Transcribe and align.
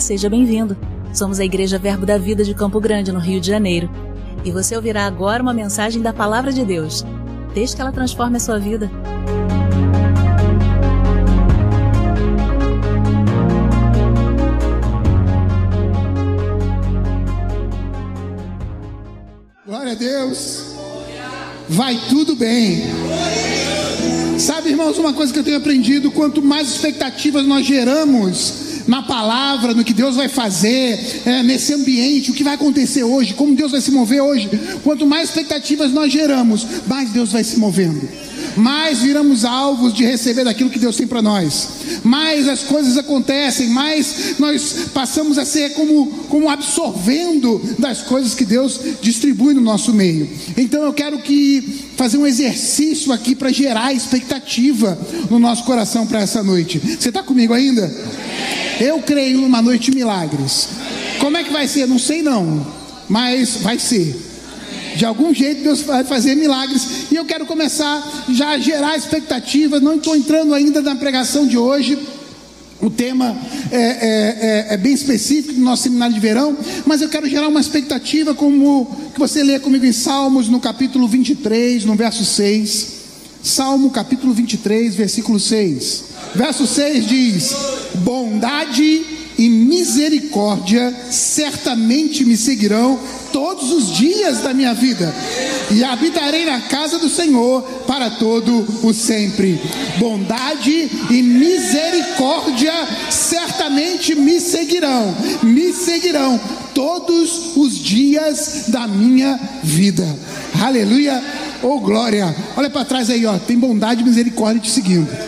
Seja 0.00 0.28
bem-vindo. 0.28 0.76
Somos 1.14 1.40
a 1.40 1.44
Igreja 1.44 1.78
Verbo 1.78 2.04
da 2.04 2.18
Vida 2.18 2.44
de 2.44 2.54
Campo 2.54 2.78
Grande, 2.78 3.10
no 3.10 3.18
Rio 3.18 3.40
de 3.40 3.46
Janeiro. 3.46 3.88
E 4.44 4.50
você 4.50 4.76
ouvirá 4.76 5.06
agora 5.06 5.42
uma 5.42 5.54
mensagem 5.54 6.02
da 6.02 6.12
Palavra 6.12 6.52
de 6.52 6.64
Deus. 6.64 7.04
Desde 7.54 7.74
que 7.74 7.80
ela 7.80 7.90
transforme 7.90 8.36
a 8.36 8.40
sua 8.40 8.58
vida. 8.58 8.90
Glória 19.64 19.92
a 19.92 19.94
Deus. 19.94 20.74
Vai 21.70 21.98
tudo 22.10 22.36
bem. 22.36 22.82
Sabe, 24.38 24.68
irmãos, 24.68 24.98
uma 24.98 25.14
coisa 25.14 25.32
que 25.32 25.38
eu 25.38 25.44
tenho 25.44 25.56
aprendido: 25.56 26.10
quanto 26.10 26.42
mais 26.42 26.68
expectativas 26.68 27.46
nós 27.46 27.66
geramos 27.66 28.65
na 28.86 29.02
palavra, 29.02 29.74
no 29.74 29.84
que 29.84 29.92
Deus 29.92 30.16
vai 30.16 30.28
fazer, 30.28 31.22
é, 31.24 31.42
nesse 31.42 31.72
ambiente, 31.72 32.30
o 32.30 32.34
que 32.34 32.44
vai 32.44 32.54
acontecer 32.54 33.04
hoje, 33.04 33.34
como 33.34 33.54
Deus 33.54 33.72
vai 33.72 33.80
se 33.80 33.90
mover 33.90 34.22
hoje. 34.22 34.48
Quanto 34.82 35.06
mais 35.06 35.28
expectativas 35.28 35.92
nós 35.92 36.12
geramos, 36.12 36.66
mais 36.86 37.10
Deus 37.10 37.32
vai 37.32 37.44
se 37.44 37.58
movendo. 37.58 38.08
Mais 38.56 39.00
viramos 39.00 39.44
alvos 39.44 39.92
de 39.92 40.04
receber 40.04 40.44
daquilo 40.44 40.70
que 40.70 40.78
Deus 40.78 40.96
tem 40.96 41.06
para 41.06 41.20
nós. 41.20 41.68
Mais 42.02 42.48
as 42.48 42.62
coisas 42.62 42.96
acontecem, 42.96 43.68
mais 43.68 44.36
nós 44.38 44.88
passamos 44.94 45.36
a 45.36 45.44
ser 45.44 45.74
como, 45.74 46.06
como 46.28 46.48
absorvendo 46.48 47.60
das 47.78 48.02
coisas 48.02 48.34
que 48.34 48.44
Deus 48.44 48.80
distribui 49.02 49.52
no 49.52 49.60
nosso 49.60 49.92
meio. 49.92 50.28
Então 50.56 50.82
eu 50.84 50.92
quero 50.92 51.18
que 51.18 51.86
fazer 51.96 52.16
um 52.16 52.26
exercício 52.26 53.12
aqui 53.12 53.34
para 53.34 53.52
gerar 53.52 53.92
expectativa 53.92 54.98
no 55.30 55.38
nosso 55.38 55.64
coração 55.64 56.06
para 56.06 56.20
essa 56.20 56.42
noite. 56.42 56.78
Você 56.78 57.08
está 57.08 57.22
comigo 57.22 57.52
ainda? 57.52 57.92
Eu 58.80 59.00
creio 59.00 59.40
numa 59.40 59.62
noite 59.62 59.90
de 59.90 59.96
milagres. 59.96 60.68
Como 61.18 61.36
é 61.36 61.44
que 61.44 61.52
vai 61.52 61.66
ser? 61.66 61.86
Não 61.86 61.98
sei 61.98 62.22
não, 62.22 62.66
mas 63.08 63.56
vai 63.56 63.78
ser. 63.78 64.14
De 64.96 65.04
algum 65.04 65.32
jeito 65.32 65.62
Deus 65.62 65.82
vai 65.82 66.04
fazer 66.04 66.34
milagres. 66.34 67.10
E 67.10 67.16
eu 67.16 67.24
quero 67.24 67.46
começar 67.46 68.24
já 68.30 68.50
a 68.50 68.58
gerar 68.58 68.96
expectativa. 68.96 69.80
Não 69.80 69.96
estou 69.96 70.16
entrando 70.16 70.54
ainda 70.54 70.80
na 70.80 70.94
pregação 70.94 71.46
de 71.46 71.56
hoje. 71.56 71.98
O 72.80 72.90
tema 72.90 73.36
é, 73.70 73.76
é, 73.76 73.88
é, 73.90 74.66
é, 74.74 74.76
bem 74.76 74.92
específico 74.92 75.54
do 75.54 75.60
nosso 75.60 75.84
seminário 75.84 76.14
de 76.14 76.20
verão, 76.20 76.56
mas 76.84 77.00
eu 77.00 77.08
quero 77.08 77.26
gerar 77.26 77.48
uma 77.48 77.60
expectativa, 77.60 78.34
como 78.34 78.86
que 79.14 79.18
você 79.18 79.42
lê 79.42 79.58
comigo 79.58 79.86
em 79.86 79.92
Salmos, 79.92 80.46
no 80.48 80.60
capítulo 80.60 81.08
23, 81.08 81.86
no 81.86 81.94
verso 81.94 82.22
6. 82.22 82.96
Salmo 83.42 83.90
capítulo 83.90 84.34
23, 84.34 84.94
versículo 84.94 85.40
6. 85.40 86.05
Verso 86.36 86.66
6 86.66 87.06
diz: 87.06 87.56
Bondade 87.94 89.06
e 89.38 89.48
misericórdia 89.48 90.94
certamente 91.10 92.24
me 92.24 92.36
seguirão 92.36 92.98
todos 93.32 93.72
os 93.72 93.94
dias 93.94 94.40
da 94.40 94.54
minha 94.54 94.72
vida, 94.72 95.14
e 95.70 95.82
habitarei 95.82 96.44
na 96.46 96.60
casa 96.60 96.98
do 96.98 97.08
Senhor 97.08 97.62
para 97.86 98.10
todo 98.10 98.66
o 98.82 98.92
sempre. 98.92 99.60
Bondade 99.98 100.90
e 101.10 101.22
misericórdia 101.22 102.72
certamente 103.10 104.14
me 104.14 104.38
seguirão, 104.38 105.14
me 105.42 105.72
seguirão 105.72 106.38
todos 106.74 107.56
os 107.56 107.78
dias 107.78 108.64
da 108.68 108.86
minha 108.86 109.40
vida. 109.62 110.06
Aleluia, 110.62 111.22
oh 111.62 111.80
glória. 111.80 112.34
Olha 112.56 112.68
para 112.68 112.84
trás 112.84 113.08
aí, 113.08 113.24
ó, 113.24 113.38
tem 113.38 113.58
bondade 113.58 114.02
e 114.02 114.04
misericórdia 114.04 114.60
te 114.60 114.70
seguindo. 114.70 115.25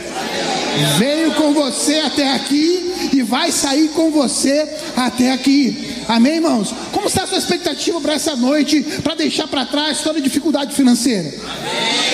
Veio 0.98 1.34
com 1.34 1.52
você 1.52 2.00
até 2.00 2.34
aqui 2.34 3.10
e 3.12 3.22
vai 3.22 3.50
sair 3.50 3.88
com 3.88 4.10
você 4.10 4.68
até 4.96 5.32
aqui. 5.32 6.04
Amém, 6.08 6.36
irmãos? 6.36 6.74
Como 6.92 7.06
está 7.06 7.24
a 7.24 7.26
sua 7.26 7.38
expectativa 7.38 8.00
para 8.00 8.14
essa 8.14 8.36
noite, 8.36 8.82
para 9.02 9.14
deixar 9.14 9.48
para 9.48 9.64
trás 9.66 10.00
toda 10.00 10.20
dificuldade 10.20 10.74
financeira? 10.74 11.32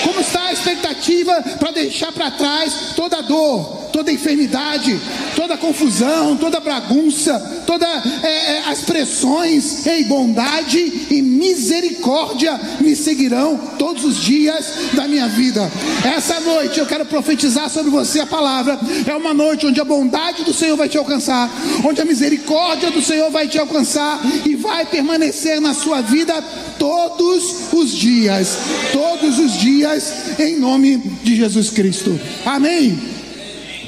Como 0.02 0.20
está 0.20 0.44
a 0.44 0.52
expectativa 0.52 1.42
para 1.58 1.70
deixar 1.70 2.12
para 2.12 2.30
trás 2.30 2.92
toda 2.96 3.20
dor, 3.22 3.83
toda 3.94 4.10
enfermidade, 4.10 5.00
toda 5.36 5.56
confusão, 5.56 6.36
toda 6.36 6.58
bagunça, 6.58 7.62
todas 7.64 7.88
é, 8.24 8.56
é, 8.56 8.62
as 8.66 8.80
pressões, 8.80 9.86
em 9.86 10.02
bondade 10.02 11.06
e 11.10 11.22
misericórdia 11.22 12.60
me 12.80 12.96
seguirão 12.96 13.56
todos 13.78 14.04
os 14.04 14.16
dias 14.16 14.90
da 14.94 15.06
minha 15.06 15.28
vida. 15.28 15.70
Essa 16.04 16.40
noite 16.40 16.80
eu 16.80 16.86
quero 16.86 17.06
profetizar 17.06 17.70
sobre 17.70 17.88
você 17.88 18.18
a 18.18 18.26
palavra. 18.26 18.80
É 19.06 19.14
uma 19.14 19.32
noite 19.32 19.64
onde 19.64 19.80
a 19.80 19.84
bondade 19.84 20.42
do 20.42 20.52
Senhor 20.52 20.76
vai 20.76 20.88
te 20.88 20.98
alcançar, 20.98 21.48
onde 21.84 22.00
a 22.00 22.04
misericórdia 22.04 22.90
do 22.90 23.00
Senhor 23.00 23.30
vai 23.30 23.46
te 23.46 23.60
alcançar 23.60 24.20
e 24.44 24.56
vai 24.56 24.86
permanecer 24.86 25.60
na 25.60 25.72
sua 25.72 26.00
vida 26.00 26.42
todos 26.80 27.72
os 27.72 27.92
dias, 27.92 28.58
todos 28.92 29.38
os 29.38 29.52
dias, 29.52 30.12
em 30.40 30.58
nome 30.58 30.96
de 31.22 31.36
Jesus 31.36 31.70
Cristo. 31.70 32.18
Amém. 32.44 33.13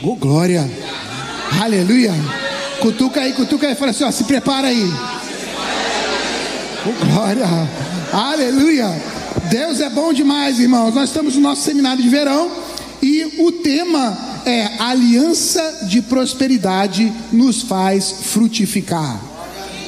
Oh, 0.03 0.15
glória. 0.17 0.69
Aleluia. 1.63 2.13
Cutuca 2.81 3.21
aí, 3.21 3.33
cutuca 3.33 3.67
aí. 3.67 3.75
Fala 3.75 3.91
assim, 3.91 4.05
ó, 4.05 4.11
se 4.11 4.25
prepara 4.25 4.69
aí. 4.69 4.93
Oh, 6.87 7.07
glória. 7.07 7.47
Aleluia. 8.13 8.89
Deus 9.51 9.81
é 9.81 9.89
bom 9.91 10.13
demais, 10.13 10.59
irmãos. 10.59 10.95
Nós 10.95 11.09
estamos 11.09 11.35
no 11.35 11.41
nosso 11.41 11.63
seminário 11.63 12.03
de 12.03 12.09
verão 12.09 12.51
e 13.03 13.37
o 13.39 13.53
tema 13.53 14.17
é 14.45 14.71
aliança 14.79 15.87
de 15.89 16.03
prosperidade 16.03 17.13
nos 17.33 17.63
faz 17.63 18.15
frutificar. 18.23 19.21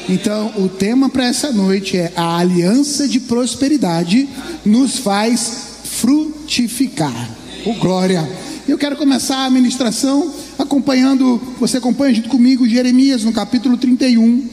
Então, 0.08 0.52
o 0.56 0.68
tema 0.68 1.08
para 1.10 1.26
essa 1.26 1.52
noite 1.52 1.96
é 1.96 2.12
a 2.16 2.38
aliança 2.38 3.06
de 3.06 3.20
prosperidade 3.20 4.28
nos 4.64 4.98
faz 4.98 5.52
frutificar. 5.84 7.30
O 7.66 7.70
oh, 7.70 7.74
glória. 7.74 8.26
Eu 8.68 8.76
quero 8.76 8.96
começar 8.96 9.46
a 9.46 9.50
ministração 9.50 10.30
acompanhando, 10.58 11.40
você 11.58 11.78
acompanha 11.78 12.14
junto 12.14 12.28
comigo 12.28 12.68
Jeremias 12.68 13.24
no 13.24 13.32
capítulo 13.32 13.78
31, 13.78 14.46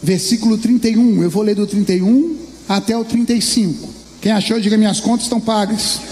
versículo 0.00 0.56
31. 0.56 1.24
Eu 1.24 1.28
vou 1.28 1.42
ler 1.42 1.56
do 1.56 1.66
31 1.66 2.36
até 2.68 2.96
o 2.96 3.04
35. 3.04 3.88
Quem 4.20 4.30
achou, 4.30 4.60
diga 4.60 4.76
minhas 4.76 5.00
contas 5.00 5.24
estão 5.24 5.40
pagas. 5.40 5.98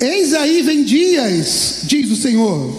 Eis 0.00 0.32
aí 0.32 0.62
vem 0.62 0.82
dias, 0.82 1.80
diz 1.82 2.10
o 2.10 2.16
Senhor, 2.16 2.74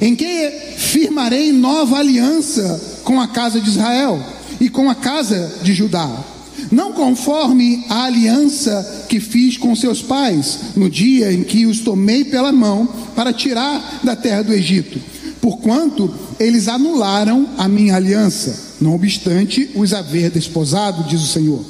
em 0.00 0.14
que 0.14 0.52
firmarei 0.76 1.50
nova 1.50 1.98
aliança 1.98 3.00
com 3.02 3.20
a 3.20 3.26
casa 3.26 3.60
de 3.60 3.68
Israel 3.68 4.24
e 4.60 4.68
com 4.68 4.88
a 4.88 4.94
casa 4.94 5.52
de 5.64 5.74
Judá 5.74 6.37
não 6.70 6.92
conforme 6.92 7.84
a 7.88 8.04
aliança 8.04 9.06
que 9.08 9.20
fiz 9.20 9.56
com 9.56 9.74
seus 9.74 10.02
pais 10.02 10.58
no 10.76 10.90
dia 10.90 11.32
em 11.32 11.42
que 11.42 11.66
os 11.66 11.80
tomei 11.80 12.24
pela 12.24 12.52
mão 12.52 12.86
para 13.14 13.32
tirar 13.32 14.00
da 14.04 14.14
terra 14.14 14.42
do 14.42 14.52
Egito, 14.52 15.00
porquanto 15.40 16.12
eles 16.38 16.68
anularam 16.68 17.48
a 17.56 17.68
minha 17.68 17.96
aliança, 17.96 18.76
não 18.80 18.94
obstante 18.94 19.70
os 19.74 19.92
haver 19.92 20.30
desposado, 20.30 21.08
diz 21.08 21.22
o 21.22 21.26
Senhor. 21.26 21.64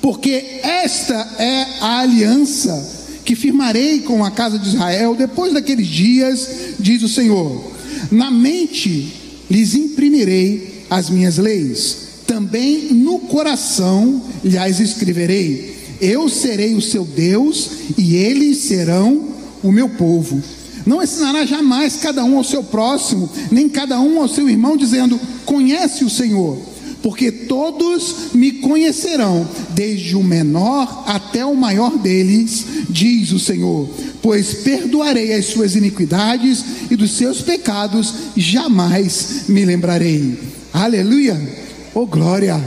Porque 0.00 0.60
esta 0.62 1.14
é 1.38 1.66
a 1.80 1.98
aliança 2.00 2.94
que 3.24 3.34
firmarei 3.34 4.00
com 4.00 4.24
a 4.24 4.30
casa 4.30 4.58
de 4.58 4.68
Israel 4.68 5.14
depois 5.14 5.52
daqueles 5.52 5.86
dias, 5.86 6.48
diz 6.78 7.02
o 7.02 7.08
Senhor. 7.08 7.72
Na 8.10 8.30
mente 8.30 9.12
lhes 9.50 9.74
imprimirei 9.74 10.84
as 10.88 11.10
minhas 11.10 11.38
leis 11.38 12.05
também 12.26 12.92
no 12.92 13.20
coração 13.20 14.22
lhes 14.44 14.80
escreverei: 14.80 15.76
Eu 16.00 16.28
serei 16.28 16.74
o 16.74 16.82
seu 16.82 17.04
Deus 17.04 17.70
e 17.96 18.16
eles 18.16 18.58
serão 18.58 19.28
o 19.62 19.72
meu 19.72 19.88
povo. 19.88 20.42
Não 20.84 21.02
ensinará 21.02 21.44
jamais 21.44 21.96
cada 21.96 22.24
um 22.24 22.36
ao 22.36 22.44
seu 22.44 22.62
próximo, 22.62 23.28
nem 23.50 23.68
cada 23.68 24.00
um 24.00 24.20
ao 24.20 24.28
seu 24.28 24.48
irmão, 24.48 24.76
dizendo: 24.76 25.18
Conhece 25.44 26.04
o 26.04 26.10
Senhor, 26.10 26.58
porque 27.02 27.32
todos 27.32 28.32
me 28.34 28.52
conhecerão, 28.52 29.48
desde 29.70 30.14
o 30.16 30.22
menor 30.22 31.04
até 31.06 31.44
o 31.44 31.56
maior 31.56 31.98
deles, 31.98 32.64
diz 32.88 33.32
o 33.32 33.38
Senhor. 33.38 33.88
Pois 34.22 34.54
perdoarei 34.54 35.32
as 35.32 35.46
suas 35.46 35.74
iniquidades 35.74 36.64
e 36.90 36.96
dos 36.96 37.12
seus 37.12 37.42
pecados 37.42 38.14
jamais 38.36 39.44
me 39.48 39.64
lembrarei. 39.64 40.38
Aleluia. 40.72 41.65
Oh 41.98 42.04
glória, 42.04 42.62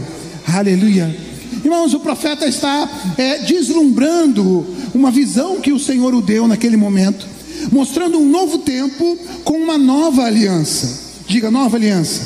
aleluia. 0.52 1.16
Irmãos, 1.64 1.94
o 1.94 2.00
profeta 2.00 2.48
está 2.48 2.90
é, 3.16 3.38
deslumbrando 3.38 4.66
uma 4.92 5.12
visão 5.12 5.62
que 5.62 5.72
o 5.72 5.78
Senhor 5.78 6.16
o 6.16 6.22
deu 6.22 6.48
naquele 6.48 6.76
momento, 6.76 7.28
mostrando 7.72 8.18
um 8.18 8.28
novo 8.28 8.58
tempo 8.58 9.20
com 9.44 9.54
uma 9.54 9.78
nova 9.78 10.24
aliança. 10.24 11.00
Diga, 11.28 11.52
nova 11.52 11.78
aliança. 11.78 12.24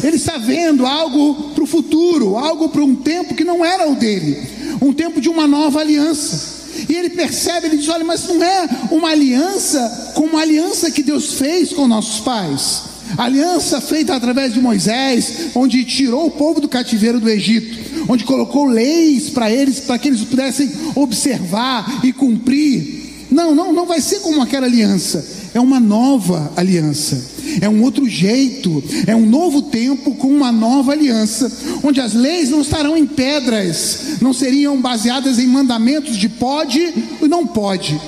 Ele 0.00 0.14
está 0.14 0.38
vendo 0.38 0.86
algo 0.86 1.50
para 1.52 1.64
o 1.64 1.66
futuro, 1.66 2.36
algo 2.36 2.68
para 2.68 2.84
um 2.84 2.94
tempo 2.94 3.34
que 3.34 3.42
não 3.42 3.64
era 3.64 3.90
o 3.90 3.96
dele, 3.96 4.40
um 4.80 4.92
tempo 4.92 5.20
de 5.20 5.28
uma 5.28 5.48
nova 5.48 5.80
aliança. 5.80 6.58
E 6.88 6.94
ele 6.94 7.10
percebe, 7.10 7.66
ele 7.66 7.76
diz: 7.76 7.88
olha, 7.88 8.04
mas 8.04 8.24
não 8.28 8.40
é 8.40 8.68
uma 8.92 9.10
aliança 9.10 10.12
como 10.14 10.38
a 10.38 10.42
aliança 10.42 10.92
que 10.92 11.02
Deus 11.02 11.34
fez 11.34 11.72
com 11.72 11.88
nossos 11.88 12.20
pais. 12.20 12.87
Aliança 13.16 13.80
feita 13.80 14.14
através 14.14 14.54
de 14.54 14.60
Moisés, 14.60 15.50
onde 15.54 15.84
tirou 15.84 16.26
o 16.26 16.30
povo 16.30 16.60
do 16.60 16.68
cativeiro 16.68 17.20
do 17.20 17.28
Egito, 17.28 18.04
onde 18.08 18.24
colocou 18.24 18.66
leis 18.66 19.30
para 19.30 19.50
eles, 19.50 19.80
para 19.80 19.98
que 19.98 20.08
eles 20.08 20.20
pudessem 20.22 20.70
observar 20.94 22.00
e 22.04 22.12
cumprir. 22.12 23.26
Não, 23.30 23.54
não, 23.54 23.72
não 23.72 23.86
vai 23.86 24.00
ser 24.00 24.20
como 24.20 24.42
aquela 24.42 24.66
aliança. 24.66 25.24
É 25.54 25.60
uma 25.60 25.80
nova 25.80 26.52
aliança 26.56 27.38
é 27.60 27.68
um 27.68 27.82
outro 27.82 28.08
jeito, 28.08 28.82
é 29.06 29.14
um 29.14 29.26
novo 29.26 29.62
tempo 29.62 30.14
com 30.14 30.28
uma 30.28 30.52
nova 30.52 30.92
aliança, 30.92 31.50
onde 31.82 32.00
as 32.00 32.12
leis 32.12 32.50
não 32.50 32.60
estarão 32.60 32.96
em 32.96 33.06
pedras, 33.06 34.18
não 34.20 34.32
seriam 34.32 34.80
baseadas 34.80 35.38
em 35.38 35.46
mandamentos 35.46 36.16
de 36.16 36.28
pode 36.28 36.80
e 37.22 37.28
não 37.28 37.46
pode, 37.46 37.98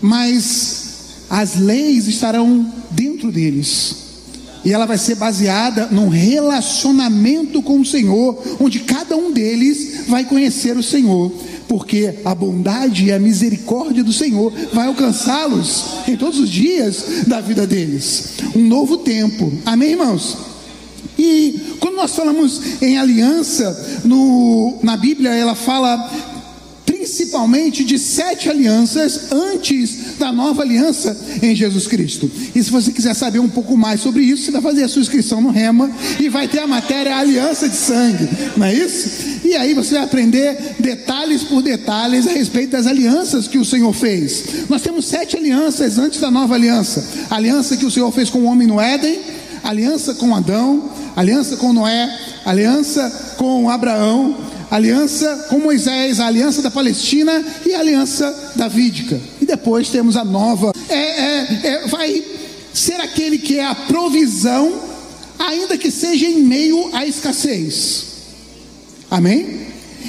mas 0.00 1.26
as 1.28 1.56
leis 1.56 2.06
estarão 2.06 2.72
dentro 2.90 3.30
deles. 3.30 4.09
E 4.64 4.72
ela 4.72 4.86
vai 4.86 4.98
ser 4.98 5.14
baseada 5.14 5.86
num 5.90 6.08
relacionamento 6.08 7.62
com 7.62 7.80
o 7.80 7.84
Senhor, 7.84 8.42
onde 8.60 8.80
cada 8.80 9.16
um 9.16 9.32
deles 9.32 10.06
vai 10.08 10.24
conhecer 10.24 10.76
o 10.76 10.82
Senhor 10.82 11.32
porque 11.70 12.16
a 12.24 12.34
bondade 12.34 13.04
e 13.04 13.12
a 13.12 13.18
misericórdia 13.20 14.02
do 14.02 14.12
Senhor 14.12 14.52
vai 14.72 14.88
alcançá-los 14.88 15.84
em 16.08 16.16
todos 16.16 16.40
os 16.40 16.50
dias 16.50 17.22
da 17.28 17.40
vida 17.40 17.64
deles. 17.64 18.32
Um 18.56 18.66
novo 18.66 18.96
tempo. 18.96 19.52
Amém, 19.64 19.90
irmãos? 19.90 20.36
E 21.16 21.76
quando 21.78 21.94
nós 21.96 22.16
falamos 22.16 22.82
em 22.82 22.98
aliança, 22.98 24.00
no, 24.04 24.78
na 24.82 24.96
Bíblia 24.96 25.30
ela 25.30 25.54
fala 25.54 26.10
principalmente 27.10 27.82
de 27.82 27.98
sete 27.98 28.48
alianças 28.48 29.32
antes 29.32 30.16
da 30.16 30.32
nova 30.32 30.62
aliança 30.62 31.16
em 31.42 31.56
Jesus 31.56 31.88
Cristo. 31.88 32.30
E 32.54 32.62
se 32.62 32.70
você 32.70 32.92
quiser 32.92 33.14
saber 33.14 33.40
um 33.40 33.48
pouco 33.48 33.76
mais 33.76 34.00
sobre 34.00 34.22
isso, 34.22 34.44
você 34.44 34.52
vai 34.52 34.62
fazer 34.62 34.84
a 34.84 34.88
sua 34.88 35.02
inscrição 35.02 35.40
no 35.40 35.50
Rema 35.50 35.90
e 36.20 36.28
vai 36.28 36.46
ter 36.46 36.60
a 36.60 36.68
matéria 36.68 37.16
Aliança 37.16 37.68
de 37.68 37.74
Sangue, 37.74 38.28
não 38.56 38.64
é 38.64 38.74
isso? 38.74 39.40
E 39.44 39.56
aí 39.56 39.74
você 39.74 39.94
vai 39.94 40.04
aprender 40.04 40.76
detalhes 40.78 41.42
por 41.42 41.62
detalhes 41.62 42.28
a 42.28 42.30
respeito 42.30 42.70
das 42.70 42.86
alianças 42.86 43.48
que 43.48 43.58
o 43.58 43.64
Senhor 43.64 43.92
fez. 43.92 44.44
Nós 44.68 44.80
temos 44.80 45.06
sete 45.06 45.36
alianças 45.36 45.98
antes 45.98 46.20
da 46.20 46.30
nova 46.30 46.54
aliança: 46.54 47.04
a 47.28 47.36
aliança 47.36 47.76
que 47.76 47.84
o 47.84 47.90
Senhor 47.90 48.12
fez 48.12 48.30
com 48.30 48.38
o 48.38 48.44
homem 48.44 48.68
no 48.68 48.80
Éden, 48.80 49.18
aliança 49.64 50.14
com 50.14 50.34
Adão, 50.34 50.90
aliança 51.16 51.56
com 51.56 51.72
Noé, 51.72 52.08
aliança 52.44 53.34
com 53.36 53.68
Abraão, 53.68 54.36
aliança 54.70 55.46
com 55.48 55.58
Moisés, 55.58 56.20
a 56.20 56.26
aliança 56.26 56.62
da 56.62 56.70
Palestina 56.70 57.44
e 57.66 57.74
a 57.74 57.80
aliança 57.80 58.52
davídica. 58.54 59.20
E 59.40 59.44
depois 59.44 59.88
temos 59.88 60.16
a 60.16 60.24
nova. 60.24 60.72
É, 60.88 60.94
é, 60.94 61.60
é, 61.64 61.86
vai 61.88 62.22
ser 62.72 63.00
aquele 63.00 63.38
que 63.38 63.58
é 63.58 63.64
a 63.64 63.74
provisão, 63.74 64.72
ainda 65.38 65.76
que 65.76 65.90
seja 65.90 66.26
em 66.26 66.40
meio 66.42 66.94
à 66.94 67.04
escassez. 67.04 68.04
Amém? 69.10 69.66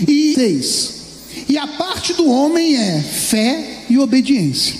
E 0.08 0.36
seis. 0.36 1.02
E 1.50 1.57
a 1.57 1.66
parte 1.66 2.14
do 2.14 2.30
homem 2.30 2.78
é 2.78 3.02
fé 3.02 3.84
e 3.90 3.98
obediência. 3.98 4.75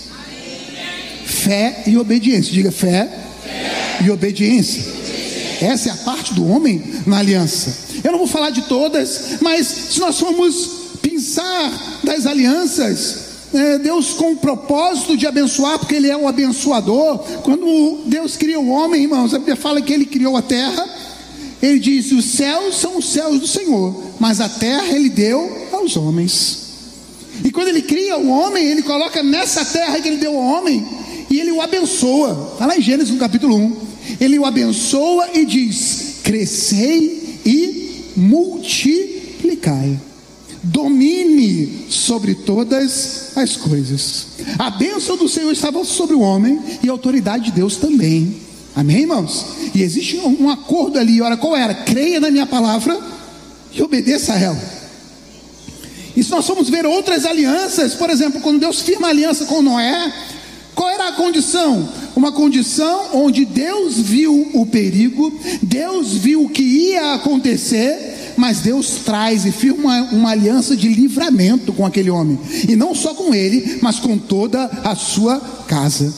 Fé 1.26 1.84
e 1.88 1.98
obediência. 1.98 2.54
Diga 2.54 2.72
fé, 2.72 3.10
fé. 3.44 3.98
e 4.06 4.12
obediência. 4.12 4.84
Essa 5.62 5.90
é 5.90 5.92
a 5.92 5.98
parte 5.98 6.34
do 6.34 6.48
homem 6.48 6.84
na 7.06 7.20
aliança. 7.20 7.91
Eu 8.04 8.12
não 8.12 8.20
vou 8.20 8.28
falar 8.28 8.50
de 8.50 8.64
todas, 8.64 9.40
mas 9.42 9.68
se 9.68 10.00
nós 10.00 10.20
formos 10.20 10.70
pensar 11.02 12.00
das 12.04 12.26
alianças, 12.26 13.32
é, 13.54 13.78
Deus 13.78 14.14
com 14.14 14.32
o 14.32 14.38
propósito 14.38 15.18
de 15.18 15.28
abençoar, 15.28 15.78
porque 15.78 15.96
Ele 15.96 16.10
é 16.10 16.16
o 16.16 16.28
abençoador. 16.28 17.20
Quando 17.44 18.04
Deus 18.06 18.38
cria 18.38 18.60
o 18.60 18.70
homem, 18.70 19.04
irmãos, 19.04 19.34
a 19.34 19.38
Bíblia 19.38 19.56
fala 19.56 19.82
que 19.82 19.92
Ele 19.92 20.06
criou 20.06 20.38
a 20.38 20.42
terra. 20.42 20.88
Ele 21.62 21.80
diz: 21.80 22.12
os 22.12 22.26
céus 22.26 22.80
são 22.80 22.98
os 22.98 23.12
céus 23.12 23.40
do 23.40 23.48
Senhor, 23.48 24.14
mas 24.20 24.40
a 24.40 24.48
terra 24.48 24.96
Ele 24.96 25.10
deu 25.10 25.68
aos 25.72 25.98
homens. 25.98 26.60
E 27.44 27.52
quando 27.52 27.68
Ele 27.68 27.82
cria 27.82 28.18
o 28.18 28.30
homem, 28.30 28.66
Ele 28.66 28.82
coloca 28.82 29.22
nessa 29.22 29.66
terra 29.66 30.00
que 30.00 30.08
Ele 30.08 30.18
deu 30.18 30.36
ao 30.36 30.44
homem 30.44 30.88
e 31.30 31.40
Ele 31.40 31.52
o 31.52 31.62
abençoa. 31.62 32.52
Está 32.54 32.66
lá 32.66 32.78
em 32.78 32.82
Gênesis 32.82 33.14
no 33.14 33.20
capítulo 33.20 33.56
1. 33.56 33.78
Ele 34.20 34.40
o 34.40 34.46
abençoa 34.46 35.28
e 35.34 35.46
diz: 35.46 36.20
crescei 36.24 37.40
e 37.46 37.91
multiplicai, 38.16 40.00
domine 40.64 41.86
sobre 41.90 42.36
todas 42.36 43.32
as 43.36 43.58
coisas. 43.58 44.28
A 44.60 44.70
bênção 44.70 45.18
do 45.18 45.28
Senhor 45.28 45.52
estava 45.52 45.84
sobre 45.84 46.16
o 46.16 46.22
homem 46.22 46.60
e 46.84 46.90
a 46.90 46.92
autoridade 46.92 47.46
de 47.46 47.52
Deus 47.52 47.78
também. 47.78 48.36
Amém, 48.76 49.02
irmãos? 49.02 49.46
E 49.74 49.82
existe 49.82 50.18
um 50.18 50.50
acordo 50.50 50.98
ali, 50.98 51.22
olha 51.22 51.38
qual 51.38 51.56
era? 51.56 51.74
Creia 51.74 52.20
na 52.20 52.32
minha 52.32 52.46
palavra 52.46 53.00
e 53.74 53.82
obedeça 53.82 54.34
a 54.34 54.40
ela. 54.40 54.82
E 56.16 56.24
se 56.24 56.30
nós 56.30 56.46
formos 56.46 56.70
ver 56.70 56.86
outras 56.86 57.26
alianças, 57.26 57.94
por 57.94 58.10
exemplo, 58.10 58.42
quando 58.42 58.60
Deus 58.60 58.82
firma 58.82 59.08
aliança 59.08 59.46
com 59.46 59.62
Noé, 59.62 60.14
qual 60.76 60.90
era 60.90 61.10
a 61.10 61.12
condição? 61.14 61.88
Uma 62.16 62.32
condição 62.32 63.10
onde 63.14 63.46
Deus 63.46 64.00
viu 64.00 64.50
o 64.54 64.66
perigo, 64.66 65.34
Deus 65.62 66.14
viu 66.14 66.44
o 66.44 66.50
que 66.50 66.64
ia 66.64 67.14
acontecer, 67.14 68.34
mas 68.38 68.60
Deus 68.60 69.00
traz 69.06 69.46
e 69.46 69.52
firma 69.52 70.10
uma, 70.12 70.32
aliança 70.32 70.76
de 70.76 70.88
livramento 70.88 71.74
com 71.74 71.86
aquele 71.86 72.10
homem, 72.10 72.40
e 72.68 72.76
não 72.76 72.96
só 72.96 73.14
com 73.14 73.34
ele, 73.34 73.80
mas 73.82 74.00
com 74.00 74.18
toda 74.18 74.66
a 74.84 74.96
sua 74.96 75.40
casa. 75.68 76.14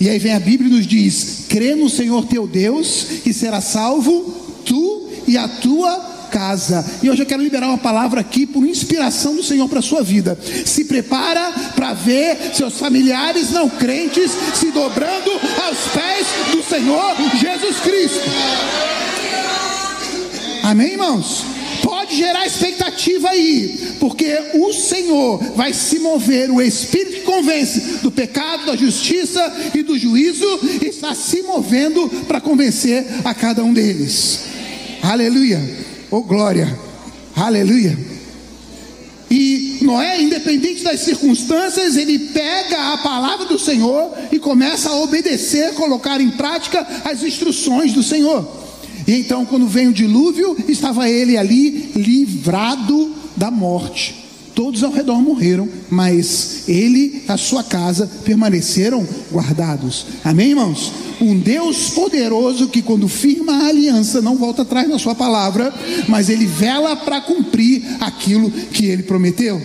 E 0.00 0.08
aí 0.08 0.18
vem 0.18 0.32
a 0.32 0.40
Bíblia 0.40 0.68
e 0.68 0.74
nos 0.74 0.86
diz: 0.86 1.44
crê 1.48 1.74
no 1.74 1.88
Senhor 1.88 2.26
teu 2.26 2.46
Deus 2.46 3.06
e 3.24 3.32
será 3.32 3.60
salvo 3.60 4.34
tu 4.64 5.08
e 5.26 5.36
a 5.36 5.46
tua 5.46 6.11
casa. 6.32 6.84
E 7.02 7.10
hoje 7.10 7.22
eu 7.22 7.26
quero 7.26 7.42
liberar 7.42 7.68
uma 7.68 7.78
palavra 7.78 8.22
aqui 8.22 8.46
por 8.46 8.66
inspiração 8.66 9.36
do 9.36 9.42
Senhor 9.42 9.68
para 9.68 9.80
a 9.80 9.82
sua 9.82 10.02
vida. 10.02 10.36
Se 10.64 10.86
prepara 10.86 11.52
para 11.76 11.92
ver 11.92 12.54
seus 12.54 12.78
familiares 12.78 13.50
não 13.50 13.68
crentes 13.68 14.32
se 14.54 14.70
dobrando 14.70 15.30
aos 15.30 15.78
pés 15.92 16.26
do 16.50 16.62
Senhor 16.62 17.14
Jesus 17.38 17.76
Cristo. 17.80 18.30
Amém, 20.62 20.92
irmãos? 20.92 21.44
Pode 21.82 22.16
gerar 22.16 22.46
expectativa 22.46 23.30
aí, 23.30 23.96
porque 23.98 24.38
o 24.54 24.72
Senhor 24.72 25.38
vai 25.56 25.72
se 25.72 25.98
mover, 25.98 26.50
o 26.50 26.62
Espírito 26.62 27.12
que 27.12 27.20
convence 27.22 27.98
do 28.02 28.10
pecado, 28.10 28.66
da 28.66 28.76
justiça 28.76 29.70
e 29.74 29.82
do 29.82 29.98
juízo, 29.98 30.46
está 30.80 31.14
se 31.14 31.42
movendo 31.42 32.08
para 32.26 32.40
convencer 32.40 33.04
a 33.24 33.34
cada 33.34 33.64
um 33.64 33.72
deles. 33.74 34.40
Aleluia. 35.02 35.91
Oh 36.14 36.20
glória, 36.20 36.78
aleluia. 37.34 37.98
E 39.30 39.78
Noé, 39.80 40.20
independente 40.20 40.84
das 40.84 41.00
circunstâncias, 41.00 41.96
ele 41.96 42.18
pega 42.18 42.92
a 42.92 42.98
palavra 42.98 43.46
do 43.46 43.58
Senhor 43.58 44.12
e 44.30 44.38
começa 44.38 44.90
a 44.90 45.00
obedecer, 45.00 45.72
colocar 45.72 46.20
em 46.20 46.28
prática 46.32 46.86
as 47.02 47.22
instruções 47.22 47.94
do 47.94 48.02
Senhor. 48.02 48.46
E 49.08 49.14
então, 49.14 49.46
quando 49.46 49.66
vem 49.66 49.88
o 49.88 49.92
dilúvio, 49.94 50.54
estava 50.68 51.08
ele 51.08 51.38
ali 51.38 51.92
livrado 51.96 53.14
da 53.34 53.50
morte. 53.50 54.14
Todos 54.62 54.84
ao 54.84 54.92
redor 54.92 55.20
morreram, 55.20 55.68
mas 55.90 56.68
ele 56.68 57.24
e 57.26 57.32
a 57.32 57.36
sua 57.36 57.64
casa 57.64 58.08
permaneceram 58.24 59.04
guardados. 59.32 60.06
Amém, 60.24 60.50
irmãos? 60.50 60.92
Um 61.20 61.36
Deus 61.36 61.90
poderoso 61.90 62.68
que, 62.68 62.80
quando 62.80 63.08
firma 63.08 63.54
a 63.54 63.66
aliança, 63.66 64.22
não 64.22 64.36
volta 64.36 64.62
atrás 64.62 64.88
na 64.88 65.00
sua 65.00 65.16
palavra, 65.16 65.74
mas 66.06 66.28
ele 66.28 66.46
vela 66.46 66.94
para 66.94 67.20
cumprir 67.20 67.82
aquilo 67.98 68.52
que 68.52 68.86
ele 68.86 69.02
prometeu. 69.02 69.60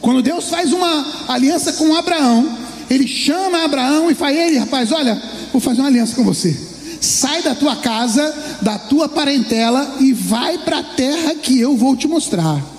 Quando 0.00 0.22
Deus 0.22 0.48
faz 0.48 0.72
uma 0.72 1.24
aliança 1.26 1.72
com 1.72 1.92
Abraão, 1.96 2.48
ele 2.88 3.08
chama 3.08 3.64
Abraão 3.64 4.08
e 4.08 4.14
fala: 4.14 4.32
Ele, 4.32 4.58
rapaz, 4.58 4.92
olha, 4.92 5.20
vou 5.50 5.60
fazer 5.60 5.80
uma 5.80 5.88
aliança 5.88 6.14
com 6.14 6.22
você. 6.22 6.56
Sai 7.00 7.42
da 7.42 7.52
tua 7.52 7.74
casa, 7.74 8.32
da 8.62 8.78
tua 8.78 9.08
parentela 9.08 9.96
e 9.98 10.12
vai 10.12 10.56
para 10.58 10.78
a 10.78 10.84
terra 10.84 11.34
que 11.34 11.58
eu 11.58 11.76
vou 11.76 11.96
te 11.96 12.06
mostrar. 12.06 12.75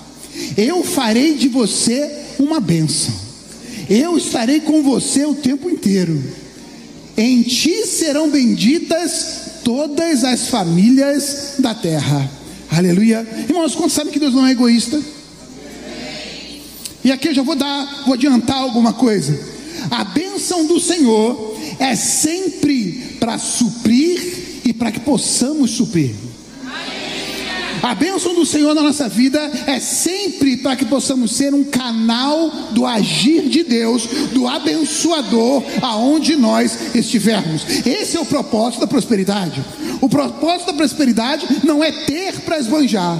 Eu 0.56 0.82
farei 0.82 1.34
de 1.34 1.48
você 1.48 2.10
uma 2.38 2.60
bênção. 2.60 3.14
Eu 3.88 4.18
estarei 4.18 4.60
com 4.60 4.82
você 4.82 5.24
o 5.24 5.34
tempo 5.34 5.70
inteiro. 5.70 6.22
Em 7.16 7.42
ti 7.42 7.86
serão 7.86 8.30
benditas 8.30 9.60
todas 9.64 10.24
as 10.24 10.48
famílias 10.48 11.54
da 11.58 11.74
terra. 11.74 12.30
Aleluia. 12.70 13.26
Irmãos, 13.48 13.74
quando 13.74 13.90
sabe 13.90 14.10
que 14.10 14.20
Deus 14.20 14.34
não 14.34 14.46
é 14.46 14.52
egoísta? 14.52 15.00
E 17.02 17.10
aqui 17.10 17.28
eu 17.28 17.34
já 17.34 17.42
vou 17.42 17.56
dar, 17.56 18.02
vou 18.04 18.14
adiantar 18.14 18.58
alguma 18.58 18.92
coisa. 18.92 19.38
A 19.90 20.04
bênção 20.04 20.66
do 20.66 20.78
Senhor 20.78 21.56
é 21.78 21.96
sempre 21.96 23.16
para 23.18 23.38
suprir 23.38 24.60
e 24.64 24.72
para 24.72 24.92
que 24.92 25.00
possamos 25.00 25.70
suprir. 25.70 26.14
A 27.82 27.94
bênção 27.94 28.34
do 28.34 28.44
Senhor 28.44 28.74
na 28.74 28.82
nossa 28.82 29.08
vida 29.08 29.38
é 29.66 29.78
sempre 29.78 30.56
para 30.56 30.76
que 30.76 30.84
possamos 30.84 31.32
ser 31.32 31.54
um 31.54 31.64
canal 31.64 32.50
do 32.72 32.86
agir 32.86 33.48
de 33.48 33.62
Deus, 33.62 34.06
do 34.32 34.46
abençoador, 34.46 35.62
aonde 35.82 36.36
nós 36.36 36.94
estivermos. 36.94 37.62
Esse 37.86 38.16
é 38.16 38.20
o 38.20 38.26
propósito 38.26 38.80
da 38.80 38.86
prosperidade. 38.86 39.62
O 40.00 40.08
propósito 40.08 40.68
da 40.68 40.72
prosperidade 40.74 41.46
não 41.64 41.82
é 41.82 41.90
ter 41.90 42.40
para 42.40 42.58
esbanjar. 42.58 43.18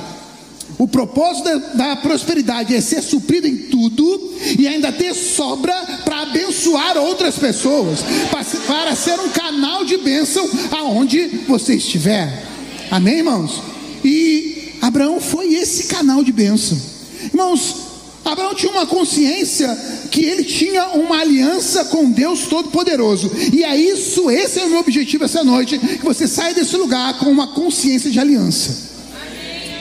O 0.78 0.86
propósito 0.86 1.44
da, 1.44 1.94
da, 1.94 1.96
prosperidade 1.96 2.74
é 2.74 2.80
ser 2.80 3.02
suprido 3.02 3.48
em 3.48 3.56
tudo 3.56 4.32
e 4.58 4.68
ainda 4.68 4.92
ter 4.92 5.14
sobra 5.14 5.74
para 6.04 6.22
abençoar 6.22 6.96
outras 6.98 7.36
pessoas, 7.36 8.00
para, 8.30 8.44
para 8.66 8.94
ser 8.94 9.18
um 9.18 9.28
canal 9.30 9.84
de 9.84 9.96
bênção 9.96 10.48
aonde 10.70 11.26
você 11.48 11.74
estiver. 11.74 12.44
Amém, 12.90 13.18
irmãos? 13.18 13.60
E 14.04 14.74
Abraão 14.80 15.20
foi 15.20 15.54
esse 15.54 15.84
canal 15.84 16.22
de 16.22 16.32
bênção. 16.32 16.78
Irmãos, 17.24 17.88
Abraão 18.24 18.54
tinha 18.54 18.72
uma 18.72 18.86
consciência 18.86 19.74
que 20.10 20.24
ele 20.24 20.44
tinha 20.44 20.88
uma 20.88 21.20
aliança 21.20 21.86
com 21.86 22.10
Deus 22.10 22.42
Todo-Poderoso. 22.42 23.30
E 23.52 23.64
é 23.64 23.76
isso, 23.76 24.30
esse 24.30 24.60
é 24.60 24.64
o 24.64 24.70
meu 24.70 24.80
objetivo 24.80 25.24
essa 25.24 25.42
noite, 25.42 25.78
que 25.78 26.04
você 26.04 26.28
saia 26.28 26.54
desse 26.54 26.76
lugar 26.76 27.18
com 27.18 27.30
uma 27.30 27.48
consciência 27.48 28.10
de 28.10 28.20
aliança. 28.20 28.88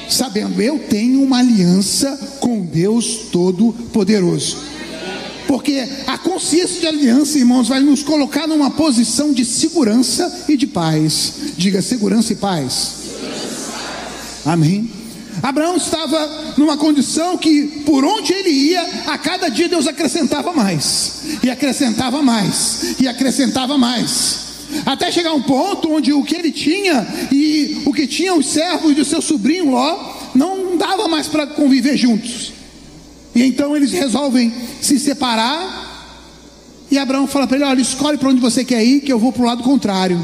Sabendo, 0.10 0.62
eu 0.62 0.80
tenho 0.80 1.22
uma 1.22 1.40
aliança 1.40 2.38
com 2.40 2.62
Deus 2.62 3.28
Todo-Poderoso. 3.32 4.58
Porque 5.46 5.84
a 6.06 6.18
consciência 6.18 6.82
de 6.82 6.88
aliança, 6.88 7.38
irmãos, 7.38 7.68
vai 7.68 7.80
nos 7.80 8.04
colocar 8.04 8.48
numa 8.48 8.72
posição 8.72 9.32
de 9.34 9.46
segurança 9.46 10.46
e 10.48 10.58
de 10.58 10.68
paz. 10.68 11.34
Diga 11.58 11.82
segurança 11.82 12.34
e 12.34 12.36
paz. 12.36 12.92
Amém. 14.48 14.90
Abraão 15.44 15.76
estava 15.76 16.56
numa 16.58 16.78
condição 16.78 17.38
que, 17.38 17.84
por 17.86 18.04
onde 18.06 18.32
ele 18.34 18.50
ia, 18.50 18.82
a 19.08 19.18
cada 19.18 19.50
dia 19.50 19.68
Deus 19.68 19.86
acrescentava 19.88 20.54
mais, 20.54 21.22
e 21.44 21.50
acrescentava 21.50 22.22
mais, 22.22 22.96
e 23.00 23.08
acrescentava 23.08 23.78
mais. 23.78 24.48
Até 24.86 25.12
chegar 25.12 25.34
um 25.34 25.42
ponto 25.42 25.92
onde 25.92 26.14
o 26.14 26.24
que 26.24 26.36
ele 26.36 26.52
tinha 26.52 27.08
e 27.32 27.84
o 27.86 27.94
que 27.94 28.08
tinha 28.08 28.34
os 28.34 28.48
servos 28.48 28.96
de 28.96 29.06
seu 29.06 29.22
sobrinho 29.22 29.72
Ló 29.72 30.14
não 30.34 30.78
dava 30.78 31.08
mais 31.08 31.28
para 31.28 31.48
conviver 31.48 31.96
juntos. 31.98 32.54
E 33.36 33.44
então 33.44 33.76
eles 33.76 33.92
resolvem 33.92 34.54
se 34.82 34.98
separar. 35.00 35.86
E 36.90 36.98
Abraão 36.98 37.28
fala 37.28 37.48
para 37.48 37.58
ele: 37.58 37.66
Olha, 37.66 37.82
escolhe 37.82 38.18
para 38.18 38.30
onde 38.30 38.42
você 38.42 38.66
quer 38.66 38.84
ir, 38.84 39.02
que 39.02 39.12
eu 39.12 39.20
vou 39.20 39.32
para 39.32 39.44
o 39.44 39.46
lado 39.46 39.64
contrário. 39.64 40.20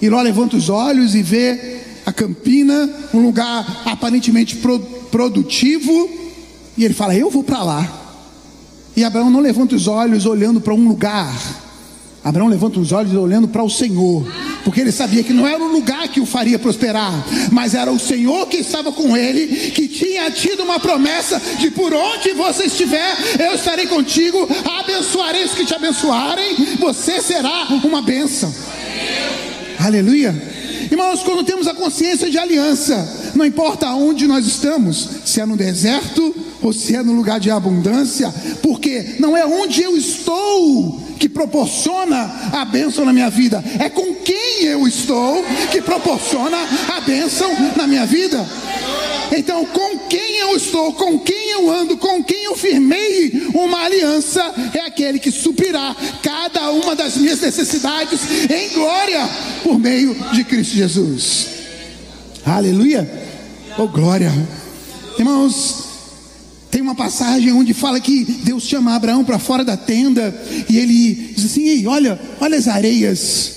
E 0.00 0.08
Ló 0.08 0.20
levanta 0.20 0.56
os 0.56 0.68
olhos 0.68 1.14
e 1.14 1.22
vê 1.22 1.75
a 2.06 2.12
campina, 2.12 2.88
um 3.12 3.20
lugar 3.20 3.82
aparentemente 3.84 4.56
pro, 4.56 4.78
produtivo. 5.10 6.08
E 6.78 6.84
ele 6.84 6.94
fala: 6.94 7.16
Eu 7.16 7.28
vou 7.28 7.42
para 7.42 7.64
lá. 7.64 8.02
E 8.96 9.04
Abraão 9.04 9.28
não 9.28 9.40
levanta 9.40 9.74
os 9.74 9.88
olhos 9.88 10.24
olhando 10.24 10.60
para 10.60 10.72
um 10.72 10.88
lugar. 10.88 11.34
Abraão 12.24 12.48
levanta 12.48 12.80
os 12.80 12.90
olhos 12.90 13.12
olhando 13.14 13.46
para 13.46 13.62
o 13.62 13.70
Senhor, 13.70 14.26
porque 14.64 14.80
ele 14.80 14.90
sabia 14.90 15.22
que 15.22 15.32
não 15.32 15.46
era 15.46 15.62
o 15.62 15.70
lugar 15.70 16.08
que 16.08 16.18
o 16.18 16.26
faria 16.26 16.58
prosperar, 16.58 17.24
mas 17.52 17.72
era 17.72 17.92
o 17.92 18.00
Senhor 18.00 18.48
que 18.48 18.56
estava 18.56 18.90
com 18.90 19.16
ele, 19.16 19.70
que 19.70 19.86
tinha 19.86 20.28
tido 20.32 20.64
uma 20.64 20.80
promessa 20.80 21.40
de 21.60 21.70
por 21.70 21.94
onde 21.94 22.32
você 22.32 22.64
estiver, 22.64 23.16
eu 23.38 23.54
estarei 23.54 23.86
contigo, 23.86 24.48
abençoarei 24.80 25.44
os 25.44 25.52
que 25.52 25.64
te 25.64 25.72
abençoarem, 25.72 26.56
você 26.80 27.22
será 27.22 27.68
uma 27.84 28.02
bênção. 28.02 28.52
Aleluia. 29.78 30.55
Irmãos, 30.90 31.22
quando 31.22 31.44
temos 31.44 31.66
a 31.66 31.74
consciência 31.74 32.30
de 32.30 32.38
aliança, 32.38 33.32
não 33.34 33.44
importa 33.44 33.88
onde 33.90 34.26
nós 34.26 34.46
estamos, 34.46 35.08
se 35.24 35.40
é 35.40 35.46
no 35.46 35.56
deserto 35.56 36.34
ou 36.62 36.72
se 36.72 36.94
é 36.94 37.02
no 37.02 37.12
lugar 37.12 37.40
de 37.40 37.50
abundância, 37.50 38.32
porque 38.62 39.16
não 39.18 39.36
é 39.36 39.44
onde 39.44 39.82
eu 39.82 39.96
estou 39.96 41.00
que 41.18 41.28
proporciona 41.28 42.50
a 42.52 42.64
bênção 42.64 43.04
na 43.04 43.12
minha 43.12 43.30
vida, 43.30 43.62
é 43.78 43.88
com 43.88 44.14
quem 44.16 44.64
eu 44.64 44.86
estou 44.86 45.44
que 45.70 45.80
proporciona 45.80 46.56
a 46.96 47.00
bênção 47.00 47.50
na 47.76 47.86
minha 47.86 48.06
vida. 48.06 48.46
Então, 49.32 49.64
com 49.64 49.95
quem 50.08 50.36
eu 50.38 50.56
estou, 50.56 50.92
com 50.92 51.18
quem 51.18 51.50
eu 51.50 51.70
ando, 51.70 51.96
com 51.96 52.22
quem 52.22 52.44
eu 52.44 52.56
firmei 52.56 53.48
uma 53.54 53.84
aliança, 53.84 54.42
é 54.74 54.80
aquele 54.80 55.18
que 55.18 55.30
suprirá 55.30 55.94
cada 56.22 56.70
uma 56.70 56.94
das 56.94 57.16
minhas 57.16 57.40
necessidades 57.40 58.20
em 58.50 58.70
glória 58.74 59.28
por 59.62 59.78
meio 59.78 60.14
de 60.32 60.44
Cristo 60.44 60.74
Jesus. 60.74 61.46
Aleluia! 62.44 63.08
Oh 63.78 63.88
glória! 63.88 64.32
Irmãos, 65.18 65.84
tem 66.70 66.82
uma 66.82 66.94
passagem 66.94 67.52
onde 67.52 67.72
fala 67.72 67.98
que 67.98 68.24
Deus 68.24 68.64
chama 68.64 68.94
Abraão 68.94 69.24
para 69.24 69.38
fora 69.38 69.64
da 69.64 69.76
tenda 69.76 70.34
e 70.68 70.78
ele 70.78 71.32
diz 71.34 71.46
assim: 71.46 71.68
Ei, 71.68 71.86
olha, 71.86 72.20
olha 72.40 72.58
as 72.58 72.68
areias 72.68 73.56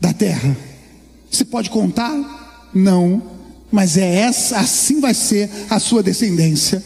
da 0.00 0.12
terra. 0.12 0.56
Você 1.30 1.44
pode 1.44 1.70
contar? 1.70 2.70
Não, 2.74 3.37
mas 3.70 3.96
é 3.96 4.20
essa, 4.20 4.58
assim 4.58 5.00
vai 5.00 5.14
ser 5.14 5.50
a 5.68 5.78
sua 5.78 6.02
descendência. 6.02 6.82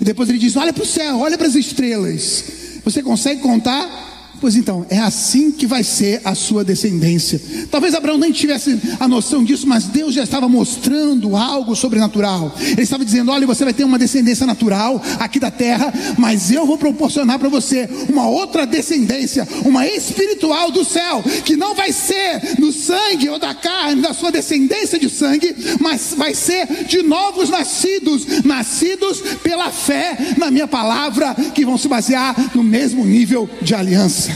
E 0.00 0.04
depois 0.04 0.28
ele 0.28 0.38
diz: 0.38 0.56
Olha 0.56 0.72
para 0.72 0.82
o 0.82 0.86
céu, 0.86 1.18
olha 1.18 1.36
para 1.36 1.46
as 1.46 1.54
estrelas. 1.54 2.44
Você 2.84 3.02
consegue 3.02 3.40
contar? 3.40 4.11
Pois 4.42 4.56
então, 4.56 4.84
é 4.90 4.98
assim 4.98 5.52
que 5.52 5.68
vai 5.68 5.84
ser 5.84 6.20
a 6.24 6.34
sua 6.34 6.64
descendência. 6.64 7.40
Talvez 7.70 7.94
Abraão 7.94 8.18
nem 8.18 8.32
tivesse 8.32 8.76
a 8.98 9.06
noção 9.06 9.44
disso, 9.44 9.68
mas 9.68 9.84
Deus 9.84 10.12
já 10.12 10.24
estava 10.24 10.48
mostrando 10.48 11.36
algo 11.36 11.76
sobrenatural. 11.76 12.52
Ele 12.60 12.82
estava 12.82 13.04
dizendo: 13.04 13.30
Olha, 13.30 13.46
você 13.46 13.62
vai 13.62 13.72
ter 13.72 13.84
uma 13.84 14.00
descendência 14.00 14.44
natural 14.44 15.00
aqui 15.20 15.38
da 15.38 15.48
terra, 15.48 15.94
mas 16.18 16.50
eu 16.50 16.66
vou 16.66 16.76
proporcionar 16.76 17.38
para 17.38 17.48
você 17.48 17.88
uma 18.08 18.26
outra 18.26 18.66
descendência, 18.66 19.46
uma 19.64 19.86
espiritual 19.86 20.72
do 20.72 20.84
céu, 20.84 21.22
que 21.44 21.54
não 21.54 21.76
vai 21.76 21.92
ser 21.92 22.58
no 22.58 22.72
sangue 22.72 23.28
ou 23.28 23.38
da 23.38 23.54
carne, 23.54 24.02
da 24.02 24.12
sua 24.12 24.32
descendência 24.32 24.98
de 24.98 25.08
sangue, 25.08 25.54
mas 25.78 26.14
vai 26.16 26.34
ser 26.34 26.66
de 26.88 27.00
novos 27.04 27.48
nascidos, 27.48 28.26
nascidos 28.44 29.20
pela 29.40 29.70
fé 29.70 30.18
na 30.36 30.50
minha 30.50 30.66
palavra, 30.66 31.32
que 31.54 31.64
vão 31.64 31.78
se 31.78 31.86
basear 31.86 32.34
no 32.56 32.64
mesmo 32.64 33.04
nível 33.04 33.48
de 33.60 33.72
aliança. 33.72 34.31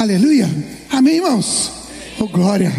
Aleluia. 0.00 0.50
Amém, 0.90 1.16
irmãos? 1.16 1.70
Oh, 2.18 2.26
glória. 2.26 2.72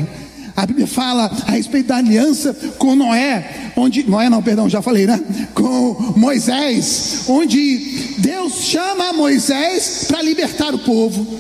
A 0.56 0.66
Bíblia 0.66 0.88
fala 0.88 1.32
a 1.48 1.52
respeito 1.52 1.88
da 1.88 1.98
aliança 1.98 2.54
com 2.78 2.96
Noé, 2.96 3.72
onde 3.76 4.04
Noé 4.04 4.30
não, 4.30 4.42
perdão, 4.42 4.70
já 4.70 4.82
falei, 4.82 5.08
né? 5.08 5.20
Com 5.54 6.14
Moisés, 6.16 7.24
onde 7.28 8.16
Deus 8.20 8.54
chama 8.66 9.14
Moisés 9.14 10.06
para 10.08 10.22
libertar 10.22 10.76
o 10.76 10.80
povo. 10.80 11.40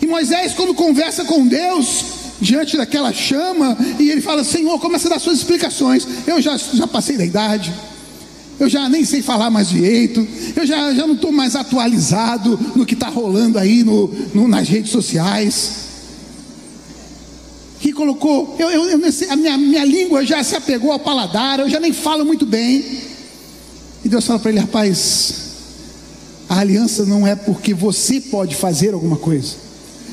E 0.00 0.06
Moisés, 0.06 0.52
quando 0.52 0.74
conversa 0.74 1.24
com 1.24 1.46
Deus, 1.46 2.04
diante 2.40 2.76
daquela 2.76 3.12
chama, 3.12 3.76
e 3.98 4.10
ele 4.10 4.20
fala: 4.20 4.44
Senhor, 4.44 4.78
começa 4.78 5.08
a 5.08 5.10
dar 5.10 5.18
suas 5.18 5.38
explicações. 5.38 6.06
Eu 6.26 6.40
já, 6.40 6.56
já 6.56 6.86
passei 6.86 7.16
da 7.16 7.24
idade 7.24 7.72
eu 8.58 8.68
já 8.68 8.88
nem 8.88 9.04
sei 9.04 9.20
falar 9.20 9.50
mais 9.50 9.68
direito, 9.68 10.26
eu 10.54 10.66
já, 10.66 10.94
já 10.94 11.06
não 11.06 11.14
estou 11.14 11.32
mais 11.32 11.56
atualizado 11.56 12.58
no 12.74 12.86
que 12.86 12.94
está 12.94 13.08
rolando 13.08 13.58
aí 13.58 13.82
no, 13.82 14.06
no, 14.32 14.46
nas 14.46 14.68
redes 14.68 14.90
sociais. 14.90 15.84
Que 17.80 17.92
colocou, 17.92 18.56
eu, 18.58 18.70
eu, 18.70 18.84
eu, 18.90 19.00
a 19.30 19.36
minha, 19.36 19.58
minha 19.58 19.84
língua 19.84 20.24
já 20.24 20.42
se 20.42 20.56
apegou 20.56 20.92
ao 20.92 20.98
paladar, 20.98 21.60
eu 21.60 21.68
já 21.68 21.80
nem 21.80 21.92
falo 21.92 22.24
muito 22.24 22.46
bem. 22.46 22.84
E 24.04 24.08
Deus 24.08 24.24
fala 24.26 24.38
para 24.38 24.50
ele, 24.50 24.60
rapaz, 24.60 25.34
a 26.48 26.60
aliança 26.60 27.04
não 27.04 27.26
é 27.26 27.34
porque 27.34 27.74
você 27.74 28.20
pode 28.20 28.54
fazer 28.54 28.94
alguma 28.94 29.16
coisa, 29.16 29.56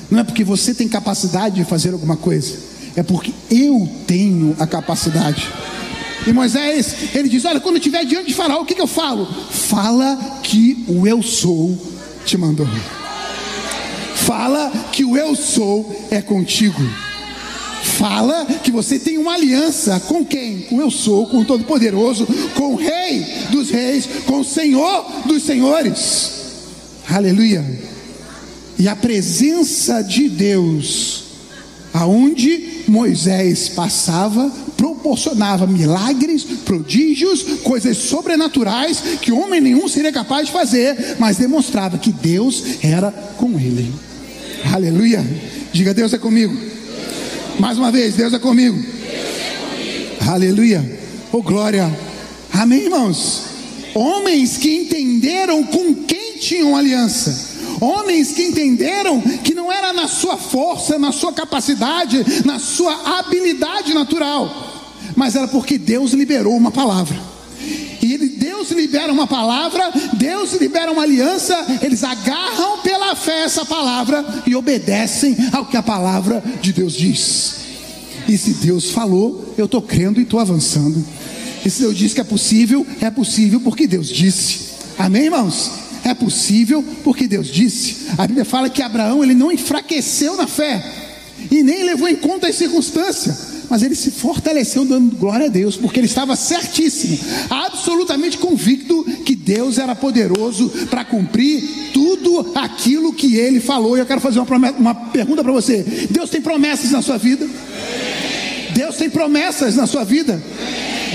não 0.10 0.20
é 0.20 0.24
porque 0.24 0.44
você 0.44 0.74
tem 0.74 0.88
capacidade 0.88 1.56
de 1.56 1.64
fazer 1.64 1.94
alguma 1.94 2.18
coisa, 2.18 2.58
é 2.96 3.04
porque 3.04 3.32
eu 3.50 3.88
tenho 4.08 4.56
a 4.60 4.66
capacidade. 4.66 5.48
E 6.26 6.34
Moisés, 6.34 7.16
ele 7.16 7.30
diz: 7.30 7.46
Olha, 7.46 7.60
quando 7.60 7.76
eu 7.76 7.80
estiver 7.80 8.06
diante 8.06 8.28
de 8.28 8.34
Faraó, 8.34 8.62
o 8.62 8.66
que, 8.66 8.76
que 8.76 8.82
eu 8.82 8.88
falo? 8.88 9.26
Fala 9.50 10.40
que 10.44 10.86
o 10.88 11.08
eu 11.08 11.22
sou 11.22 11.78
te 12.26 12.38
mandou. 12.38 12.68
Fala 14.16 14.72
que 14.92 15.04
o 15.04 15.18
eu 15.18 15.36
sou 15.36 16.08
é 16.12 16.22
contigo. 16.22 16.82
Fala 17.84 18.46
que 18.64 18.72
você 18.72 19.00
tem 19.00 19.18
uma 19.18 19.34
aliança 19.34 20.00
com 20.02 20.24
quem? 20.24 20.62
Com 20.62 20.80
eu 20.80 20.92
sou, 20.92 21.26
com 21.28 21.40
o 21.40 21.46
Todo-Poderoso, 21.46 22.28
com 22.56 22.74
o 22.74 22.76
Rei 22.76 23.26
dos 23.50 23.70
Reis, 23.72 24.08
com 24.26 24.40
o 24.40 24.44
Senhor 24.44 25.06
dos 25.26 25.44
Senhores. 25.44 26.32
Aleluia. 27.10 27.66
E 28.78 28.88
a 28.88 28.96
presença 28.96 30.02
de 30.02 30.30
Deus, 30.30 31.24
aonde 31.94 32.84
Moisés 32.88 33.70
passava, 33.70 34.52
proporcionava 34.82 35.68
milagres, 35.68 36.44
prodígios, 36.44 37.44
coisas 37.62 37.98
sobrenaturais 37.98 39.00
que 39.22 39.32
homem 39.32 39.62
nenhum 39.62 39.88
seria 39.88 40.12
capaz 40.12 40.48
de 40.48 40.52
fazer, 40.52 41.18
mas 41.20 41.38
demonstrava 41.38 42.00
que 42.00 42.12
Deus 42.12 42.64
era 42.82 43.12
com 43.38 43.60
ele. 43.60 43.94
Aleluia. 44.74 45.24
Diga, 45.72 45.94
Deus 45.94 46.14
é 46.14 46.18
comigo. 46.18 46.58
Mais 47.60 47.78
uma 47.78 47.92
vez, 47.92 48.16
Deus 48.16 48.34
é 48.34 48.40
comigo. 48.40 48.84
Aleluia. 50.28 51.00
Oh 51.32 51.44
glória. 51.44 51.88
Amém, 52.52 52.86
irmãos. 52.86 53.44
Homens 53.94 54.58
que 54.58 54.78
entenderam 54.78 55.64
com 55.64 55.94
quem 55.94 56.38
tinham 56.40 56.76
aliança. 56.76 57.52
Homens 57.80 58.32
que 58.32 58.46
entenderam 58.46 59.22
que 59.44 59.54
não 59.54 59.72
era 59.72 59.94
na 59.94 60.08
sua 60.08 60.38
força, 60.38 60.98
na 60.98 61.12
sua 61.12 61.34
capacidade, 61.34 62.26
na 62.46 62.58
sua 62.58 63.20
habilidade 63.20 63.94
natural, 63.94 64.71
mas 65.16 65.36
era 65.36 65.48
porque 65.48 65.78
Deus 65.78 66.12
liberou 66.14 66.56
uma 66.56 66.72
palavra. 66.72 67.18
E 68.02 68.18
Deus 68.18 68.72
libera 68.72 69.14
uma 69.14 69.28
palavra, 69.28 69.92
Deus 70.14 70.54
libera 70.54 70.92
uma 70.92 71.04
aliança, 71.04 71.56
eles 71.82 72.04
agarram 72.04 72.80
pela 72.80 73.16
fé 73.16 73.44
essa 73.44 73.64
palavra 73.64 74.26
e 74.48 74.56
obedecem 74.56 75.38
ao 75.52 75.66
que 75.66 75.78
a 75.78 75.84
palavra 75.84 76.44
de 76.62 76.74
Deus 76.74 76.94
diz. 76.94 77.56
E 78.28 78.38
se 78.38 78.54
Deus 78.54 78.90
falou, 78.92 79.54
eu 79.58 79.66
estou 79.66 79.82
crendo 79.82 80.20
e 80.20 80.24
estou 80.24 80.40
avançando. 80.40 81.04
E 81.64 81.70
se 81.70 81.82
Deus 81.82 81.96
diz 81.96 82.14
que 82.14 82.22
é 82.22 82.24
possível, 82.24 82.86
é 83.00 83.10
possível 83.12 83.60
porque 83.60 83.86
Deus 83.86 84.08
disse. 84.08 84.72
Amém, 84.98 85.26
irmãos? 85.26 85.72
É 86.04 86.14
possível 86.14 86.84
porque 87.04 87.28
Deus 87.28 87.48
disse. 87.48 88.08
A 88.18 88.26
Bíblia 88.26 88.46
fala 88.46 88.70
que 88.70 88.82
Abraão 88.82 89.24
ele 89.24 89.36
não 89.36 89.52
enfraqueceu 89.52 90.36
na 90.36 90.48
fé 90.48 90.84
e 91.50 91.62
nem 91.62 91.84
levou 91.84 92.08
em 92.08 92.16
conta 92.16 92.48
as 92.48 92.56
circunstâncias, 92.56 93.51
mas 93.72 93.82
ele 93.84 93.96
se 93.96 94.12
fortaleceu 94.12 94.84
dando 94.84 95.16
glória 95.16 95.46
a 95.46 95.50
Deus, 95.50 95.78
porque 95.78 95.98
ele 95.98 96.06
estava 96.06 96.36
certíssimo, 96.36 97.18
absolutamente 97.50 98.38
convicto 98.38 99.06
que 99.26 99.34
Deus 99.34 99.78
era 99.78 99.96
poderoso 99.96 100.68
para 100.90 101.06
cumprir 101.06 101.64
tudo 101.94 102.52
aquilo 102.54 103.14
que 103.14 103.38
ele 103.38 103.62
falou. 103.62 103.96
E 103.96 104.02
eu 104.02 104.06
quero 104.06 104.20
fazer 104.20 104.40
uma, 104.40 104.46
promessa, 104.46 104.78
uma 104.78 104.94
pergunta 104.94 105.42
para 105.42 105.54
você: 105.54 105.86
Deus 106.10 106.30
tem 106.30 106.42
promessas 106.42 106.92
na 106.92 107.02
sua 107.02 107.18
vida? 107.18 107.48
Deus 108.76 108.98
tem 108.98 109.10
promessas 109.10 109.78
na 109.78 109.88
sua 109.88 110.04
vida? 110.04 110.44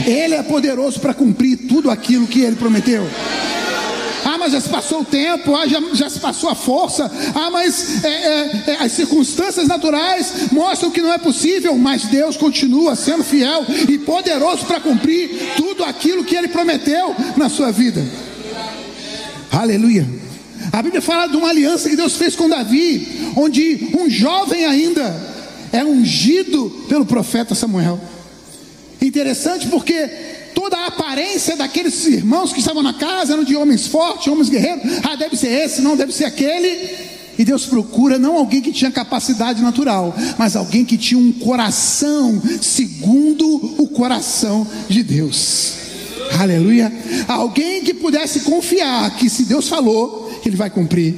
Ele 0.07 0.35
é 0.35 0.43
poderoso 0.43 0.99
para 0.99 1.13
cumprir 1.13 1.59
tudo 1.69 1.91
aquilo 1.91 2.27
que 2.27 2.41
ele 2.41 2.57
prometeu. 2.57 3.07
Ah, 4.47 4.49
mas 4.49 4.53
já 4.53 4.61
se 4.61 4.69
passou 4.69 5.01
o 5.01 5.05
tempo, 5.05 5.57
ah, 5.57 5.67
já, 5.67 5.81
já 5.93 6.09
se 6.09 6.21
passou 6.21 6.49
a 6.49 6.55
força, 6.55 7.11
ah, 7.35 7.51
mas 7.51 8.05
é, 8.05 8.09
é, 8.09 8.65
é, 8.69 8.77
as 8.79 8.93
circunstâncias 8.93 9.67
naturais 9.67 10.53
mostram 10.53 10.91
que 10.91 11.03
não 11.03 11.13
é 11.13 11.19
possível, 11.19 11.77
mas 11.77 12.05
Deus 12.05 12.37
continua 12.37 12.95
sendo 12.95 13.25
fiel 13.25 13.65
e 13.89 13.99
poderoso 13.99 14.65
para 14.65 14.79
cumprir 14.79 15.55
tudo 15.57 15.83
aquilo 15.83 16.23
que 16.25 16.37
Ele 16.37 16.47
prometeu 16.47 17.15
na 17.37 17.49
sua 17.49 17.73
vida. 17.73 18.05
Aleluia. 19.51 20.07
A 20.73 20.81
Bíblia 20.81 21.03
fala 21.03 21.27
de 21.27 21.37
uma 21.37 21.49
aliança 21.49 21.89
que 21.89 21.97
Deus 21.97 22.15
fez 22.15 22.37
com 22.37 22.49
Davi, 22.49 23.33
onde 23.35 23.89
um 23.99 24.09
jovem 24.09 24.65
ainda 24.65 25.13
é 25.73 25.85
ungido 25.85 26.85
pelo 26.89 27.05
profeta 27.05 27.53
Samuel. 27.53 28.01
Interessante 29.03 29.67
porque 29.67 30.09
toda 30.67 30.79
a 30.79 30.87
aparência 30.87 31.55
daqueles 31.57 32.05
irmãos 32.07 32.53
que 32.53 32.59
estavam 32.59 32.83
na 32.83 32.93
casa 32.93 33.35
eram 33.35 33.45
de 33.45 33.55
homens 33.55 33.87
fortes, 33.87 34.27
homens 34.27 34.49
guerreiros. 34.49 34.83
Ah, 35.05 35.15
deve 35.15 35.37
ser 35.37 35.47
esse, 35.47 35.81
não 35.81 35.97
deve 35.97 36.13
ser 36.13 36.25
aquele. 36.25 36.91
E 37.39 37.45
Deus 37.45 37.67
procura 37.67 38.19
não 38.19 38.37
alguém 38.37 38.61
que 38.61 38.73
tinha 38.73 38.91
capacidade 38.91 39.63
natural, 39.63 40.13
mas 40.37 40.57
alguém 40.57 40.85
que 40.85 40.97
tinha 40.97 41.21
um 41.21 41.31
coração 41.33 42.43
segundo 42.61 43.75
o 43.79 43.87
coração 43.89 44.67
de 44.89 45.05
Deus. 45.05 45.75
Aleluia. 46.41 46.93
Alguém 47.29 47.83
que 47.83 47.95
pudesse 47.95 48.41
confiar 48.41 49.17
que 49.17 49.31
se 49.31 49.45
Deus 49.45 49.69
falou, 49.69 50.29
ele 50.45 50.57
vai 50.57 50.71
cumprir. 50.71 51.15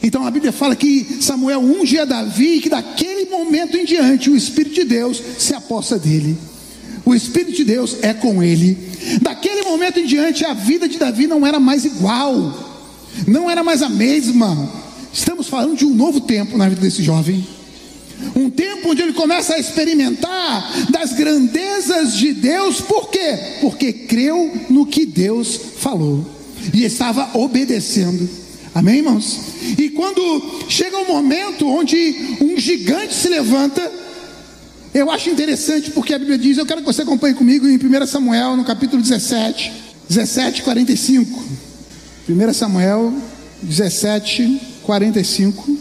Então 0.00 0.24
a 0.24 0.30
Bíblia 0.30 0.52
fala 0.52 0.76
que 0.76 1.18
Samuel 1.20 1.60
unge 1.60 1.98
a 1.98 2.04
Davi 2.04 2.58
e 2.58 2.60
que 2.60 2.68
daquele 2.68 3.24
momento 3.28 3.76
em 3.76 3.84
diante 3.84 4.30
o 4.30 4.36
Espírito 4.36 4.76
de 4.76 4.84
Deus 4.84 5.20
se 5.36 5.52
aposta 5.52 5.98
dele. 5.98 6.38
O 7.04 7.14
Espírito 7.14 7.52
de 7.52 7.64
Deus 7.64 7.98
é 8.02 8.14
com 8.14 8.42
ele. 8.42 8.76
Daquele 9.20 9.62
momento 9.62 10.00
em 10.00 10.06
diante, 10.06 10.44
a 10.44 10.54
vida 10.54 10.88
de 10.88 10.98
Davi 10.98 11.26
não 11.26 11.46
era 11.46 11.60
mais 11.60 11.84
igual, 11.84 12.80
não 13.26 13.50
era 13.50 13.62
mais 13.62 13.82
a 13.82 13.88
mesma. 13.88 14.70
Estamos 15.12 15.48
falando 15.48 15.76
de 15.76 15.84
um 15.84 15.94
novo 15.94 16.20
tempo 16.20 16.56
na 16.56 16.68
vida 16.68 16.80
desse 16.80 17.02
jovem. 17.02 17.46
Um 18.34 18.48
tempo 18.48 18.90
onde 18.90 19.02
ele 19.02 19.12
começa 19.12 19.54
a 19.54 19.58
experimentar 19.58 20.90
das 20.90 21.12
grandezas 21.12 22.14
de 22.14 22.32
Deus, 22.32 22.80
por 22.80 23.10
quê? 23.10 23.38
Porque 23.60 23.92
creu 23.92 24.52
no 24.70 24.86
que 24.86 25.04
Deus 25.04 25.60
falou 25.78 26.24
e 26.72 26.84
estava 26.84 27.38
obedecendo. 27.38 28.28
Amém, 28.74 28.98
irmãos? 28.98 29.40
E 29.78 29.90
quando 29.90 30.64
chega 30.68 30.98
um 30.98 31.06
momento 31.06 31.68
onde 31.68 32.36
um 32.40 32.58
gigante 32.58 33.14
se 33.14 33.28
levanta, 33.28 33.92
eu 34.94 35.10
acho 35.10 35.28
interessante 35.28 35.90
porque 35.90 36.14
a 36.14 36.18
Bíblia 36.18 36.38
diz, 36.38 36.56
eu 36.56 36.64
quero 36.64 36.80
que 36.80 36.86
você 36.86 37.02
acompanhe 37.02 37.34
comigo 37.34 37.66
em 37.66 37.76
1 37.76 38.06
Samuel, 38.06 38.56
no 38.56 38.64
capítulo 38.64 39.02
17, 39.02 39.72
17, 40.08 40.62
45. 40.62 41.44
1 42.28 42.52
Samuel 42.52 43.12
17, 43.62 44.60
45. 44.84 45.78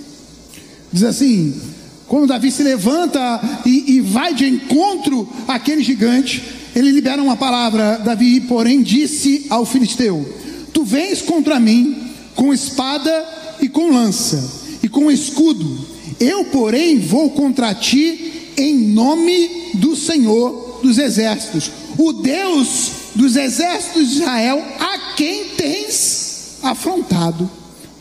Diz 0.91 1.03
assim: 1.03 1.61
quando 2.07 2.27
Davi 2.27 2.51
se 2.51 2.63
levanta 2.63 3.41
e, 3.65 3.95
e 3.95 4.01
vai 4.01 4.33
de 4.33 4.45
encontro 4.45 5.27
àquele 5.47 5.83
gigante, 5.83 6.43
ele 6.75 6.91
libera 6.91 7.21
uma 7.21 7.35
palavra. 7.35 7.97
Davi, 8.03 8.41
porém, 8.41 8.81
disse 8.81 9.47
ao 9.49 9.65
filisteu: 9.65 10.27
Tu 10.73 10.83
vens 10.83 11.21
contra 11.21 11.59
mim 11.59 12.11
com 12.35 12.53
espada 12.53 13.25
e 13.61 13.69
com 13.69 13.91
lança 13.91 14.63
e 14.81 14.89
com 14.89 15.09
escudo. 15.09 15.87
Eu, 16.19 16.45
porém, 16.45 16.99
vou 16.99 17.31
contra 17.31 17.73
ti 17.73 18.32
em 18.57 18.75
nome 18.75 19.71
do 19.75 19.95
Senhor 19.95 20.79
dos 20.81 20.97
exércitos, 20.97 21.71
o 21.97 22.13
Deus 22.13 22.91
dos 23.15 23.35
exércitos 23.35 24.09
de 24.09 24.15
Israel, 24.17 24.63
a 24.79 25.15
quem 25.15 25.45
tens 25.57 26.57
afrontado. 26.61 27.49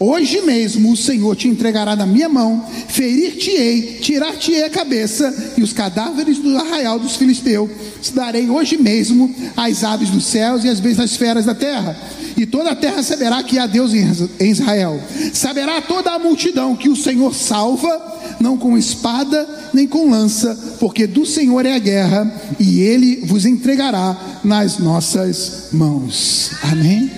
Hoje 0.05 0.41
mesmo 0.43 0.91
o 0.91 0.97
Senhor 0.97 1.37
te 1.37 1.47
entregará 1.47 1.95
na 1.95 2.05
minha 2.05 2.29
mão, 2.29 2.67
ferir-te-ei, 2.88 3.99
tirar-te-ei 4.01 4.65
a 4.65 4.71
cabeça 4.71 5.55
e 5.57 5.62
os 5.62 5.73
cadáveres 5.73 6.38
do 6.38 6.59
arraial 6.59 6.99
dos 6.99 7.15
filisteus. 7.15 7.71
Te 8.01 8.12
darei 8.12 8.51
hoje 8.51 8.77
mesmo 8.77 9.33
as 9.57 9.85
aves 9.85 10.11
dos 10.11 10.25
céus 10.25 10.65
e 10.65 10.69
as 10.69 10.81
bestas 10.81 11.15
feras 11.15 11.45
da 11.45 11.55
terra. 11.55 11.97
E 12.37 12.45
toda 12.45 12.71
a 12.71 12.75
terra 12.75 13.01
saberá 13.05 13.45
que 13.45 13.61
há 13.61 13.67
Deus 13.69 13.93
em 13.95 14.51
Israel. 14.51 15.01
Saberá 15.33 15.81
toda 15.81 16.11
a 16.11 16.19
multidão 16.19 16.75
que 16.75 16.88
o 16.88 16.97
Senhor 16.97 17.33
salva, 17.33 18.22
não 18.42 18.59
com 18.59 18.76
espada 18.76 19.48
nem 19.72 19.87
com 19.87 20.11
lança, 20.11 20.76
porque 20.78 21.07
do 21.07 21.24
Senhor 21.24 21.64
é 21.64 21.74
a 21.74 21.78
guerra 21.78 22.42
e 22.59 22.81
ele 22.81 23.22
vos 23.24 23.46
entregará 23.46 24.40
nas 24.44 24.78
nossas 24.78 25.68
mãos. 25.72 26.50
Amém. 26.64 27.11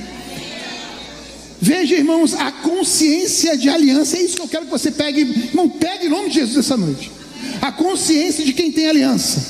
Veja, 1.60 1.94
irmãos, 1.94 2.34
a 2.34 2.52
consciência 2.52 3.56
de 3.56 3.70
aliança, 3.70 4.18
é 4.18 4.22
isso 4.22 4.36
que 4.36 4.42
eu 4.42 4.48
quero 4.48 4.66
que 4.66 4.70
você 4.70 4.90
pegue, 4.90 5.22
irmão, 5.22 5.68
pegue 5.68 6.06
em 6.06 6.10
nome 6.10 6.28
de 6.28 6.34
Jesus 6.34 6.58
essa 6.58 6.76
noite. 6.76 7.10
A 7.62 7.72
consciência 7.72 8.44
de 8.44 8.52
quem 8.52 8.70
tem 8.70 8.86
aliança, 8.86 9.42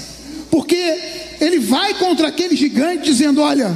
porque 0.50 0.76
ele 1.40 1.58
vai 1.58 1.94
contra 1.94 2.28
aquele 2.28 2.54
gigante 2.54 3.04
dizendo: 3.04 3.40
Olha, 3.40 3.74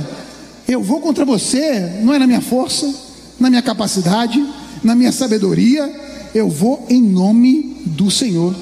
eu 0.68 0.80
vou 0.82 1.00
contra 1.00 1.24
você, 1.24 1.98
não 2.02 2.14
é 2.14 2.18
na 2.18 2.26
minha 2.26 2.40
força, 2.40 2.94
na 3.40 3.50
minha 3.50 3.62
capacidade, 3.62 4.40
na 4.84 4.94
minha 4.94 5.10
sabedoria, 5.10 6.07
eu 6.34 6.48
vou 6.48 6.86
em 6.88 7.02
nome 7.02 7.82
do 7.86 8.10
Senhor. 8.10 8.54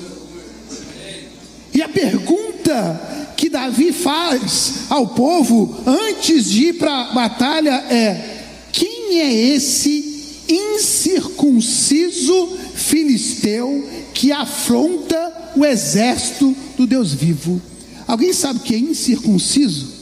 E 1.72 1.82
a 1.82 1.88
pergunta 1.88 3.34
que 3.36 3.50
Davi 3.50 3.92
faz 3.92 4.84
ao 4.88 5.08
povo 5.08 5.76
antes 5.86 6.50
de 6.50 6.68
ir 6.68 6.72
para 6.74 7.02
a 7.02 7.12
batalha 7.12 7.84
é: 7.90 8.44
quem 8.72 9.20
é 9.20 9.32
esse 9.32 10.44
incircunciso 10.48 12.56
filisteu 12.74 13.88
que 14.14 14.32
afronta 14.32 15.52
o 15.56 15.64
exército 15.64 16.56
do 16.76 16.86
Deus 16.86 17.12
vivo? 17.12 17.60
Alguém 18.06 18.32
sabe 18.32 18.60
o 18.60 18.62
que 18.62 18.74
é 18.74 18.78
incircunciso? 18.78 19.96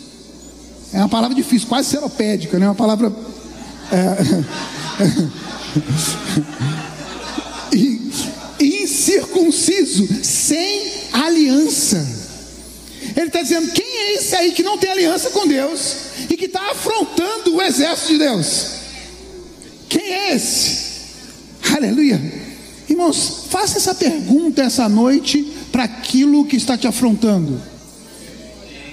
É 0.93 0.99
uma 0.99 1.09
palavra 1.09 1.35
difícil, 1.35 1.67
quase 1.67 1.89
seropédica, 1.91 2.59
né? 2.59 2.69
Uma 2.69 2.75
palavra. 2.75 3.11
É, 3.91 4.45
incircunciso, 8.61 10.09
sem 10.23 10.91
aliança. 11.13 12.07
Ele 13.17 13.27
está 13.27 13.43
dizendo: 13.43 13.71
quem 13.73 13.87
é 13.87 14.15
esse 14.15 14.35
aí 14.35 14.53
que 14.53 14.63
não 14.63 14.79
tem 14.79 14.91
aliança 14.91 15.31
com 15.31 15.47
Deus 15.47 15.97
e 16.31 16.37
que 16.37 16.47
está 16.47 16.71
afrontando 16.71 17.57
o 17.57 17.63
exército 17.63 18.13
de 18.13 18.19
Deus? 18.19 18.67
Quem 19.89 20.13
é 20.13 20.35
esse? 20.35 20.85
Aleluia. 21.75 22.21
Irmãos, 22.89 23.47
faça 23.49 23.79
essa 23.79 23.95
pergunta 23.95 24.63
essa 24.63 24.89
noite 24.89 25.43
para 25.73 25.85
aquilo 25.85 26.45
que 26.45 26.57
está 26.57 26.77
te 26.77 26.87
afrontando. 26.87 27.61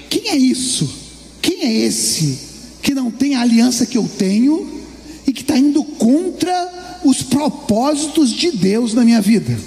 Quem 0.10 0.30
é 0.30 0.36
isso? 0.36 0.90
Quem 1.42 1.64
é 1.64 1.74
esse 1.74 2.40
que 2.82 2.94
não 2.94 3.12
tem 3.12 3.36
a 3.36 3.42
aliança 3.42 3.86
que 3.86 3.98
eu 3.98 4.10
tenho 4.18 4.82
e 5.28 5.32
que 5.32 5.42
está 5.42 5.58
indo 5.58 5.84
contra 5.84 6.91
os 7.04 7.24
propósitos 7.24 8.32
de 8.32 8.52
Deus 8.52 8.94
na 8.94 9.04
minha 9.04 9.22
vida? 9.22 9.58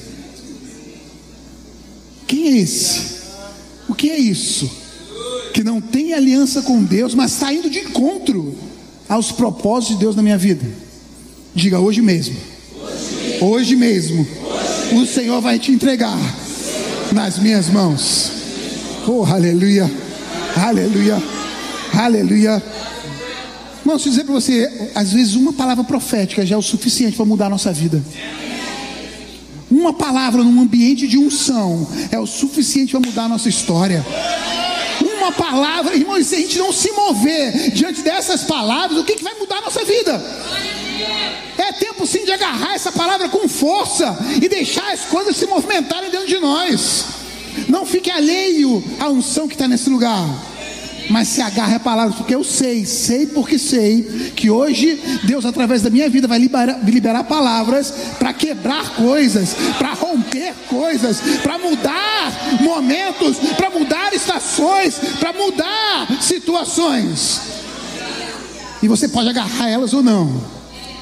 Quem 2.26 2.48
é 2.48 2.58
esse? 2.58 3.14
O 3.88 3.94
que 3.94 4.10
é 4.10 4.18
isso? 4.18 4.84
que 5.54 5.62
não 5.62 5.80
tem 5.80 6.12
aliança 6.12 6.62
com 6.62 6.82
Deus, 6.82 7.14
mas 7.14 7.32
está 7.32 7.52
indo 7.52 7.70
de 7.70 7.78
encontro 7.78 8.58
aos 9.08 9.30
propósitos 9.30 9.94
de 9.94 10.00
Deus 10.00 10.16
na 10.16 10.22
minha 10.22 10.36
vida. 10.36 10.66
Diga 11.54 11.78
hoje 11.78 12.02
mesmo. 12.02 12.34
Hoje 13.40 13.76
mesmo. 13.76 14.26
O 14.92 15.06
Senhor 15.06 15.40
vai 15.40 15.60
te 15.60 15.70
entregar 15.70 16.18
nas 17.12 17.38
minhas 17.38 17.68
mãos. 17.68 18.32
Oh, 19.06 19.24
aleluia. 19.24 19.88
Aleluia. 20.56 21.22
Aleluia. 21.92 22.62
Irmão, 23.84 23.98
se 23.98 24.08
dizer 24.08 24.24
para 24.24 24.32
você, 24.32 24.90
às 24.94 25.12
vezes 25.12 25.34
uma 25.34 25.52
palavra 25.52 25.84
profética 25.84 26.44
já 26.46 26.54
é 26.54 26.58
o 26.58 26.62
suficiente 26.62 27.16
para 27.16 27.26
mudar 27.26 27.46
a 27.46 27.50
nossa 27.50 27.70
vida. 27.70 28.02
Uma 29.70 29.92
palavra 29.92 30.42
num 30.42 30.62
ambiente 30.62 31.06
de 31.06 31.18
unção 31.18 31.86
é 32.10 32.18
o 32.18 32.26
suficiente 32.26 32.92
para 32.92 33.00
mudar 33.00 33.24
a 33.24 33.28
nossa 33.28 33.46
história. 33.46 34.02
Uma 35.02 35.30
palavra, 35.32 35.94
irmão, 35.94 36.22
se 36.24 36.34
a 36.34 36.38
gente 36.38 36.56
não 36.56 36.72
se 36.72 36.92
mover 36.92 37.72
diante 37.72 38.00
dessas 38.00 38.44
palavras, 38.44 38.98
o 38.98 39.04
que, 39.04 39.16
que 39.16 39.24
vai 39.24 39.34
mudar 39.34 39.58
a 39.58 39.60
nossa 39.60 39.84
vida? 39.84 40.12
É 41.58 41.70
tempo 41.72 42.06
sim 42.06 42.24
de 42.24 42.32
agarrar 42.32 42.74
essa 42.74 42.90
palavra 42.90 43.28
com 43.28 43.46
força 43.46 44.16
e 44.40 44.48
deixar 44.48 44.94
as 44.94 45.00
coisas 45.00 45.36
se 45.36 45.44
movimentarem 45.44 46.10
dentro 46.10 46.26
de 46.26 46.38
nós. 46.38 47.04
Não 47.68 47.84
fique 47.84 48.10
alheio 48.10 48.82
à 48.98 49.10
unção 49.10 49.46
que 49.46 49.54
está 49.54 49.68
nesse 49.68 49.90
lugar 49.90 50.53
mas 51.10 51.28
se 51.28 51.40
agarre 51.40 51.74
a 51.74 51.80
palavra, 51.80 52.14
porque 52.16 52.34
eu 52.34 52.42
sei, 52.42 52.84
sei 52.86 53.26
porque 53.26 53.58
sei, 53.58 54.32
que 54.34 54.50
hoje 54.50 55.00
Deus, 55.24 55.44
através 55.44 55.82
da 55.82 55.90
minha 55.90 56.08
vida, 56.08 56.26
vai 56.26 56.38
liberar, 56.38 56.80
liberar 56.84 57.24
palavras 57.24 57.92
para 58.18 58.32
quebrar 58.32 58.94
coisas, 58.94 59.54
para 59.78 59.92
romper 59.92 60.54
coisas, 60.68 61.20
para 61.42 61.58
mudar 61.58 62.58
momentos, 62.60 63.36
para 63.56 63.70
mudar 63.70 64.14
estações, 64.14 64.94
para 65.18 65.32
mudar 65.32 66.08
situações. 66.20 67.40
E 68.82 68.88
você 68.88 69.08
pode 69.08 69.28
agarrar 69.28 69.68
elas 69.68 69.94
ou 69.94 70.02
não, 70.02 70.42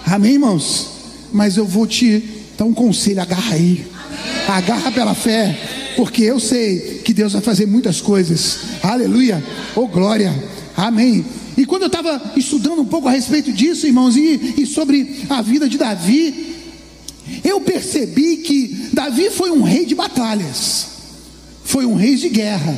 amém, 0.07 0.35
irmãos? 0.35 0.91
Mas 1.33 1.57
eu 1.57 1.67
vou 1.67 1.87
te 1.87 2.23
dar 2.59 2.65
um 2.65 2.75
conselho: 2.75 3.21
agarra 3.21 3.55
aí, 3.55 3.87
agarra 4.49 4.91
pela 4.93 5.15
fé 5.15 5.82
porque 5.97 6.23
eu 6.23 6.41
sei 6.41 7.01
que 7.05 7.13
Deus 7.13 7.33
vai 7.33 7.43
fazer 7.43 7.67
muitas 7.67 8.01
coisas. 8.01 8.59
Aleluia, 8.83 9.43
oh 9.75 9.87
glória, 9.87 10.33
amém. 10.77 11.25
E 11.57 11.67
quando 11.67 11.83
eu 11.83 11.89
estava 11.89 12.33
estudando 12.37 12.81
um 12.81 12.85
pouco 12.85 13.09
a 13.09 13.11
respeito 13.11 13.53
disso, 13.53 13.87
irmãos, 13.87 14.17
e, 14.17 14.55
e 14.59 14.67
sobre 14.67 15.25
a 15.29 15.43
vida 15.43 15.69
de 15.69 15.77
Davi, 15.77 16.57
eu 17.45 17.61
percebi 17.61 18.39
que 18.39 18.89
Davi 18.93 19.31
foi 19.31 19.51
um 19.51 19.63
rei 19.63 19.85
de 19.85 19.95
batalhas, 19.95 20.87
foi 21.65 21.85
um 21.85 21.95
rei 21.95 22.17
de 22.17 22.29
guerra. 22.29 22.77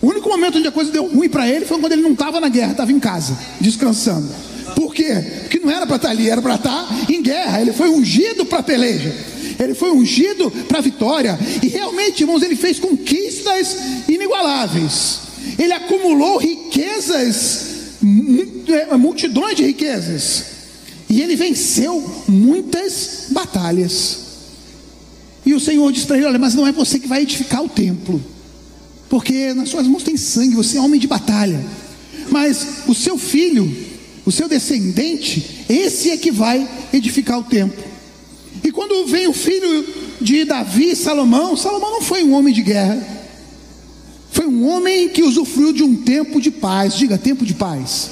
O 0.00 0.08
único 0.08 0.28
momento 0.28 0.58
onde 0.58 0.66
a 0.66 0.72
coisa 0.72 0.90
deu 0.90 1.06
ruim 1.06 1.28
para 1.28 1.48
ele 1.48 1.64
foi 1.64 1.78
quando 1.78 1.92
ele 1.92 2.02
não 2.02 2.12
estava 2.12 2.40
na 2.40 2.48
guerra, 2.48 2.72
estava 2.72 2.90
em 2.90 2.98
casa, 2.98 3.38
descansando. 3.60 4.28
Por 4.74 4.92
quê? 4.92 5.14
Porque 5.42 5.60
não 5.60 5.70
era 5.70 5.86
para 5.86 5.96
estar 5.96 6.08
tá 6.08 6.12
ali, 6.12 6.28
era 6.28 6.42
para 6.42 6.56
estar 6.56 6.88
tá 6.88 7.12
em 7.12 7.22
guerra. 7.22 7.60
Ele 7.60 7.72
foi 7.72 7.88
ungido 7.88 8.44
para 8.44 8.62
peleja 8.62 9.31
ele 9.58 9.74
foi 9.74 9.90
ungido 9.90 10.50
para 10.68 10.78
a 10.78 10.82
vitória, 10.82 11.38
e 11.62 11.68
realmente, 11.68 12.22
irmãos, 12.22 12.42
ele 12.42 12.56
fez 12.56 12.78
conquistas 12.78 13.76
inigualáveis, 14.08 15.20
ele 15.58 15.72
acumulou 15.72 16.38
riquezas, 16.38 17.66
é, 18.68 18.96
multidões 18.96 19.56
de 19.56 19.64
riquezas, 19.64 20.44
e 21.08 21.20
ele 21.20 21.36
venceu 21.36 22.24
muitas 22.26 23.26
batalhas. 23.30 24.18
E 25.44 25.54
o 25.54 25.60
Senhor 25.60 25.90
disse 25.92 26.06
para 26.06 26.16
ele: 26.16 26.26
Olha, 26.26 26.38
mas 26.38 26.54
não 26.54 26.66
é 26.66 26.72
você 26.72 26.98
que 26.98 27.08
vai 27.08 27.22
edificar 27.22 27.62
o 27.62 27.68
templo, 27.68 28.22
porque 29.08 29.52
nas 29.52 29.68
suas 29.68 29.86
mãos 29.86 30.02
tem 30.02 30.16
sangue, 30.16 30.54
você 30.54 30.78
é 30.78 30.80
homem 30.80 31.00
de 31.00 31.06
batalha, 31.06 31.62
mas 32.30 32.66
o 32.86 32.94
seu 32.94 33.18
filho, 33.18 33.70
o 34.24 34.32
seu 34.32 34.48
descendente, 34.48 35.64
esse 35.68 36.10
é 36.10 36.16
que 36.16 36.30
vai 36.30 36.66
edificar 36.92 37.38
o 37.38 37.44
templo. 37.44 37.91
E 38.62 38.70
quando 38.70 39.06
vem 39.06 39.26
o 39.26 39.32
filho 39.32 39.86
de 40.20 40.44
Davi, 40.44 40.94
Salomão, 40.94 41.56
Salomão 41.56 41.90
não 41.90 42.02
foi 42.02 42.22
um 42.22 42.32
homem 42.34 42.52
de 42.52 42.62
guerra. 42.62 43.00
Foi 44.30 44.46
um 44.46 44.66
homem 44.68 45.08
que 45.08 45.22
usufruiu 45.22 45.72
de 45.72 45.82
um 45.82 45.96
tempo 45.96 46.40
de 46.40 46.50
paz. 46.50 46.96
Diga, 46.96 47.18
tempo 47.18 47.44
de 47.44 47.54
paz. 47.54 48.10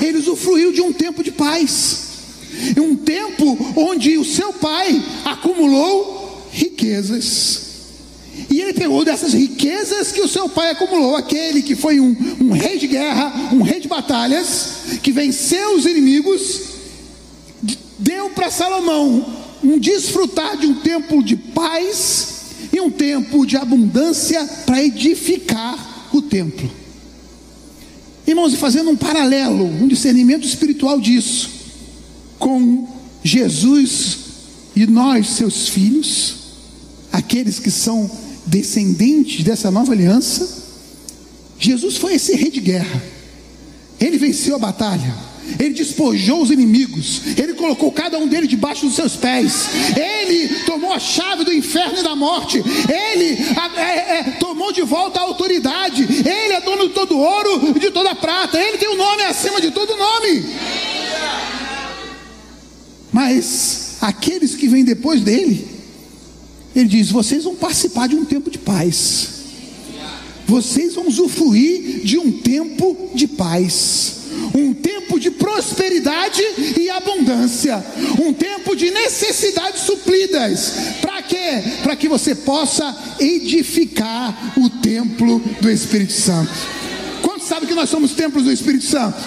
Ele 0.00 0.18
usufruiu 0.18 0.72
de 0.72 0.80
um 0.80 0.92
tempo 0.92 1.22
de 1.22 1.30
paz. 1.30 2.08
Um 2.76 2.96
tempo 2.96 3.56
onde 3.76 4.16
o 4.18 4.24
seu 4.24 4.52
pai 4.52 5.02
acumulou 5.24 6.48
riquezas. 6.52 7.70
E 8.48 8.60
ele 8.60 8.72
pegou 8.72 9.04
dessas 9.04 9.32
riquezas 9.32 10.12
que 10.12 10.20
o 10.20 10.28
seu 10.28 10.48
pai 10.48 10.70
acumulou, 10.70 11.16
aquele 11.16 11.62
que 11.62 11.74
foi 11.74 12.00
um, 12.00 12.16
um 12.40 12.52
rei 12.52 12.78
de 12.78 12.86
guerra, 12.86 13.50
um 13.52 13.62
rei 13.62 13.80
de 13.80 13.88
batalhas, 13.88 15.00
que 15.02 15.12
venceu 15.12 15.74
os 15.74 15.84
inimigos, 15.84 16.60
deu 17.98 18.30
para 18.30 18.50
Salomão 18.50 19.39
um 19.62 19.78
desfrutar 19.78 20.56
de 20.56 20.66
um 20.66 20.74
tempo 20.74 21.22
de 21.22 21.36
paz 21.36 22.28
e 22.72 22.80
um 22.80 22.90
tempo 22.90 23.46
de 23.46 23.56
abundância 23.56 24.44
para 24.66 24.82
edificar 24.82 26.08
o 26.12 26.22
templo. 26.22 26.70
Irmãos, 28.26 28.52
e 28.52 28.56
fazendo 28.56 28.90
um 28.90 28.96
paralelo, 28.96 29.64
um 29.64 29.88
discernimento 29.88 30.46
espiritual 30.46 31.00
disso, 31.00 31.50
com 32.38 32.88
Jesus 33.22 34.18
e 34.74 34.86
nós, 34.86 35.28
seus 35.30 35.68
filhos, 35.68 36.36
aqueles 37.12 37.58
que 37.58 37.70
são 37.70 38.10
descendentes 38.46 39.44
dessa 39.44 39.70
nova 39.70 39.92
aliança, 39.92 40.58
Jesus 41.58 41.96
foi 41.96 42.14
esse 42.14 42.34
rei 42.34 42.50
de 42.50 42.60
guerra, 42.60 43.02
ele 43.98 44.16
venceu 44.16 44.56
a 44.56 44.58
batalha 44.58 45.29
ele 45.58 45.74
despojou 45.74 46.42
os 46.42 46.50
inimigos, 46.50 47.22
ele 47.36 47.54
colocou 47.54 47.90
cada 47.90 48.18
um 48.18 48.26
deles 48.26 48.48
debaixo 48.48 48.86
dos 48.86 48.94
seus 48.94 49.16
pés, 49.16 49.68
ele 49.96 50.48
tomou 50.64 50.92
a 50.92 50.98
chave 50.98 51.44
do 51.44 51.52
inferno 51.52 51.98
e 51.98 52.02
da 52.02 52.14
morte, 52.14 52.58
ele 52.58 53.38
é, 53.76 54.18
é, 54.18 54.22
tomou 54.38 54.72
de 54.72 54.82
volta 54.82 55.18
a 55.18 55.22
autoridade, 55.22 56.02
ele 56.02 56.54
é 56.54 56.60
dono 56.60 56.88
de 56.88 56.94
todo 56.94 57.18
ouro 57.18 57.72
e 57.76 57.78
de 57.78 57.90
toda 57.90 58.14
prata, 58.14 58.60
ele 58.60 58.78
tem 58.78 58.88
o 58.88 58.92
um 58.92 58.96
nome 58.96 59.22
acima 59.24 59.60
de 59.60 59.70
todo 59.70 59.96
nome. 59.96 60.44
Mas 63.12 63.96
aqueles 64.00 64.54
que 64.54 64.68
vêm 64.68 64.84
depois 64.84 65.20
dele, 65.20 65.66
ele 66.74 66.86
diz: 66.86 67.10
vocês 67.10 67.42
vão 67.42 67.56
participar 67.56 68.08
de 68.08 68.14
um 68.14 68.24
tempo 68.24 68.50
de 68.50 68.58
paz. 68.58 69.40
Vocês 70.46 70.94
vão 70.94 71.06
usufruir 71.06 72.04
de 72.04 72.18
um 72.18 72.30
tempo 72.30 73.10
de 73.14 73.26
paz 73.26 74.19
um 74.54 74.74
tempo 74.74 75.18
de 75.18 75.30
prosperidade 75.30 76.42
e 76.78 76.90
abundância, 76.90 77.84
um 78.20 78.32
tempo 78.32 78.74
de 78.74 78.90
necessidades 78.90 79.82
supridas. 79.82 80.72
Para 81.00 81.22
quê? 81.22 81.62
Para 81.82 81.96
que 81.96 82.08
você 82.08 82.34
possa 82.34 82.96
edificar 83.18 84.54
o 84.56 84.68
templo 84.68 85.40
do 85.60 85.70
Espírito 85.70 86.12
Santo. 86.12 86.79
Sabem 87.50 87.68
que 87.68 87.74
nós 87.74 87.90
somos 87.90 88.12
templos 88.12 88.44
do 88.44 88.52
Espírito 88.52 88.84
Santo? 88.84 89.18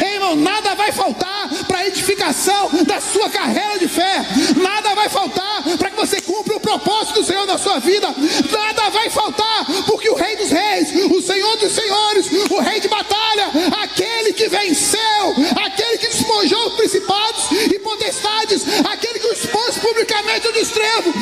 Ei, 0.00 0.14
irmão, 0.14 0.36
nada 0.36 0.76
vai 0.76 0.92
faltar 0.92 1.50
para 1.66 1.78
a 1.78 1.86
edificação 1.88 2.70
da 2.84 3.00
sua 3.00 3.28
carreira 3.28 3.76
de 3.80 3.88
fé, 3.88 4.24
nada 4.56 4.94
vai 4.94 5.08
faltar 5.08 5.64
para 5.76 5.90
que 5.90 5.96
você 5.96 6.20
cumpra 6.20 6.54
o 6.54 6.60
propósito 6.60 7.20
do 7.20 7.26
Senhor 7.26 7.44
na 7.44 7.58
sua 7.58 7.80
vida, 7.80 8.14
nada 8.52 8.88
vai 8.90 9.10
faltar, 9.10 9.66
porque 9.84 10.08
o 10.08 10.14
Rei 10.14 10.36
dos 10.36 10.50
Reis, 10.50 10.90
o 11.10 11.20
Senhor 11.20 11.56
dos 11.56 11.72
Senhores, 11.72 12.26
o 12.48 12.60
Rei 12.60 12.78
de 12.78 12.86
batalha, 12.86 13.50
aquele 13.82 14.32
que 14.32 14.48
venceu, 14.48 15.34
aquele 15.56 15.98
que 15.98 16.06
despojou 16.06 16.68
os 16.68 16.74
principados 16.74 17.50
e 17.50 17.78
potestades, 17.80 18.64
aquele 18.84 19.18
que 19.18 19.26
expôs 19.26 19.76
publicamente 19.78 20.46
o 20.46 20.52
desprezo, 20.52 21.12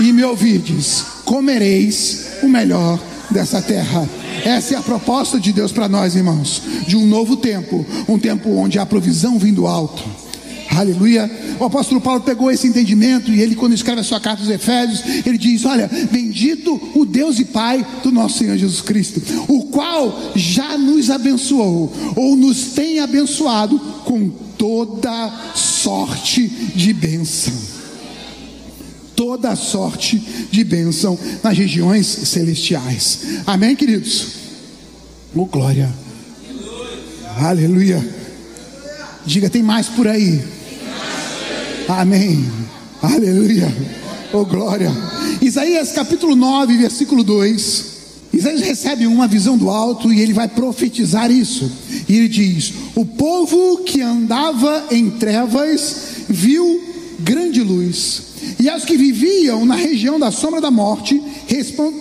E 0.00 0.12
me 0.12 0.22
ouvides, 0.22 1.02
comereis 1.24 2.26
o 2.42 2.48
melhor 2.48 3.00
dessa 3.30 3.60
terra. 3.62 4.08
Essa 4.44 4.74
é 4.74 4.76
a 4.76 4.82
proposta 4.82 5.40
de 5.40 5.52
Deus 5.52 5.72
para 5.72 5.88
nós, 5.88 6.14
irmãos, 6.14 6.62
de 6.86 6.96
um 6.96 7.06
novo 7.06 7.36
tempo, 7.36 7.84
um 8.08 8.18
tempo 8.18 8.50
onde 8.50 8.78
há 8.78 8.86
provisão 8.86 9.38
vindo 9.38 9.66
alto. 9.66 10.04
Aleluia. 10.70 11.30
O 11.58 11.64
apóstolo 11.64 12.00
Paulo 12.00 12.20
pegou 12.20 12.50
esse 12.50 12.66
entendimento 12.66 13.32
e 13.32 13.40
ele, 13.40 13.56
quando 13.56 13.72
escreve 13.72 14.00
a 14.00 14.04
sua 14.04 14.20
carta 14.20 14.42
aos 14.42 14.50
Efésios, 14.50 15.02
ele 15.26 15.38
diz: 15.38 15.64
Olha, 15.64 15.90
bendito 16.10 16.78
o 16.94 17.04
Deus 17.04 17.38
e 17.38 17.46
Pai 17.46 17.84
do 18.02 18.12
nosso 18.12 18.38
Senhor 18.38 18.56
Jesus 18.56 18.82
Cristo, 18.82 19.22
o 19.48 19.64
qual 19.64 20.32
já 20.36 20.76
nos 20.76 21.10
abençoou, 21.10 21.92
ou 22.14 22.36
nos 22.36 22.72
tem 22.72 23.00
abençoado 23.00 23.78
com 24.04 24.28
toda 24.56 25.52
sorte 25.54 26.46
de 26.74 26.92
bênção. 26.92 27.77
Toda 29.18 29.56
sorte 29.56 30.22
de 30.48 30.62
bênção 30.62 31.18
nas 31.42 31.58
regiões 31.58 32.06
celestiais. 32.06 33.18
Amém, 33.44 33.74
queridos? 33.74 34.28
Oh, 35.34 35.44
glória. 35.44 35.92
Aleluia. 37.36 38.08
Diga, 39.26 39.50
tem 39.50 39.60
mais 39.60 39.88
por 39.88 40.06
aí. 40.06 40.40
Amém. 41.88 42.48
Aleluia. 43.02 43.66
Oh 44.32 44.44
glória. 44.44 44.92
Isaías 45.42 45.90
capítulo 45.90 46.36
9, 46.36 46.76
versículo 46.76 47.24
2. 47.24 47.86
Isaías 48.32 48.60
recebe 48.60 49.04
uma 49.04 49.26
visão 49.26 49.58
do 49.58 49.68
alto 49.68 50.12
e 50.12 50.20
ele 50.20 50.32
vai 50.32 50.46
profetizar 50.46 51.28
isso. 51.28 51.68
E 52.08 52.16
ele 52.16 52.28
diz: 52.28 52.72
O 52.94 53.04
povo 53.04 53.78
que 53.78 54.00
andava 54.00 54.86
em 54.92 55.10
trevas 55.10 55.96
viu 56.28 56.97
grande 57.18 57.62
luz, 57.62 58.22
e 58.60 58.68
aos 58.68 58.84
que 58.84 58.96
viviam 58.96 59.64
na 59.64 59.74
região 59.74 60.18
da 60.18 60.30
sombra 60.30 60.60
da 60.60 60.70
morte, 60.70 61.20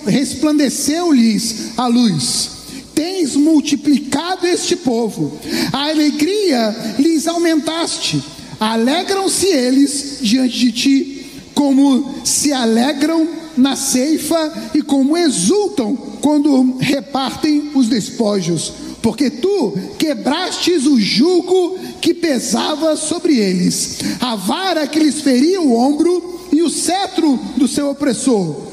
resplandeceu-lhes 0.05 1.71
a 1.77 1.87
luz. 1.87 2.49
Tens 2.93 3.35
multiplicado 3.35 4.47
este 4.47 4.75
povo, 4.75 5.39
a 5.71 5.89
alegria 5.89 6.95
lhes 6.97 7.27
aumentaste, 7.27 8.23
alegram-se 8.59 9.45
eles 9.47 10.17
diante 10.21 10.57
de 10.57 10.71
ti, 10.71 11.25
como 11.53 12.21
se 12.23 12.51
alegram 12.51 13.27
na 13.55 13.75
ceifa 13.75 14.71
e 14.73 14.81
como 14.81 15.17
exultam 15.17 15.95
quando 16.21 16.77
repartem 16.79 17.71
os 17.73 17.87
despojos 17.87 18.86
porque 19.07 19.29
tu 19.29 19.71
quebrastes 19.97 20.85
o 20.85 20.99
jugo 20.99 21.79
que 22.01 22.13
pesava 22.13 22.97
sobre 22.97 23.37
eles, 23.37 23.99
a 24.19 24.35
vara 24.35 24.85
que 24.85 24.99
lhes 24.99 25.21
feria 25.21 25.61
o 25.61 25.73
ombro 25.73 26.41
e 26.51 26.61
o 26.61 26.69
cetro 26.69 27.39
do 27.55 27.69
seu 27.69 27.89
opressor. 27.89 28.63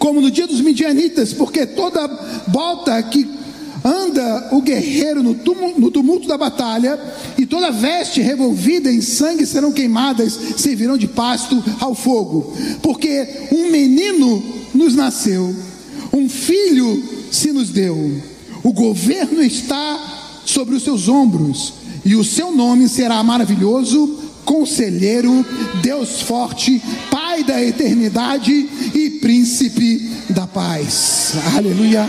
Como 0.00 0.20
no 0.20 0.32
dia 0.32 0.48
dos 0.48 0.60
midianitas, 0.60 1.32
porque 1.32 1.64
toda 1.64 2.08
bota 2.48 3.00
que 3.04 3.24
anda 3.84 4.48
o 4.50 4.60
guerreiro 4.60 5.22
no 5.22 5.36
tumulto, 5.36 5.80
no 5.80 5.92
tumulto 5.92 6.26
da 6.26 6.36
batalha, 6.36 6.98
e 7.38 7.46
toda 7.46 7.70
veste 7.70 8.20
revolvida 8.20 8.90
em 8.90 9.00
sangue 9.00 9.46
serão 9.46 9.70
queimadas, 9.70 10.36
servirão 10.56 10.98
de 10.98 11.06
pasto 11.06 11.62
ao 11.78 11.94
fogo. 11.94 12.52
Porque 12.82 13.28
um 13.52 13.70
menino 13.70 14.42
nos 14.74 14.96
nasceu, 14.96 15.54
um 16.12 16.28
filho 16.28 17.00
se 17.30 17.52
nos 17.52 17.70
deu 17.70 18.34
o 18.66 18.72
governo 18.72 19.44
está 19.44 20.40
sobre 20.44 20.74
os 20.74 20.82
seus 20.82 21.06
ombros, 21.06 21.72
e 22.04 22.16
o 22.16 22.24
seu 22.24 22.50
nome 22.50 22.88
será 22.88 23.22
maravilhoso, 23.22 24.18
conselheiro, 24.44 25.46
Deus 25.80 26.22
forte, 26.22 26.82
Pai 27.08 27.44
da 27.44 27.62
eternidade 27.62 28.68
e 28.92 29.10
príncipe 29.20 30.10
da 30.30 30.48
paz. 30.48 31.34
Aleluia. 31.56 32.08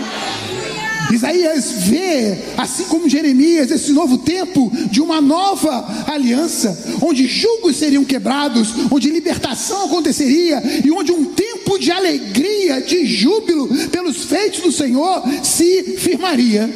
Isaías 1.14 1.74
vê, 1.84 2.38
assim 2.58 2.86
como 2.86 3.08
Jeremias, 3.08 3.72
esse 3.72 3.92
novo 3.92 4.18
tempo 4.18 4.72
de 4.90 5.00
uma 5.00 5.22
nova 5.22 6.06
aliança, 6.08 6.98
onde 7.02 7.28
julgos 7.28 7.78
seriam 7.78 8.04
quebrados, 8.04 8.70
onde 8.92 9.12
libertação 9.12 9.86
aconteceria 9.86 10.62
e 10.84 10.92
onde 10.92 11.12
um 11.12 11.26
tempo 11.26 11.57
de 11.76 11.92
alegria, 11.92 12.82
de 12.82 13.06
júbilo 13.06 13.68
pelos 13.90 14.24
feitos 14.24 14.62
do 14.62 14.72
Senhor 14.72 15.24
se 15.44 15.98
firmaria. 15.98 16.70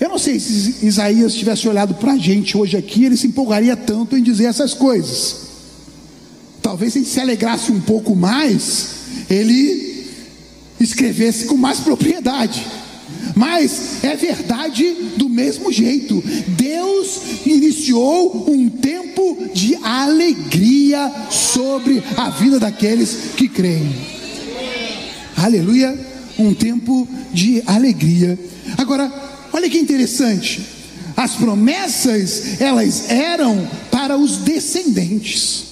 Eu 0.00 0.08
não 0.08 0.18
sei 0.18 0.40
se 0.40 0.84
Isaías 0.84 1.34
tivesse 1.34 1.68
olhado 1.68 1.94
para 1.94 2.12
a 2.12 2.18
gente 2.18 2.56
hoje 2.56 2.76
aqui, 2.76 3.04
ele 3.04 3.16
se 3.16 3.26
empolgaria 3.26 3.76
tanto 3.76 4.16
em 4.16 4.22
dizer 4.22 4.46
essas 4.46 4.72
coisas. 4.72 5.36
Talvez 6.62 6.96
ele 6.96 7.04
se 7.04 7.20
alegrasse 7.20 7.70
um 7.70 7.80
pouco 7.80 8.16
mais, 8.16 8.88
ele 9.28 10.06
escrevesse 10.80 11.44
com 11.44 11.56
mais 11.56 11.80
propriedade. 11.80 12.66
Mas 13.34 14.02
é 14.04 14.14
verdade 14.16 14.84
do 15.16 15.28
mesmo 15.28 15.72
jeito. 15.72 16.22
Deus 16.48 17.20
iniciou 17.46 18.50
um 18.50 18.68
tempo 18.68 19.48
de 19.54 19.74
alegria 19.76 21.12
sobre 21.30 22.02
a 22.16 22.30
vida 22.30 22.58
daqueles 22.58 23.32
que 23.36 23.48
creem. 23.48 23.94
Aleluia! 25.36 25.98
Um 26.38 26.54
tempo 26.54 27.06
de 27.32 27.62
alegria. 27.66 28.38
Agora, 28.78 29.12
olha 29.52 29.68
que 29.68 29.78
interessante. 29.78 30.62
As 31.16 31.34
promessas, 31.34 32.60
elas 32.60 33.10
eram 33.10 33.68
para 33.90 34.16
os 34.16 34.38
descendentes. 34.38 35.71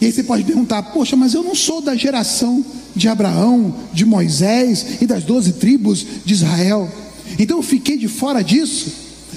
E 0.00 0.06
aí 0.06 0.12
você 0.12 0.22
pode 0.22 0.44
perguntar: 0.44 0.82
poxa, 0.82 1.16
mas 1.16 1.34
eu 1.34 1.42
não 1.42 1.54
sou 1.54 1.80
da 1.80 1.94
geração 1.94 2.64
de 2.94 3.08
Abraão, 3.08 3.74
de 3.92 4.04
Moisés 4.04 5.00
e 5.00 5.06
das 5.06 5.24
doze 5.24 5.52
tribos 5.52 6.04
de 6.24 6.32
Israel. 6.32 6.90
Então 7.38 7.58
eu 7.58 7.62
fiquei 7.62 7.96
de 7.96 8.08
fora 8.08 8.42
disso? 8.42 8.92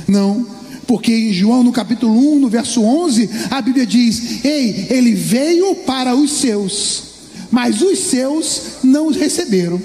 Não, 0.07 0.47
porque 0.87 1.13
em 1.13 1.33
João 1.33 1.63
no 1.63 1.71
capítulo 1.71 2.13
1, 2.35 2.39
no 2.39 2.49
verso 2.49 2.81
11, 2.81 3.29
a 3.49 3.61
Bíblia 3.61 3.85
diz: 3.85 4.43
Ei, 4.45 4.87
ele 4.89 5.13
veio 5.13 5.75
para 5.75 6.15
os 6.15 6.31
seus, 6.31 7.03
mas 7.51 7.81
os 7.81 7.99
seus 7.99 8.61
não 8.83 9.07
os 9.07 9.17
receberam. 9.17 9.81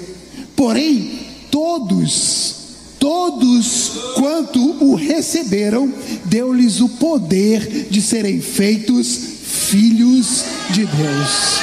Porém, 0.55 1.11
todos, 1.51 2.55
todos 2.99 3.91
quanto 4.15 4.59
o 4.83 4.95
receberam, 4.95 5.91
deu-lhes 6.25 6.81
o 6.81 6.89
poder 6.89 7.87
de 7.89 8.01
serem 8.01 8.41
feitos 8.41 9.28
filhos 9.69 10.45
de 10.71 10.85
Deus. 10.85 11.59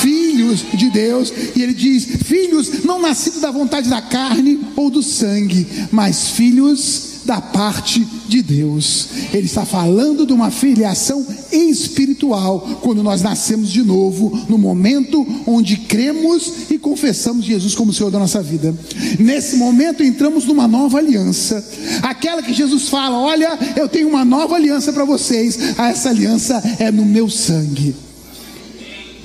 Filhos 0.00 0.64
de 0.74 0.90
Deus, 0.90 1.32
e 1.54 1.62
ele 1.62 1.72
diz: 1.72 2.04
filhos 2.24 2.84
não 2.84 3.00
nascidos 3.00 3.40
da 3.40 3.50
vontade 3.50 3.88
da 3.88 4.02
carne 4.02 4.60
ou 4.76 4.90
do 4.90 5.02
sangue, 5.02 5.66
mas 5.90 6.28
filhos 6.28 7.15
da 7.26 7.40
parte 7.40 8.06
de 8.28 8.40
Deus. 8.40 9.08
Ele 9.32 9.46
está 9.46 9.66
falando 9.66 10.24
de 10.24 10.32
uma 10.32 10.50
filiação 10.50 11.26
espiritual, 11.52 12.78
quando 12.80 13.02
nós 13.02 13.20
nascemos 13.20 13.70
de 13.70 13.82
novo, 13.82 14.46
no 14.48 14.56
momento 14.56 15.26
onde 15.46 15.76
cremos 15.76 16.70
e 16.70 16.78
confessamos 16.78 17.44
Jesus 17.44 17.74
como 17.74 17.92
Senhor 17.92 18.10
da 18.10 18.18
nossa 18.18 18.42
vida. 18.42 18.74
Nesse 19.18 19.56
momento 19.56 20.02
entramos 20.02 20.46
numa 20.46 20.68
nova 20.68 20.98
aliança, 20.98 21.62
aquela 22.02 22.42
que 22.42 22.54
Jesus 22.54 22.88
fala: 22.88 23.18
Olha, 23.18 23.58
eu 23.76 23.88
tenho 23.88 24.08
uma 24.08 24.24
nova 24.24 24.54
aliança 24.54 24.92
para 24.92 25.04
vocês, 25.04 25.58
essa 25.76 26.10
aliança 26.10 26.62
é 26.78 26.90
no 26.90 27.04
meu 27.04 27.28
sangue. 27.28 27.94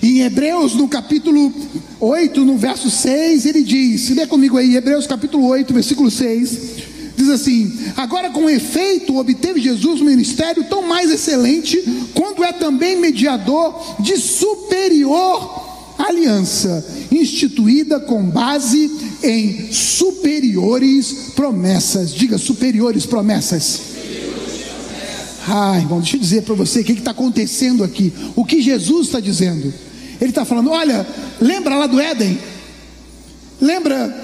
Em 0.04 0.22
Hebreus, 0.22 0.74
no 0.74 0.88
capítulo 0.88 1.54
8, 2.00 2.44
no 2.44 2.58
verso 2.58 2.90
6, 2.90 3.46
ele 3.46 3.62
diz: 3.62 4.10
lê 4.10 4.26
comigo 4.26 4.58
aí, 4.58 4.76
Hebreus 4.76 5.06
capítulo 5.06 5.46
8, 5.46 5.72
versículo 5.72 6.10
6. 6.10 6.91
Diz 7.16 7.30
assim: 7.30 7.72
Agora 7.96 8.30
com 8.30 8.50
efeito 8.50 9.18
obteve 9.18 9.62
Jesus 9.62 10.02
um 10.02 10.06
ministério 10.06 10.64
tão 10.66 10.82
mais 10.88 11.12
excelente, 11.12 11.82
quando 12.14 12.44
é 12.44 12.52
também 12.52 12.98
mediador 12.98 13.96
de 14.00 14.18
superior 14.18 15.62
aliança, 15.98 16.86
instituída 17.12 18.00
com 18.00 18.24
base 18.24 18.92
em 19.24 19.72
superiores 19.72 21.32
promessas. 21.36 22.14
Diga 22.14 22.38
superiores 22.38 23.06
promessas. 23.06 23.82
Ah, 25.48 25.78
irmão, 25.78 26.00
deixa 26.00 26.18
eu 26.18 26.22
dizer 26.22 26.44
para 26.44 26.54
você 26.54 26.82
o 26.82 26.84
que 26.84 26.94
está 26.94 27.12
acontecendo 27.12 27.84
aqui. 27.84 28.14
O 28.36 28.46
que 28.46 28.62
Jesus 28.62 29.08
está 29.08 29.20
dizendo. 29.20 29.74
Ele 30.20 30.30
está 30.30 30.46
falando: 30.46 30.70
olha, 30.70 31.06
lembra 31.40 31.76
lá 31.76 31.88
do 31.88 32.00
Éden? 32.00 32.38
Lembra 33.60 34.16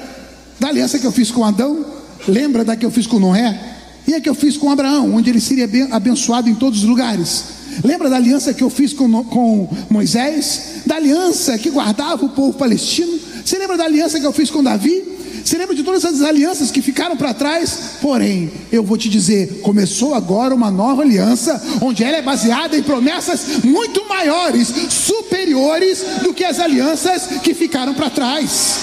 da 0.59 0.69
aliança 0.69 0.99
que 0.99 1.05
eu 1.05 1.11
fiz 1.11 1.31
com 1.31 1.43
Adão? 1.43 1.96
Lembra 2.27 2.63
da 2.63 2.75
que 2.75 2.85
eu 2.85 2.91
fiz 2.91 3.07
com 3.07 3.19
Noé? 3.19 3.75
E 4.07 4.13
a 4.13 4.21
que 4.21 4.29
eu 4.29 4.35
fiz 4.35 4.55
com 4.55 4.71
Abraão, 4.71 5.15
onde 5.15 5.29
ele 5.29 5.41
seria 5.41 5.67
abençoado 5.91 6.49
em 6.49 6.55
todos 6.55 6.79
os 6.79 6.85
lugares? 6.85 7.43
Lembra 7.83 8.09
da 8.09 8.15
aliança 8.15 8.53
que 8.53 8.63
eu 8.63 8.69
fiz 8.69 8.93
com, 8.93 9.23
com 9.25 9.69
Moisés? 9.89 10.81
Da 10.85 10.95
aliança 10.95 11.57
que 11.57 11.69
guardava 11.69 12.25
o 12.25 12.29
povo 12.29 12.57
palestino? 12.57 13.19
Você 13.43 13.57
lembra 13.57 13.77
da 13.77 13.83
aliança 13.83 14.19
que 14.19 14.25
eu 14.25 14.31
fiz 14.31 14.49
com 14.49 14.63
Davi? 14.63 15.03
Você 15.43 15.57
lembra 15.57 15.75
de 15.75 15.83
todas 15.83 16.03
as 16.03 16.21
alianças 16.21 16.71
que 16.71 16.81
ficaram 16.81 17.15
para 17.15 17.33
trás? 17.33 17.77
Porém, 18.01 18.51
eu 18.71 18.83
vou 18.83 18.97
te 18.97 19.07
dizer: 19.07 19.61
começou 19.61 20.13
agora 20.13 20.53
uma 20.53 20.69
nova 20.69 21.03
aliança, 21.03 21.61
onde 21.81 22.03
ela 22.03 22.17
é 22.17 22.21
baseada 22.21 22.77
em 22.77 22.83
promessas 22.83 23.63
muito 23.63 24.05
maiores, 24.09 24.67
superiores 24.89 26.03
do 26.21 26.33
que 26.33 26.43
as 26.43 26.59
alianças 26.59 27.39
que 27.41 27.53
ficaram 27.53 27.93
para 27.93 28.09
trás. 28.09 28.79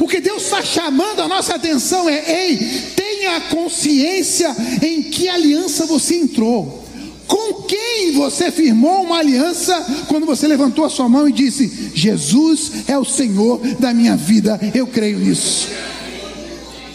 O 0.00 0.08
que 0.08 0.18
Deus 0.18 0.44
está 0.44 0.62
chamando 0.62 1.20
a 1.20 1.28
nossa 1.28 1.54
atenção 1.54 2.08
é: 2.08 2.48
ei, 2.48 2.56
tenha 2.96 3.38
consciência 3.42 4.56
em 4.82 5.02
que 5.02 5.28
aliança 5.28 5.84
você 5.84 6.16
entrou. 6.16 6.80
Com 7.26 7.62
quem 7.62 8.12
você 8.12 8.50
firmou 8.50 9.02
uma 9.04 9.18
aliança 9.18 9.72
quando 10.08 10.26
você 10.26 10.48
levantou 10.48 10.86
a 10.86 10.90
sua 10.90 11.08
mão 11.08 11.28
e 11.28 11.32
disse: 11.32 11.92
Jesus 11.94 12.72
é 12.88 12.98
o 12.98 13.04
Senhor 13.04 13.60
da 13.78 13.92
minha 13.92 14.16
vida, 14.16 14.58
eu 14.74 14.86
creio 14.86 15.18
nisso. 15.18 15.68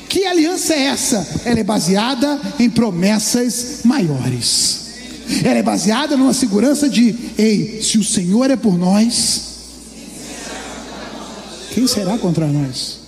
Que 0.10 0.26
aliança 0.26 0.74
é 0.74 0.86
essa? 0.86 1.42
Ela 1.46 1.60
é 1.60 1.64
baseada 1.64 2.42
em 2.58 2.70
promessas 2.70 3.82
maiores. 3.84 4.86
Ela 5.44 5.60
é 5.60 5.64
baseada 5.64 6.18
numa 6.18 6.34
segurança 6.34 6.90
de: 6.90 7.16
ei, 7.38 7.82
se 7.84 8.00
o 8.00 8.04
Senhor 8.04 8.50
é 8.50 8.56
por 8.56 8.76
nós, 8.78 9.55
quem 11.76 11.86
será 11.86 12.18
contra 12.18 12.48
nós? 12.48 13.06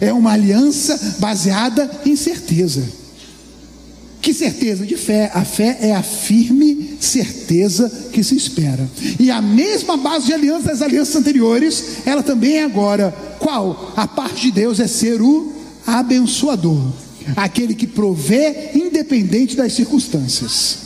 é 0.00 0.12
uma 0.12 0.32
aliança 0.32 1.16
baseada 1.18 1.90
em 2.04 2.16
certeza. 2.16 2.82
Que 4.20 4.32
certeza? 4.32 4.86
De 4.86 4.96
fé. 4.96 5.30
A 5.34 5.44
fé 5.44 5.78
é 5.82 5.94
a 5.94 6.02
firme 6.02 6.96
certeza 6.98 7.90
que 8.10 8.24
se 8.24 8.34
espera. 8.34 8.88
E 9.20 9.30
a 9.30 9.42
mesma 9.42 9.96
base 9.96 10.26
de 10.26 10.32
aliança 10.32 10.68
das 10.68 10.80
alianças 10.80 11.16
anteriores, 11.16 12.06
ela 12.06 12.22
também 12.22 12.56
é 12.56 12.64
agora. 12.64 13.14
Qual? 13.38 13.92
A 13.96 14.06
parte 14.06 14.42
de 14.42 14.52
Deus 14.52 14.80
é 14.80 14.86
ser 14.86 15.20
o 15.20 15.52
abençoador, 15.86 16.80
aquele 17.36 17.74
que 17.74 17.86
provê 17.86 18.70
independente 18.74 19.54
das 19.54 19.74
circunstâncias. 19.74 20.78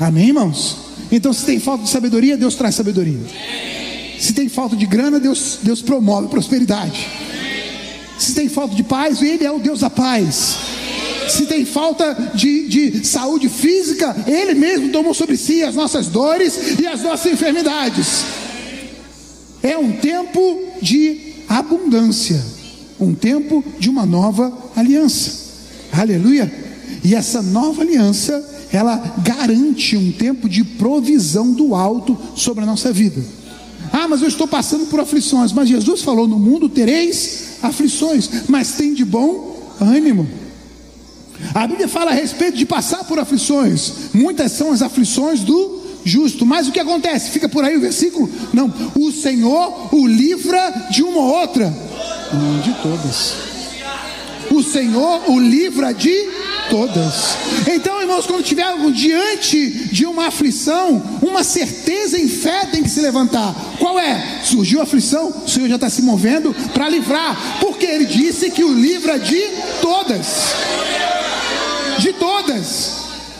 Amém, 0.00 0.28
irmãos? 0.28 0.78
Então, 1.12 1.32
se 1.32 1.44
tem 1.44 1.60
falta 1.60 1.84
de 1.84 1.90
sabedoria, 1.90 2.36
Deus 2.36 2.56
traz 2.56 2.74
sabedoria. 2.74 3.20
Se 4.22 4.32
tem 4.32 4.48
falta 4.48 4.76
de 4.76 4.86
grana, 4.86 5.18
Deus, 5.18 5.58
Deus 5.62 5.82
promove 5.82 6.28
prosperidade. 6.28 7.08
Se 8.16 8.34
tem 8.34 8.48
falta 8.48 8.76
de 8.76 8.84
paz, 8.84 9.20
Ele 9.20 9.44
é 9.44 9.50
o 9.50 9.58
Deus 9.58 9.80
da 9.80 9.90
paz 9.90 10.56
se 11.28 11.46
tem 11.46 11.64
falta 11.64 12.32
de, 12.34 12.68
de 12.68 13.06
saúde 13.06 13.48
física, 13.48 14.14
Ele 14.26 14.54
mesmo 14.54 14.90
tomou 14.90 15.14
sobre 15.14 15.36
si 15.36 15.62
as 15.62 15.74
nossas 15.74 16.08
dores 16.08 16.78
e 16.78 16.86
as 16.86 17.02
nossas 17.02 17.32
enfermidades. 17.32 18.24
É 19.62 19.78
um 19.78 19.92
tempo 19.92 20.60
de 20.80 21.34
abundância, 21.48 22.44
um 23.00 23.14
tempo 23.14 23.64
de 23.78 23.88
uma 23.88 24.04
nova 24.04 24.52
aliança. 24.76 25.42
Aleluia! 25.92 26.52
E 27.04 27.14
essa 27.14 27.40
nova 27.40 27.82
aliança, 27.82 28.68
ela 28.72 28.96
garante 29.24 29.96
um 29.96 30.12
tempo 30.12 30.48
de 30.48 30.64
provisão 30.64 31.52
do 31.52 31.74
alto 31.74 32.16
sobre 32.36 32.64
a 32.64 32.66
nossa 32.66 32.92
vida. 32.92 33.22
Ah, 33.92 34.08
mas 34.08 34.22
eu 34.22 34.28
estou 34.28 34.48
passando 34.48 34.86
por 34.86 34.98
aflições. 35.00 35.52
Mas 35.52 35.68
Jesus 35.68 36.02
falou: 36.02 36.26
no 36.26 36.38
mundo 36.38 36.68
tereis 36.68 37.58
aflições, 37.62 38.28
mas 38.48 38.72
tem 38.72 38.94
de 38.94 39.04
bom 39.04 39.60
ânimo. 39.80 40.26
A 41.54 41.66
Bíblia 41.66 41.88
fala 41.88 42.12
a 42.12 42.14
respeito 42.14 42.56
de 42.56 42.64
passar 42.64 43.04
por 43.04 43.18
aflições. 43.18 43.92
Muitas 44.14 44.52
são 44.52 44.72
as 44.72 44.80
aflições 44.80 45.40
do 45.40 45.82
justo. 46.04 46.46
Mas 46.46 46.68
o 46.68 46.72
que 46.72 46.80
acontece? 46.80 47.30
Fica 47.30 47.48
por 47.48 47.64
aí 47.64 47.76
o 47.76 47.80
versículo? 47.80 48.30
Não. 48.52 48.72
O 48.94 49.12
Senhor 49.12 49.94
o 49.94 50.06
livra 50.06 50.86
de 50.90 51.02
uma 51.02 51.18
ou 51.18 51.40
outra. 51.40 51.72
Não, 52.32 52.60
de 52.60 52.72
todas. 52.82 53.51
O 54.52 54.62
Senhor 54.62 55.30
o 55.30 55.40
livra 55.40 55.92
de 55.92 56.28
todas. 56.68 57.36
Então, 57.66 58.00
irmãos, 58.00 58.26
quando 58.26 58.42
estivermos 58.42 58.96
diante 58.96 59.70
de 59.92 60.04
uma 60.06 60.26
aflição, 60.26 61.02
uma 61.22 61.42
certeza 61.42 62.18
em 62.18 62.28
fé 62.28 62.66
tem 62.66 62.82
que 62.82 62.90
se 62.90 63.00
levantar. 63.00 63.54
Qual 63.78 63.98
é? 63.98 64.40
Surgiu 64.44 64.80
a 64.80 64.82
aflição, 64.84 65.42
o 65.44 65.48
Senhor 65.48 65.68
já 65.68 65.76
está 65.76 65.88
se 65.90 66.02
movendo 66.02 66.54
para 66.74 66.88
livrar, 66.88 67.58
porque 67.60 67.86
Ele 67.86 68.04
disse 68.04 68.50
que 68.50 68.62
o 68.62 68.72
livra 68.72 69.18
de 69.18 69.42
todas 69.80 70.52
de 71.98 72.12
todas, 72.14 72.92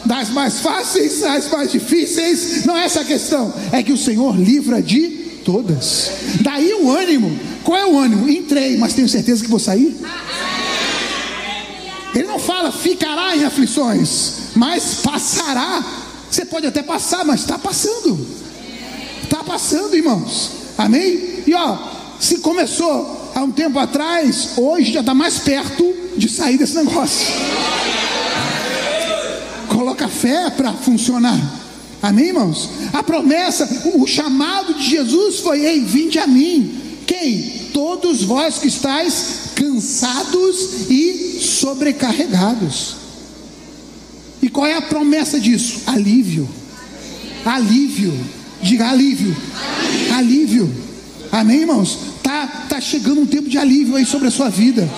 das 0.04 0.30
mais 0.30 0.60
fáceis 0.60 1.22
às 1.22 1.50
mais 1.50 1.72
difíceis, 1.72 2.64
não 2.64 2.76
é 2.76 2.84
essa 2.84 3.00
a 3.00 3.04
questão, 3.04 3.52
é 3.72 3.82
que 3.82 3.92
o 3.92 3.96
Senhor 3.96 4.38
livra 4.38 4.80
de 4.80 5.08
todas. 5.44 6.12
Daí 6.40 6.72
o 6.74 6.90
ânimo, 6.90 7.36
qual 7.64 7.78
é 7.78 7.86
o 7.86 7.98
ânimo? 7.98 8.28
Entrei, 8.28 8.76
mas 8.76 8.94
tenho 8.94 9.08
certeza 9.08 9.42
que 9.42 9.50
vou 9.50 9.58
sair. 9.58 9.96
Ele 12.14 12.28
não 12.28 12.38
fala 12.38 12.70
ficará 12.70 13.36
em 13.36 13.44
aflições, 13.44 14.50
mas 14.54 14.96
passará. 15.02 15.84
Você 16.30 16.44
pode 16.44 16.66
até 16.66 16.82
passar, 16.82 17.24
mas 17.24 17.40
está 17.40 17.58
passando. 17.58 18.26
Está 19.22 19.42
passando, 19.44 19.96
irmãos. 19.96 20.50
Amém? 20.76 21.42
E 21.46 21.54
ó, 21.54 21.78
se 22.20 22.38
começou 22.38 23.32
há 23.34 23.42
um 23.42 23.50
tempo 23.50 23.78
atrás, 23.78 24.50
hoje 24.56 24.92
já 24.92 25.00
está 25.00 25.14
mais 25.14 25.38
perto 25.38 25.94
de 26.16 26.28
sair 26.28 26.58
desse 26.58 26.74
negócio 26.74 27.26
coloca 29.82 30.06
fé 30.08 30.50
para 30.50 30.72
funcionar. 30.72 31.38
Amém, 32.00 32.28
irmãos? 32.28 32.68
A 32.92 33.02
promessa, 33.02 33.68
o 33.94 34.06
chamado 34.06 34.74
de 34.74 34.90
Jesus 34.90 35.40
foi: 35.40 35.64
Ei, 35.64 35.80
vinde 35.80 36.18
a 36.18 36.26
mim. 36.26 36.78
Quem? 37.06 37.68
Todos 37.72 38.22
vós 38.22 38.58
que 38.58 38.68
estáis 38.68 39.41
cansados 39.62 40.90
e 40.90 41.38
sobrecarregados. 41.40 42.96
E 44.42 44.48
qual 44.48 44.66
é 44.66 44.74
a 44.74 44.82
promessa 44.82 45.38
disso? 45.38 45.82
Alívio. 45.86 46.48
Alívio. 47.44 48.12
Diga 48.60 48.90
alívio. 48.90 49.36
Alívio. 50.16 50.68
Amém, 51.30 51.60
irmãos? 51.60 51.98
Tá, 52.22 52.66
tá 52.68 52.80
chegando 52.80 53.20
um 53.20 53.26
tempo 53.26 53.48
de 53.48 53.56
alívio 53.56 53.94
aí 53.94 54.04
sobre 54.04 54.28
a 54.28 54.30
sua 54.32 54.48
vida. 54.48 54.88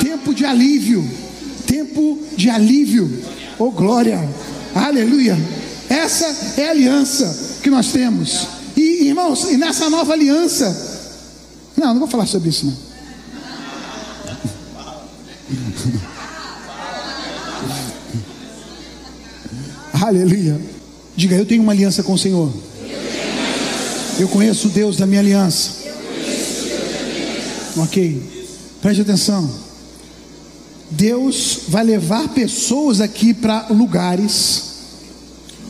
Tempo 0.00 0.32
de 0.32 0.44
alívio. 0.44 1.04
Tempo 1.66 2.22
de 2.36 2.48
alívio. 2.48 3.24
Oh 3.58 3.72
glória, 3.72 4.28
aleluia. 4.74 5.36
Essa 5.88 6.60
é 6.60 6.68
a 6.68 6.70
aliança 6.70 7.58
que 7.62 7.70
nós 7.70 7.90
temos. 7.90 8.46
E 8.76 9.06
irmãos, 9.06 9.50
e 9.50 9.56
nessa 9.56 9.90
nova 9.90 10.12
aliança, 10.12 10.66
não, 11.76 11.88
não 11.88 12.00
vou 12.00 12.08
falar 12.08 12.26
sobre 12.26 12.50
isso 12.50 12.66
não. 12.66 12.95
Aleluia. 20.02 20.60
Diga, 21.14 21.36
eu 21.36 21.46
tenho 21.46 21.62
uma 21.62 21.70
aliança 21.72 22.02
com 22.02 22.14
o 22.14 22.18
Senhor. 22.18 22.52
Eu 24.18 24.28
conheço 24.28 24.68
o 24.68 24.70
Deus 24.70 24.96
da 24.96 25.04
minha 25.06 25.20
aliança. 25.20 25.72
Ok. 27.76 28.46
Preste 28.80 29.02
atenção. 29.02 29.50
Deus 30.90 31.60
vai 31.68 31.84
levar 31.84 32.28
pessoas 32.28 33.00
aqui 33.00 33.34
para 33.34 33.66
lugares 33.70 34.64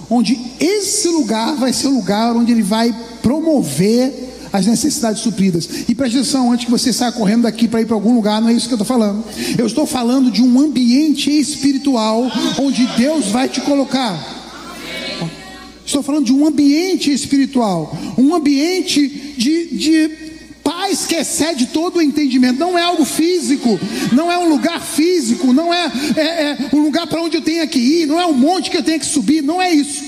onde 0.09 0.39
esse 0.61 1.09
lugar 1.09 1.57
vai 1.57 1.73
ser 1.73 1.89
o 1.89 1.95
lugar 1.95 2.37
onde 2.37 2.53
Ele 2.53 2.62
vai 2.62 2.95
promover 3.23 4.26
as 4.57 4.66
necessidades 4.66 5.23
supridas. 5.23 5.69
E 5.88 5.95
preste 5.95 6.16
atenção, 6.16 6.51
antes 6.51 6.64
que 6.64 6.71
você 6.71 6.92
saia 6.92 7.12
correndo 7.12 7.42
daqui 7.42 7.69
para 7.69 7.81
ir 7.81 7.87
para 7.87 7.95
algum 7.95 8.14
lugar, 8.14 8.40
não 8.40 8.49
é 8.49 8.53
isso 8.53 8.69
que 8.69 8.75
eu 8.75 8.83
estou 8.83 8.87
falando. 8.87 9.25
Eu 9.59 9.66
estou 9.66 9.87
falando 9.87 10.31
de 10.31 10.42
um 10.42 10.61
ambiente 10.61 11.31
espiritual 11.31 12.31
onde 12.59 12.87
Deus 12.97 13.27
vai 13.27 13.49
te 13.49 13.61
colocar. 13.61 14.35
Estou 15.85 16.03
falando 16.03 16.25
de 16.25 16.33
um 16.33 16.45
ambiente 16.45 17.12
espiritual, 17.12 17.97
um 18.19 18.35
ambiente 18.35 19.07
de, 19.37 19.77
de 19.77 20.11
paz 20.64 21.07
que 21.07 21.14
excede 21.14 21.66
todo 21.66 21.99
o 21.99 22.03
entendimento. 22.03 22.59
Não 22.59 22.77
é 22.77 22.83
algo 22.83 23.05
físico, 23.05 23.79
não 24.11 24.33
é 24.33 24.37
um 24.37 24.49
lugar 24.49 24.81
físico, 24.81 25.53
não 25.53 25.73
é, 25.73 25.92
é, 26.16 26.23
é 26.23 26.59
um 26.73 26.81
lugar 26.81 27.07
para 27.07 27.23
onde 27.23 27.37
eu 27.37 27.42
tenho 27.42 27.66
que 27.69 27.79
ir, 27.79 28.07
não 28.07 28.21
é 28.21 28.27
um 28.27 28.33
monte 28.33 28.69
que 28.69 28.77
eu 28.77 28.83
tenho 28.83 28.99
que 28.99 29.07
subir, 29.07 29.42
não 29.42 29.62
é 29.62 29.73
isso. 29.73 30.06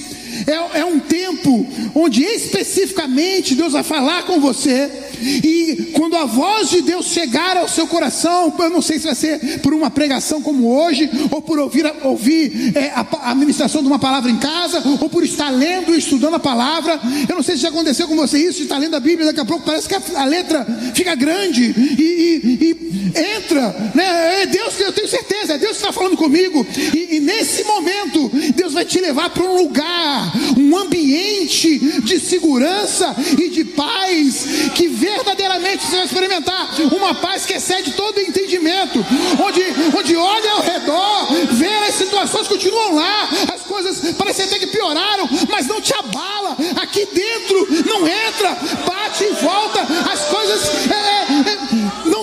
É, 0.48 0.80
é 0.80 0.84
um 0.84 0.98
tempo 0.98 1.66
onde 1.94 2.24
especificamente 2.24 3.54
Deus 3.54 3.72
vai 3.72 3.82
falar 3.82 4.24
com 4.24 4.40
você 4.40 4.90
e 5.20 5.90
quando 5.92 6.16
a 6.16 6.24
voz 6.24 6.70
de 6.70 6.82
Deus 6.82 7.06
chegar 7.06 7.56
ao 7.56 7.68
seu 7.68 7.86
coração, 7.86 8.54
eu 8.58 8.70
não 8.70 8.80
sei 8.80 8.98
se 8.98 9.06
vai 9.06 9.14
ser 9.14 9.60
por 9.60 9.74
uma 9.74 9.90
pregação 9.90 10.40
como 10.40 10.72
hoje, 10.72 11.08
ou 11.30 11.42
por 11.42 11.58
ouvir, 11.58 11.92
ouvir 12.02 12.72
é, 12.76 12.92
a, 12.94 13.30
a 13.30 13.34
ministração 13.34 13.82
de 13.82 13.88
uma 13.88 13.98
palavra 13.98 14.30
em 14.30 14.38
casa, 14.38 14.82
ou 15.00 15.08
por 15.08 15.24
estar 15.24 15.50
lendo 15.50 15.94
e 15.94 15.98
estudando 15.98 16.34
a 16.34 16.40
palavra. 16.40 17.00
Eu 17.28 17.34
não 17.34 17.42
sei 17.42 17.56
se 17.56 17.62
já 17.62 17.68
aconteceu 17.68 18.06
com 18.06 18.16
você 18.16 18.38
isso, 18.38 18.58
de 18.58 18.64
estar 18.64 18.78
lendo 18.78 18.96
a 18.96 19.00
Bíblia, 19.00 19.26
daqui 19.26 19.40
a 19.40 19.44
pouco 19.44 19.64
parece 19.64 19.88
que 19.88 19.94
a, 19.94 20.02
a 20.16 20.24
letra 20.24 20.64
fica 20.94 21.14
grande 21.14 21.74
e, 21.98 22.02
e, 22.02 22.64
e, 22.64 23.08
entra. 23.36 23.92
Né? 23.94 24.42
É 24.42 24.46
Deus, 24.46 24.78
eu 24.80 24.92
tenho 24.92 25.08
certeza, 25.08 25.54
é 25.54 25.58
Deus 25.58 25.72
que 25.72 25.78
está 25.78 25.92
falando 25.92 26.16
comigo. 26.16 26.66
E, 26.94 27.16
e 27.16 27.20
nesse 27.20 27.64
momento, 27.64 28.30
Deus 28.54 28.72
vai 28.72 28.84
te 28.84 29.00
levar 29.00 29.30
para 29.30 29.44
um 29.44 29.62
lugar, 29.62 30.32
um 30.56 30.76
ambiente 30.76 31.78
de 32.02 32.18
segurança 32.20 33.14
e 33.38 33.48
de 33.50 33.64
paz 33.64 34.46
que 34.74 34.88
verdadeiramente 34.88 35.84
você 35.84 35.96
vai 35.96 36.04
experimentar 36.04 36.70
uma 36.92 37.14
paz 37.14 37.44
que 37.44 37.54
excede 37.54 37.92
todo 37.92 38.20
entendimento, 38.20 39.04
onde, 39.44 39.62
onde 39.96 40.16
olha 40.16 40.52
ao 40.52 40.62
redor, 40.62 41.26
vê 41.52 41.74
as 41.88 41.94
situações 41.94 42.48
continuam 42.48 42.94
lá, 42.94 43.28
as 43.54 43.62
coisas 43.62 44.14
parecem 44.14 44.46
até 44.46 44.58
que 44.58 44.66
pioraram, 44.66 45.28
mas 45.48 45.66
não 45.66 45.80
te 45.80 45.92
abala, 45.94 46.56
aqui 46.80 47.06
dentro 47.12 47.68
não 47.86 48.06
entra, 48.06 48.56
bate 48.86 49.24
e 49.24 49.32
volta, 49.42 49.86
as 50.12 50.24
coisas 50.24 50.87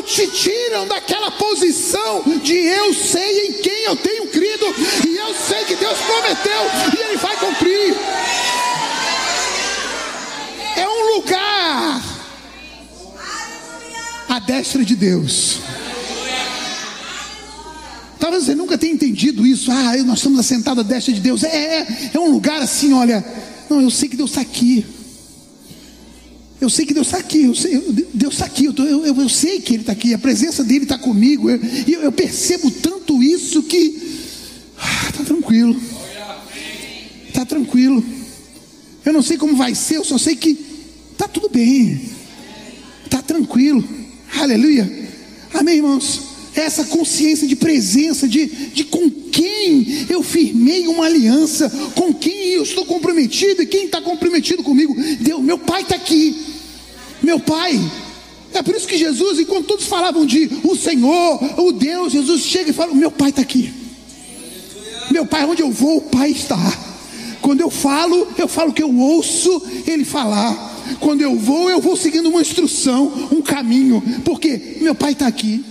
te 0.06 0.28
tiram 0.28 0.88
daquela 0.88 1.32
posição 1.32 2.24
de 2.43 2.53
eu 2.53 2.93
sei 2.93 3.47
em 3.47 3.53
quem 3.53 3.84
eu 3.84 3.95
tenho 3.95 4.28
crido, 4.28 4.66
e 5.08 5.18
eu 5.18 5.34
sei 5.34 5.66
que 5.66 5.76
Deus 5.76 5.97
prometeu 5.99 6.62
e 6.95 7.01
Ele 7.01 7.18
vai 7.18 7.36
cumprir. 7.38 7.95
É 10.78 10.88
um 10.88 11.16
lugar 11.16 12.01
à 14.30 14.39
destra 14.39 14.84
de 14.84 14.95
Deus. 14.95 15.60
Talvez 18.20 18.45
você 18.45 18.56
nunca 18.56 18.78
tenha 18.78 18.93
entendido 18.93 19.45
isso. 19.45 19.72
Ah, 19.72 19.95
nós 20.03 20.18
estamos 20.18 20.39
assentados 20.39 20.84
à 20.84 20.88
destra 20.88 21.14
de 21.14 21.20
Deus. 21.20 21.43
É, 21.43 21.47
é, 21.47 22.12
é 22.14 22.20
um 22.20 22.32
lugar 22.32 22.62
assim, 22.62 22.93
olha. 22.93 23.24
Não, 23.70 23.82
eu 23.82 23.89
sei 23.89 24.10
que 24.10 24.16
Deus 24.16 24.32
está 24.32 24.41
aqui. 24.41 24.86
Eu 26.60 26.70
sei 26.70 26.86
que 26.86 26.93
Deus 26.93 27.08
está 27.08 27.18
aqui, 27.18 27.43
eu 27.43 27.56
sei, 27.56 27.78
Deus 28.14 28.34
está 28.34 28.45
aqui, 28.45 28.66
eu, 28.66 28.74
tô, 28.74 28.84
eu, 28.84 29.06
eu, 29.06 29.30
sei 29.30 29.60
que 29.60 29.74
Ele 29.74 29.84
está 29.84 29.91
aqui, 29.91 30.14
a 30.14 30.18
presença 30.18 30.64
dEle 30.64 30.84
está 30.84 30.97
comigo, 30.97 31.49
eu, 31.49 31.60
eu, 32.01 32.12
percebo 32.12 32.72
tanto 32.72 33.22
isso 33.22 33.62
que 33.64 33.78
está 33.78 35.22
ah, 35.22 35.26
tranquilo, 35.26 35.80
está 37.28 37.45
tranquilo. 37.45 38.03
Eu 39.03 39.14
não 39.14 39.22
sei 39.22 39.38
como 39.38 39.56
vai 39.56 39.76
ser, 39.76 39.97
eu 39.97 40.06
só 40.06 40.18
sei 40.18 40.36
que 40.36 40.58
está 41.12 41.28
tudo 41.28 41.49
bem, 41.49 42.10
está 43.03 43.22
tranquilo, 43.22 43.84
aleluia, 44.39 45.10
amém, 45.53 45.76
irmãos? 45.76 46.24
Essa 46.56 46.86
consciência 46.86 47.47
de 47.47 47.56
presença, 47.56 48.28
de, 48.28 48.45
de 48.45 48.84
com 48.86 49.10
quem 49.10 50.06
eu 50.10 50.24
firmei 50.24 50.88
uma 50.88 51.06
aliança, 51.06 51.70
com 51.95 52.14
quem 52.14 52.51
eu 52.51 52.64
estou 52.64 52.86
comprometido 52.86 53.62
e 53.62 53.66
quem 53.66 53.86
está 53.86 54.01
comprometido 54.01 54.64
comigo. 54.64 54.95
Deus, 55.20 55.41
meu 55.41 55.58
pai 55.58 55.82
está 55.82 55.95
aqui, 55.95 56.36
meu 57.22 57.39
pai. 57.39 57.80
É 58.53 58.64
por 58.64 58.74
isso 58.74 58.88
que 58.88 58.97
Jesus, 58.97 59.38
enquanto 59.39 59.66
todos 59.68 59.86
falavam 59.86 60.26
de 60.26 60.49
o 60.64 60.76
Senhor, 60.76 61.60
o 61.60 61.74
Deus, 61.74 62.14
Jesus 62.14 62.41
chega 62.41 62.70
e 62.70 62.74
fala: 62.74 62.93
Meu 62.93 63.12
pai 63.12 63.30
está 63.30 63.41
aqui. 63.41 63.74
Meu 65.12 65.26
pai, 65.26 65.45
onde 65.45 65.62
eu 65.62 65.72
vou, 65.72 65.97
o 65.97 66.01
pai 66.01 66.32
está. 66.32 66.58
Quando 67.41 67.62
eu 67.62 67.70
falo, 67.70 68.28
eu 68.38 68.47
falo 68.47 68.74
que 68.74 68.82
eu 68.82 68.95
ouço 68.97 69.62
ele 69.86 70.06
falar. 70.06 70.74
Quando 70.99 71.22
eu 71.22 71.36
vou, 71.36 71.70
eu 71.70 71.82
vou 71.82 71.95
seguindo 71.95 72.30
uma 72.30 72.41
instrução, 72.41 73.30
um 73.32 73.41
caminho, 73.41 74.01
porque 74.24 74.78
meu 74.82 74.95
pai 74.95 75.12
está 75.12 75.28
aqui. 75.28 75.64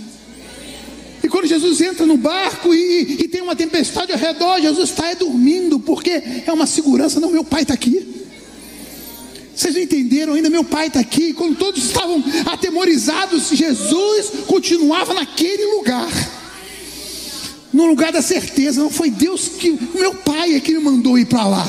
E 1.25 1.29
quando 1.29 1.47
Jesus 1.47 1.81
entra 1.81 2.05
no 2.05 2.19
barco 2.19 2.75
e, 2.75 3.23
e 3.23 3.29
tem 3.29 3.41
uma 3.41 3.57
tempestade 3.57 4.13
ao 4.13 4.19
redor, 4.19 4.61
Jesus 4.61 4.91
está 4.91 5.15
dormindo, 5.15 5.81
porque 5.81 6.11
é 6.47 6.53
uma 6.53 6.67
segurança, 6.67 7.19
não, 7.19 7.31
meu 7.31 7.43
pai 7.43 7.63
está 7.63 7.73
aqui. 7.73 8.07
Vocês 9.57 9.75
não 9.75 9.81
entenderam 9.81 10.35
ainda? 10.35 10.51
Meu 10.51 10.65
pai 10.65 10.89
está 10.89 11.01
aqui. 11.01 11.33
Quando 11.33 11.57
todos 11.57 11.83
estavam 11.83 12.23
atemorizados, 12.53 13.49
Jesus 13.49 14.45
continuava 14.47 15.15
naquele 15.15 15.65
lugar. 15.77 16.11
No 17.73 17.87
lugar 17.87 18.13
da 18.13 18.21
certeza, 18.21 18.83
não 18.83 18.91
foi 18.91 19.09
Deus 19.09 19.49
que, 19.49 19.79
meu 19.95 20.15
pai 20.17 20.57
é 20.57 20.61
que 20.61 20.75
me 20.75 20.81
mandou 20.81 21.19
ir 21.19 21.25
para 21.25 21.47
lá. 21.47 21.67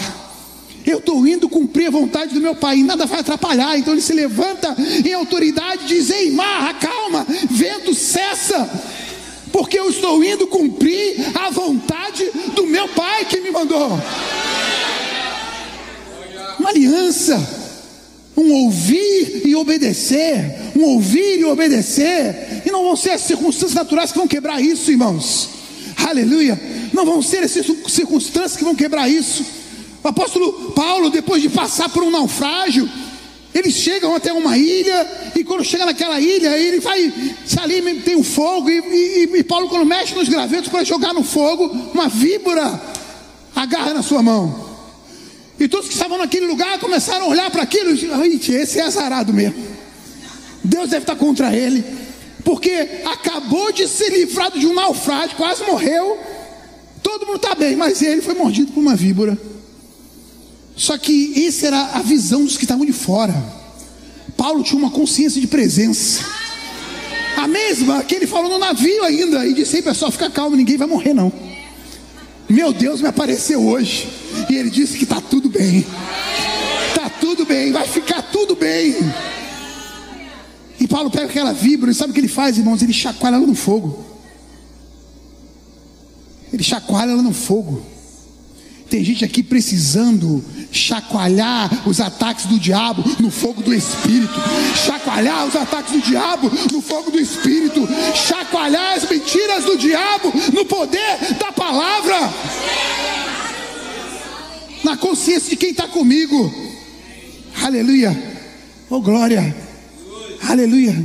Eu 0.85 0.99
estou 0.99 1.25
indo 1.25 1.49
cumprir 1.49 1.87
a 1.87 1.91
vontade 1.91 2.33
do 2.33 2.41
meu 2.41 2.55
pai, 2.55 2.77
e 2.77 2.83
nada 2.83 3.05
vai 3.05 3.21
atrapalhar. 3.21 3.77
Então 3.77 3.93
ele 3.93 4.01
se 4.01 4.13
levanta 4.13 4.75
em 5.03 5.13
autoridade, 5.13 5.87
diz: 5.87 6.09
Ei, 6.11 6.29
porque 9.55 9.79
eu 9.79 9.89
estou 9.89 10.21
indo 10.21 10.47
cumprir 10.47 11.15
a 11.33 11.49
vontade 11.49 12.29
do 12.53 12.67
meu 12.67 12.89
Pai 12.89 13.23
que 13.23 13.39
me 13.39 13.51
mandou. 13.51 13.97
Uma 16.59 16.71
aliança, 16.71 17.71
um 18.35 18.51
ouvir 18.51 19.43
e 19.45 19.55
obedecer, 19.55 20.73
um 20.75 20.83
ouvir 20.83 21.39
e 21.39 21.45
obedecer, 21.45 22.63
e 22.65 22.69
não 22.69 22.83
vão 22.83 22.97
ser 22.97 23.11
as 23.11 23.21
circunstâncias 23.21 23.75
naturais 23.75 24.11
que 24.11 24.17
vão 24.17 24.27
quebrar 24.27 24.61
isso, 24.61 24.91
irmãos. 24.91 25.47
Aleluia! 26.05 26.59
Não 26.91 27.05
vão 27.05 27.21
ser 27.21 27.41
as 27.45 27.51
circunstâncias 27.51 28.57
que 28.57 28.63
vão 28.65 28.75
quebrar 28.75 29.07
isso. 29.07 29.45
O 30.03 30.07
apóstolo 30.09 30.73
Paulo, 30.73 31.09
depois 31.09 31.41
de 31.41 31.47
passar 31.47 31.87
por 31.87 32.03
um 32.03 32.11
naufrágio, 32.11 32.89
eles 33.55 33.73
chegam 33.73 34.13
até 34.13 34.33
uma 34.33 34.57
ilha, 34.57 35.31
e 35.33 35.41
quando 35.41 35.63
chega 35.63 35.85
naquela 35.85 36.19
ilha, 36.19 36.57
ele 36.57 36.81
vai, 36.81 37.11
ali 37.61 38.01
tem 38.01 38.17
um 38.17 38.23
fogo, 38.23 38.69
e, 38.69 38.79
e, 38.79 39.37
e 39.37 39.43
Paulo, 39.45 39.69
quando 39.69 39.85
mexe 39.85 40.13
nos 40.13 40.27
gravetos 40.27 40.69
para 40.69 40.83
jogar 40.83 41.13
no 41.13 41.23
fogo, 41.23 41.63
uma 41.93 42.09
víbora 42.09 42.81
agarra 43.55 43.93
na 43.93 44.03
sua 44.03 44.21
mão. 44.21 44.75
E 45.57 45.69
todos 45.69 45.87
que 45.87 45.93
estavam 45.93 46.17
naquele 46.17 46.47
lugar 46.47 46.77
começaram 46.79 47.27
a 47.27 47.29
olhar 47.29 47.49
para 47.49 47.61
aquilo 47.61 47.91
e 47.91 47.95
disseram: 48.37 48.61
esse 48.61 48.77
é 48.77 48.83
azarado 48.83 49.31
mesmo. 49.31 49.55
Deus 50.61 50.89
deve 50.89 51.03
estar 51.03 51.15
contra 51.15 51.55
ele, 51.55 51.81
porque 52.43 52.73
acabou 53.05 53.71
de 53.71 53.87
ser 53.87 54.09
livrado 54.09 54.59
de 54.59 54.67
um 54.67 54.73
naufrágio, 54.73 55.37
quase 55.37 55.63
morreu. 55.63 56.19
Todo 57.01 57.25
mundo 57.25 57.37
está 57.37 57.55
bem, 57.55 57.77
mas 57.77 58.01
ele 58.01 58.21
foi 58.21 58.33
mordido 58.33 58.73
por 58.73 58.81
uma 58.81 58.97
víbora. 58.97 59.54
Só 60.75 60.97
que 60.97 61.45
essa 61.45 61.67
era 61.67 61.81
a 61.93 62.01
visão 62.01 62.43
dos 62.43 62.57
que 62.57 62.65
estavam 62.65 62.85
de 62.85 62.93
fora. 62.93 63.33
Paulo 64.35 64.63
tinha 64.63 64.77
uma 64.77 64.91
consciência 64.91 65.39
de 65.39 65.47
presença. 65.47 66.23
A 67.37 67.47
mesma 67.47 68.03
que 68.03 68.15
ele 68.15 68.27
falou 68.27 68.49
no 68.49 68.57
navio 68.57 69.03
ainda. 69.03 69.45
E 69.45 69.53
disse: 69.53 69.77
Ei 69.77 69.81
pessoal, 69.81 70.11
fica 70.11 70.29
calmo, 70.29 70.55
ninguém 70.55 70.77
vai 70.77 70.87
morrer 70.87 71.13
não. 71.13 71.31
Meu 72.49 72.73
Deus 72.73 73.01
me 73.01 73.07
apareceu 73.07 73.65
hoje. 73.65 74.07
E 74.49 74.55
ele 74.55 74.69
disse 74.69 74.97
que 74.97 75.03
está 75.03 75.21
tudo 75.21 75.49
bem. 75.49 75.85
Está 76.89 77.09
tudo 77.09 77.45
bem, 77.45 77.71
vai 77.71 77.87
ficar 77.87 78.21
tudo 78.21 78.55
bem. 78.55 78.95
E 80.79 80.87
Paulo 80.87 81.09
pega 81.09 81.25
aquela 81.25 81.53
vibra, 81.53 81.89
e 81.89 81.93
sabe 81.93 82.11
o 82.11 82.13
que 82.13 82.19
ele 82.19 82.27
faz, 82.27 82.57
irmãos? 82.57 82.81
Ele 82.81 82.93
chacoalha 82.93 83.35
ela 83.35 83.47
no 83.47 83.55
fogo. 83.55 84.05
Ele 86.51 86.63
chacoalha 86.63 87.11
ela 87.11 87.21
no 87.21 87.33
fogo. 87.33 87.83
Tem 88.89 89.03
gente 89.03 89.25
aqui 89.25 89.41
precisando 89.41 90.43
chacoalhar 90.75 91.69
os 91.87 92.01
ataques 92.01 92.45
do 92.45 92.59
diabo 92.59 93.03
no 93.19 93.31
fogo 93.31 93.63
do 93.63 93.73
Espírito, 93.73 94.33
chacoalhar 94.85 95.47
os 95.47 95.55
ataques 95.55 95.93
do 95.93 96.01
diabo 96.01 96.51
no 96.71 96.81
fogo 96.81 97.11
do 97.11 97.19
Espírito, 97.19 97.87
chacoalhar 98.13 98.97
as 98.97 99.09
mentiras 99.09 99.63
do 99.63 99.77
diabo 99.77 100.31
no 100.53 100.65
poder 100.65 101.33
da 101.39 101.51
palavra, 101.51 102.33
na 104.83 104.97
consciência 104.97 105.49
de 105.49 105.55
quem 105.55 105.71
está 105.71 105.87
comigo. 105.87 106.53
Aleluia, 107.63 108.15
oh 108.89 108.99
glória, 108.99 109.55
aleluia, 110.47 111.03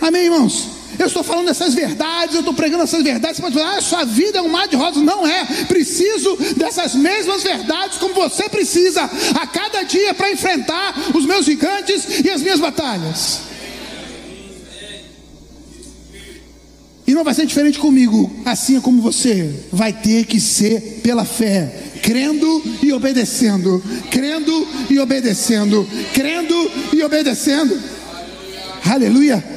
amém, 0.00 0.24
irmãos. 0.24 0.73
Eu 0.98 1.06
estou 1.06 1.22
falando 1.22 1.48
essas 1.48 1.74
verdades, 1.74 2.34
eu 2.34 2.40
estou 2.40 2.54
pregando 2.54 2.84
essas 2.84 3.02
verdades. 3.02 3.36
Você 3.36 3.42
pode 3.42 3.54
falar, 3.54 3.76
ah, 3.76 3.80
sua 3.80 4.04
vida 4.04 4.38
é 4.38 4.42
um 4.42 4.48
mar 4.48 4.68
de 4.68 4.76
rosas. 4.76 5.02
Não 5.02 5.26
é. 5.26 5.44
Preciso 5.66 6.36
dessas 6.56 6.94
mesmas 6.94 7.42
verdades 7.42 7.98
como 7.98 8.14
você 8.14 8.48
precisa 8.48 9.02
a 9.02 9.46
cada 9.46 9.82
dia 9.82 10.14
para 10.14 10.30
enfrentar 10.30 10.94
os 11.14 11.24
meus 11.24 11.44
gigantes 11.44 12.24
e 12.24 12.30
as 12.30 12.42
minhas 12.42 12.60
batalhas. 12.60 13.40
E 17.06 17.12
não 17.12 17.22
vai 17.22 17.34
ser 17.34 17.44
diferente 17.44 17.78
comigo, 17.78 18.34
assim 18.46 18.78
é 18.78 18.80
como 18.80 19.02
você 19.02 19.66
vai 19.70 19.92
ter 19.92 20.24
que 20.24 20.40
ser 20.40 21.00
pela 21.02 21.26
fé, 21.26 21.70
crendo 22.02 22.62
e 22.82 22.94
obedecendo, 22.94 23.82
crendo 24.10 24.66
e 24.88 24.98
obedecendo, 24.98 25.86
crendo 26.14 26.70
e 26.94 27.02
obedecendo. 27.02 27.78
Aleluia 28.90 29.53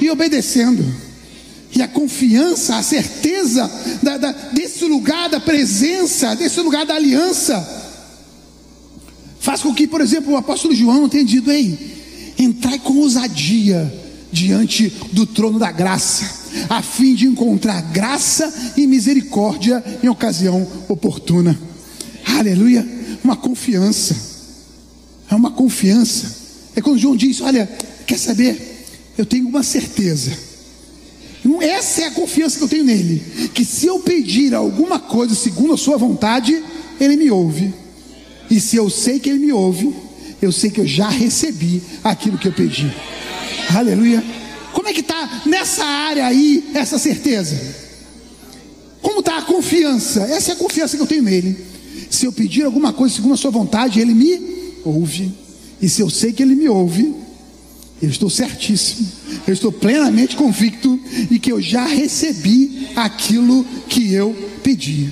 e 0.00 0.10
obedecendo. 0.10 0.84
E 1.74 1.82
a 1.82 1.88
confiança, 1.88 2.76
a 2.76 2.82
certeza 2.82 3.70
da, 4.02 4.16
da, 4.16 4.32
desse 4.52 4.84
lugar 4.84 5.28
da 5.28 5.38
presença, 5.38 6.34
desse 6.34 6.60
lugar 6.60 6.84
da 6.84 6.94
aliança, 6.94 7.56
faz 9.38 9.62
com 9.62 9.72
que, 9.72 9.86
por 9.86 10.00
exemplo, 10.00 10.32
o 10.32 10.36
apóstolo 10.36 10.74
João 10.74 11.08
tenha 11.08 11.24
dito: 11.24 11.50
Ei, 11.50 12.34
entrai 12.38 12.78
com 12.78 12.94
ousadia 12.98 13.92
diante 14.32 14.92
do 15.12 15.26
trono 15.26 15.58
da 15.58 15.70
graça, 15.70 16.28
a 16.68 16.82
fim 16.82 17.14
de 17.14 17.26
encontrar 17.26 17.80
graça 17.82 18.52
e 18.76 18.86
misericórdia 18.86 19.82
em 20.02 20.08
ocasião 20.08 20.66
oportuna. 20.88 21.58
Aleluia! 22.36 22.86
Uma 23.22 23.36
confiança, 23.36 24.16
é 25.30 25.34
uma 25.34 25.52
confiança. 25.52 26.40
É 26.74 26.80
quando 26.80 26.98
João 26.98 27.14
diz: 27.14 27.40
Olha, 27.40 27.68
quer 28.06 28.18
saber? 28.18 28.69
Eu 29.16 29.26
tenho 29.26 29.48
uma 29.48 29.62
certeza. 29.62 30.50
Essa 31.60 32.02
é 32.02 32.04
a 32.06 32.10
confiança 32.10 32.58
que 32.58 32.64
eu 32.64 32.68
tenho 32.68 32.84
nele. 32.84 33.22
Que 33.54 33.64
se 33.64 33.86
eu 33.86 34.00
pedir 34.00 34.54
alguma 34.54 34.98
coisa 34.98 35.34
segundo 35.34 35.74
a 35.74 35.76
sua 35.76 35.96
vontade, 35.96 36.62
ele 37.00 37.16
me 37.16 37.30
ouve. 37.30 37.72
E 38.50 38.60
se 38.60 38.76
eu 38.76 38.90
sei 38.90 39.18
que 39.18 39.30
ele 39.30 39.38
me 39.38 39.52
ouve, 39.52 39.94
eu 40.40 40.52
sei 40.52 40.70
que 40.70 40.80
eu 40.80 40.86
já 40.86 41.08
recebi 41.08 41.82
aquilo 42.02 42.38
que 42.38 42.48
eu 42.48 42.52
pedi. 42.52 42.90
Aleluia. 43.74 44.22
Como 44.72 44.88
é 44.88 44.92
que 44.92 45.00
está 45.00 45.42
nessa 45.46 45.84
área 45.84 46.26
aí 46.26 46.70
essa 46.74 46.98
certeza? 46.98 47.58
Como 49.00 49.20
está 49.20 49.38
a 49.38 49.42
confiança? 49.42 50.22
Essa 50.22 50.52
é 50.52 50.54
a 50.54 50.56
confiança 50.56 50.96
que 50.96 51.02
eu 51.02 51.06
tenho 51.06 51.22
nele. 51.22 51.56
Se 52.10 52.26
eu 52.26 52.32
pedir 52.32 52.64
alguma 52.64 52.92
coisa 52.92 53.14
segundo 53.14 53.34
a 53.34 53.36
sua 53.36 53.50
vontade, 53.50 54.00
ele 54.00 54.14
me 54.14 54.40
ouve. 54.84 55.32
E 55.80 55.88
se 55.88 56.02
eu 56.02 56.10
sei 56.10 56.32
que 56.32 56.42
ele 56.42 56.54
me 56.54 56.68
ouve, 56.68 57.14
eu 58.02 58.08
estou 58.08 58.30
certíssimo, 58.30 59.06
eu 59.46 59.52
estou 59.52 59.70
plenamente 59.70 60.34
convicto 60.34 60.98
de 61.30 61.38
que 61.38 61.52
eu 61.52 61.60
já 61.60 61.84
recebi 61.84 62.88
aquilo 62.96 63.62
que 63.88 64.12
eu 64.12 64.34
pedi. 64.62 65.10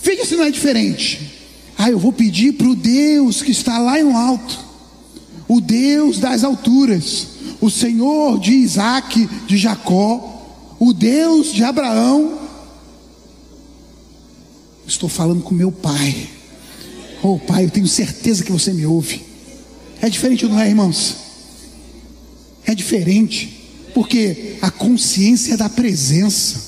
Veja 0.00 0.24
se 0.24 0.36
não 0.36 0.44
é 0.44 0.50
diferente. 0.50 1.32
Ah, 1.76 1.90
eu 1.90 1.98
vou 1.98 2.12
pedir 2.12 2.52
para 2.52 2.68
o 2.68 2.76
Deus 2.76 3.42
que 3.42 3.50
está 3.50 3.78
lá 3.78 4.00
no 4.00 4.16
alto, 4.16 4.64
o 5.48 5.60
Deus 5.60 6.18
das 6.18 6.44
alturas, 6.44 7.26
o 7.60 7.68
Senhor 7.68 8.38
de 8.38 8.52
Isaac, 8.52 9.28
de 9.46 9.56
Jacó, 9.56 10.76
o 10.78 10.92
Deus 10.92 11.52
de 11.52 11.64
Abraão. 11.64 12.38
Estou 14.86 15.08
falando 15.08 15.42
com 15.42 15.54
meu 15.54 15.72
pai. 15.72 16.28
Oh, 17.20 17.38
pai, 17.38 17.64
eu 17.64 17.70
tenho 17.70 17.88
certeza 17.88 18.44
que 18.44 18.52
você 18.52 18.72
me 18.72 18.86
ouve. 18.86 19.25
É 20.00 20.08
diferente 20.08 20.46
não 20.46 20.60
é, 20.60 20.68
irmãos? 20.68 21.16
É 22.66 22.74
diferente, 22.74 23.88
porque 23.94 24.56
a 24.60 24.70
consciência 24.70 25.54
é 25.54 25.56
da 25.56 25.68
presença. 25.68 26.60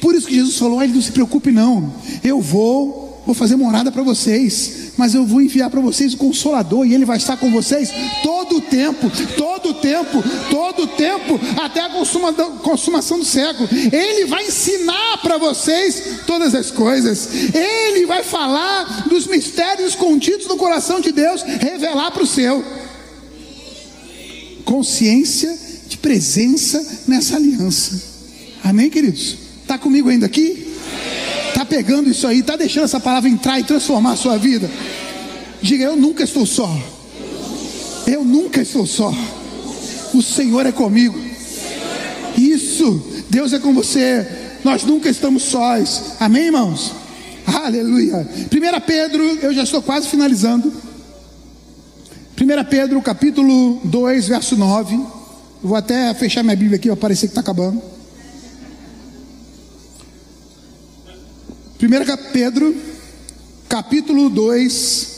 Por 0.00 0.14
isso 0.14 0.26
que 0.26 0.34
Jesus 0.34 0.56
falou: 0.56 0.78
Olha, 0.78 0.92
não 0.92 1.02
se 1.02 1.12
preocupe, 1.12 1.50
não. 1.50 1.94
Eu 2.24 2.40
vou, 2.40 3.07
vou 3.28 3.34
fazer 3.34 3.56
morada 3.56 3.92
para 3.92 4.02
vocês, 4.02 4.92
mas 4.96 5.14
eu 5.14 5.26
vou 5.26 5.42
enviar 5.42 5.68
para 5.68 5.82
vocês 5.82 6.14
o 6.14 6.16
Consolador, 6.16 6.86
e 6.86 6.94
ele 6.94 7.04
vai 7.04 7.18
estar 7.18 7.36
com 7.36 7.52
vocês 7.52 7.90
todo 8.22 8.56
o 8.56 8.60
tempo, 8.62 9.10
todo 9.36 9.68
o 9.68 9.74
tempo, 9.74 10.24
todo 10.50 10.84
o 10.84 10.86
tempo, 10.86 11.38
até 11.60 11.82
a 11.82 11.90
consuma, 11.90 12.32
consumação 12.32 13.18
do 13.18 13.26
século. 13.26 13.68
Ele 13.92 14.24
vai 14.24 14.46
ensinar 14.46 15.18
para 15.18 15.36
vocês 15.36 16.22
todas 16.26 16.54
as 16.54 16.70
coisas, 16.70 17.28
ele 17.54 18.06
vai 18.06 18.22
falar 18.22 19.06
dos 19.10 19.26
mistérios 19.26 19.94
contidos 19.94 20.46
no 20.46 20.56
coração 20.56 20.98
de 20.98 21.12
Deus, 21.12 21.42
revelar 21.42 22.10
para 22.10 22.22
o 22.22 22.26
seu. 22.26 22.64
Consciência 24.64 25.54
de 25.86 25.98
presença 25.98 27.02
nessa 27.06 27.36
aliança. 27.36 28.02
Amém, 28.64 28.88
queridos? 28.88 29.36
Está 29.64 29.76
comigo 29.76 30.08
ainda 30.08 30.24
aqui? 30.24 30.67
Pegando 31.68 32.10
isso 32.10 32.26
aí? 32.26 32.40
Está 32.40 32.56
deixando 32.56 32.84
essa 32.84 33.00
palavra 33.00 33.28
entrar 33.28 33.58
e 33.60 33.64
transformar 33.64 34.12
a 34.12 34.16
sua 34.16 34.36
vida? 34.36 34.70
Diga, 35.60 35.84
eu 35.84 35.96
nunca 35.96 36.24
estou 36.24 36.46
só. 36.46 36.70
Eu 38.06 38.24
nunca 38.24 38.60
estou 38.62 38.86
só. 38.86 39.12
O 40.14 40.22
Senhor 40.22 40.64
é 40.64 40.72
comigo. 40.72 41.18
Isso, 42.36 43.02
Deus 43.28 43.52
é 43.52 43.58
com 43.58 43.74
você. 43.74 44.26
Nós 44.64 44.84
nunca 44.84 45.08
estamos 45.08 45.42
sós. 45.42 46.14
Amém, 46.20 46.46
irmãos? 46.46 46.92
Aleluia. 47.46 48.28
1 48.52 48.80
Pedro, 48.86 49.22
eu 49.42 49.52
já 49.52 49.62
estou 49.62 49.82
quase 49.82 50.08
finalizando. 50.08 50.72
1 52.40 52.64
Pedro, 52.70 53.00
capítulo 53.02 53.80
2, 53.84 54.28
verso 54.28 54.56
9. 54.56 54.98
vou 55.62 55.76
até 55.76 56.14
fechar 56.14 56.42
minha 56.42 56.56
Bíblia 56.56 56.76
aqui, 56.76 56.88
vai 56.88 56.96
parecer 56.96 57.26
que 57.26 57.32
está 57.32 57.40
acabando. 57.40 57.82
1 61.80 62.32
Pedro, 62.32 62.74
capítulo 63.68 64.28
2, 64.28 65.08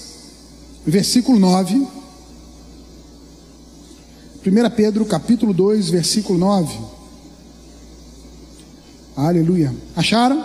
versículo 0.86 1.38
9. 1.38 1.74
1 4.46 4.70
Pedro, 4.76 5.06
capítulo 5.06 5.54
2, 5.54 5.88
versículo 5.88 6.38
9. 6.38 6.78
Aleluia. 9.16 9.74
Acharam? 9.96 10.44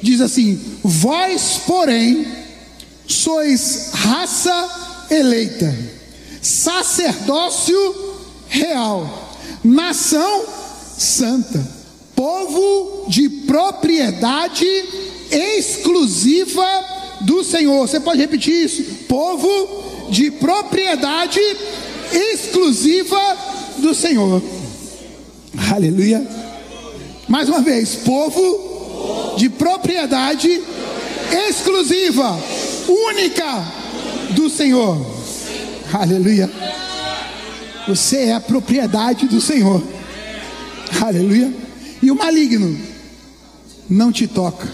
Diz 0.00 0.22
assim: 0.22 0.58
Vós, 0.82 1.60
porém, 1.66 2.26
sois 3.06 3.90
raça 3.92 5.06
eleita, 5.10 5.76
sacerdócio 6.40 7.76
real, 8.48 9.36
nação 9.62 10.46
santa 10.96 11.81
povo 12.22 13.06
de 13.08 13.28
propriedade 13.28 14.64
exclusiva 15.28 16.64
do 17.22 17.42
Senhor. 17.42 17.88
Você 17.88 17.98
pode 17.98 18.20
repetir 18.20 18.64
isso? 18.64 18.84
Povo 19.08 20.08
de 20.08 20.30
propriedade 20.30 21.40
exclusiva 22.12 23.18
do 23.78 23.92
Senhor. 23.92 24.40
Aleluia. 25.74 26.24
Mais 27.26 27.48
uma 27.48 27.60
vez, 27.60 27.96
povo 27.96 29.34
de 29.36 29.48
propriedade 29.48 30.62
exclusiva, 31.48 32.38
única 32.88 33.66
do 34.30 34.48
Senhor. 34.48 34.96
Aleluia. 35.92 36.48
Você 37.88 38.26
é 38.26 38.34
a 38.34 38.40
propriedade 38.40 39.26
do 39.26 39.40
Senhor. 39.40 39.82
Aleluia 41.00 41.71
e 42.02 42.10
o 42.10 42.16
maligno 42.16 42.78
não 43.88 44.10
te 44.10 44.26
toca. 44.26 44.68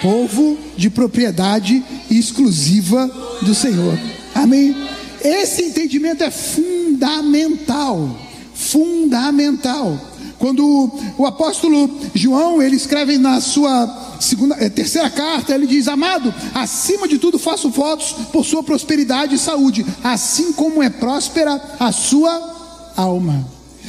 Povo 0.00 0.58
de 0.76 0.90
propriedade 0.90 1.82
exclusiva 2.10 3.06
do 3.42 3.54
Senhor. 3.54 3.98
Amém? 4.34 4.74
Esse 5.22 5.62
entendimento 5.62 6.22
é 6.22 6.30
fundamental. 6.30 8.18
Fundamental. 8.54 9.98
Quando 10.38 10.90
o 11.16 11.24
apóstolo 11.24 11.90
João 12.14 12.60
ele 12.60 12.76
escreve 12.76 13.16
na 13.16 13.40
sua 13.40 14.18
segunda, 14.20 14.56
eh, 14.56 14.68
terceira 14.68 15.08
carta, 15.08 15.54
ele 15.54 15.66
diz: 15.66 15.88
Amado, 15.88 16.34
acima 16.54 17.08
de 17.08 17.18
tudo 17.18 17.38
faço 17.38 17.70
votos 17.70 18.14
por 18.30 18.44
sua 18.44 18.62
prosperidade 18.62 19.36
e 19.36 19.38
saúde, 19.38 19.86
assim 20.02 20.52
como 20.52 20.82
é 20.82 20.90
próspera 20.90 21.76
a 21.80 21.90
sua 21.92 22.92
alma. 22.96 23.46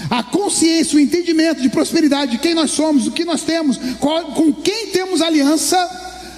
A 0.10 0.24
consciência, 0.24 0.97
o 0.97 0.99
entendimento 0.99 1.62
de 1.62 1.70
prosperidade, 1.70 2.32
de 2.32 2.38
quem 2.38 2.53
nós 2.53 2.72
somos, 2.72 3.08
o 3.08 3.12
que 3.12 3.26
nós 3.26 3.41
temos, 3.41 3.80
com 3.99 4.53
quem 4.53 4.88
temos 4.88 5.22
aliança, 5.22 5.78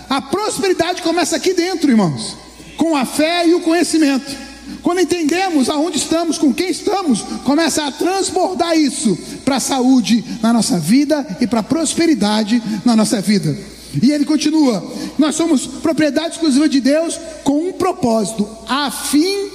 a 0.10 0.22
prosperidade 0.22 1.02
começa 1.02 1.36
aqui 1.36 1.54
dentro, 1.54 1.90
irmãos, 1.90 2.36
com 2.78 2.96
a 2.96 3.06
fé 3.06 3.48
e 3.48 3.54
o 3.54 3.62
conhecimento. 3.62 4.48
Quando 4.82 5.02
entendemos 5.02 5.70
aonde 5.70 5.98
estamos, 5.98 6.38
com 6.38 6.54
quem 6.54 6.70
estamos, 6.70 7.22
começa 7.44 7.86
a 7.86 7.92
transbordar 7.92 8.78
isso 8.78 9.18
para 9.44 9.58
a 9.58 9.62
saúde 9.62 10.24
na 10.42 10.54
nossa 10.54 10.80
vida 10.80 11.26
e 11.42 11.48
para 11.48 11.60
a 11.60 11.64
prosperidade 11.64 12.62
na 12.86 12.96
nossa 12.96 13.20
vida. 13.22 13.58
E 14.02 14.12
ele 14.12 14.26
continua: 14.26 14.86
nós 15.18 15.36
somos 15.36 15.66
propriedade 15.66 16.36
exclusiva 16.36 16.70
de 16.70 16.80
Deus 16.80 17.20
com 17.44 17.70
um 17.70 17.74
propósito, 17.74 18.48
a 18.68 18.92
fim 18.92 19.50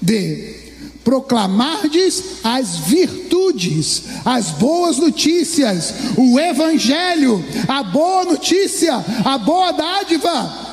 de 0.00 0.57
proclamardes 1.08 2.44
as 2.44 2.76
virtudes, 2.80 4.02
as 4.26 4.50
boas 4.50 4.98
notícias, 4.98 5.94
o 6.18 6.38
evangelho, 6.38 7.42
a 7.66 7.82
boa 7.82 8.26
notícia, 8.26 9.02
a 9.24 9.38
boa 9.38 9.72
dádiva 9.72 10.67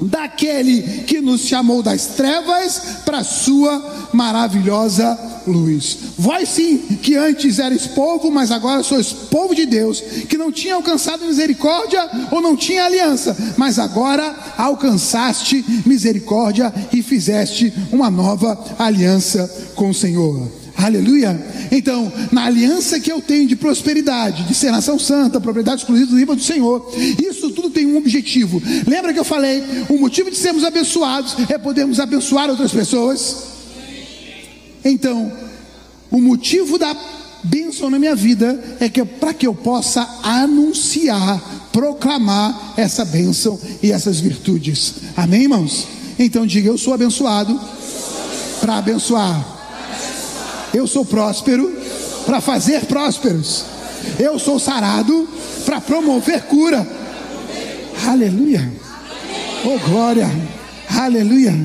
daquele 0.00 0.82
que 1.04 1.20
nos 1.20 1.42
chamou 1.42 1.82
das 1.82 2.06
trevas 2.06 2.80
para 3.04 3.24
sua 3.24 4.10
maravilhosa 4.12 5.18
luz. 5.46 5.98
Vós 6.18 6.48
sim, 6.48 6.78
que 7.02 7.14
antes 7.16 7.58
eres 7.58 7.86
povo, 7.86 8.30
mas 8.30 8.50
agora 8.50 8.82
sois 8.82 9.12
povo 9.12 9.54
de 9.54 9.64
Deus, 9.64 10.00
que 10.28 10.36
não 10.36 10.52
tinha 10.52 10.74
alcançado 10.74 11.24
misericórdia 11.24 12.08
ou 12.30 12.40
não 12.40 12.56
tinha 12.56 12.84
aliança, 12.84 13.36
mas 13.56 13.78
agora 13.78 14.34
alcançaste 14.58 15.64
misericórdia 15.86 16.72
e 16.92 17.02
fizeste 17.02 17.72
uma 17.90 18.10
nova 18.10 18.58
aliança 18.78 19.72
com 19.74 19.90
o 19.90 19.94
Senhor. 19.94 20.65
Aleluia. 20.76 21.40
Então, 21.70 22.12
na 22.30 22.44
aliança 22.44 23.00
que 23.00 23.10
eu 23.10 23.20
tenho 23.20 23.48
de 23.48 23.56
prosperidade, 23.56 24.44
de 24.44 24.54
ser 24.54 24.70
nação 24.70 24.98
santa, 24.98 25.40
propriedade 25.40 25.80
exclusiva 25.80 26.36
do 26.36 26.42
Senhor, 26.42 26.92
isso 27.26 27.50
tudo 27.50 27.70
tem 27.70 27.86
um 27.86 27.96
objetivo. 27.96 28.62
Lembra 28.86 29.12
que 29.12 29.18
eu 29.18 29.24
falei? 29.24 29.62
O 29.88 29.98
motivo 29.98 30.30
de 30.30 30.36
sermos 30.36 30.64
abençoados 30.64 31.34
é 31.48 31.56
podermos 31.56 31.98
abençoar 31.98 32.50
outras 32.50 32.72
pessoas. 32.72 33.36
Então, 34.84 35.32
o 36.10 36.20
motivo 36.20 36.78
da 36.78 36.94
bênção 37.42 37.88
na 37.88 37.98
minha 37.98 38.14
vida 38.14 38.62
é 38.78 38.88
que 38.88 39.04
para 39.04 39.32
que 39.32 39.46
eu 39.46 39.54
possa 39.54 40.06
anunciar, 40.22 41.42
proclamar 41.72 42.74
essa 42.76 43.04
bênção 43.04 43.58
e 43.82 43.92
essas 43.92 44.20
virtudes. 44.20 44.94
Amém, 45.16 45.42
irmãos? 45.42 45.86
Então 46.18 46.46
diga: 46.46 46.68
eu 46.68 46.78
sou 46.78 46.94
abençoado 46.94 47.58
para 48.60 48.76
abençoar. 48.76 49.55
Eu 50.76 50.86
sou 50.86 51.06
próspero 51.06 51.74
para 52.26 52.38
fazer 52.38 52.84
prósperos. 52.84 53.64
Eu 54.18 54.38
sou 54.38 54.58
sarado 54.60 55.26
para 55.64 55.80
promover 55.80 56.42
cura. 56.42 56.86
Aleluia. 58.06 58.70
Oh 59.64 59.78
glória. 59.88 60.30
Aleluia. 60.90 61.58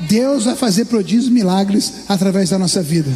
Deus 0.00 0.44
vai 0.44 0.54
fazer 0.54 0.84
prodígios, 0.84 1.30
milagres 1.30 1.90
através 2.06 2.50
da 2.50 2.58
nossa 2.58 2.82
vida. 2.82 3.10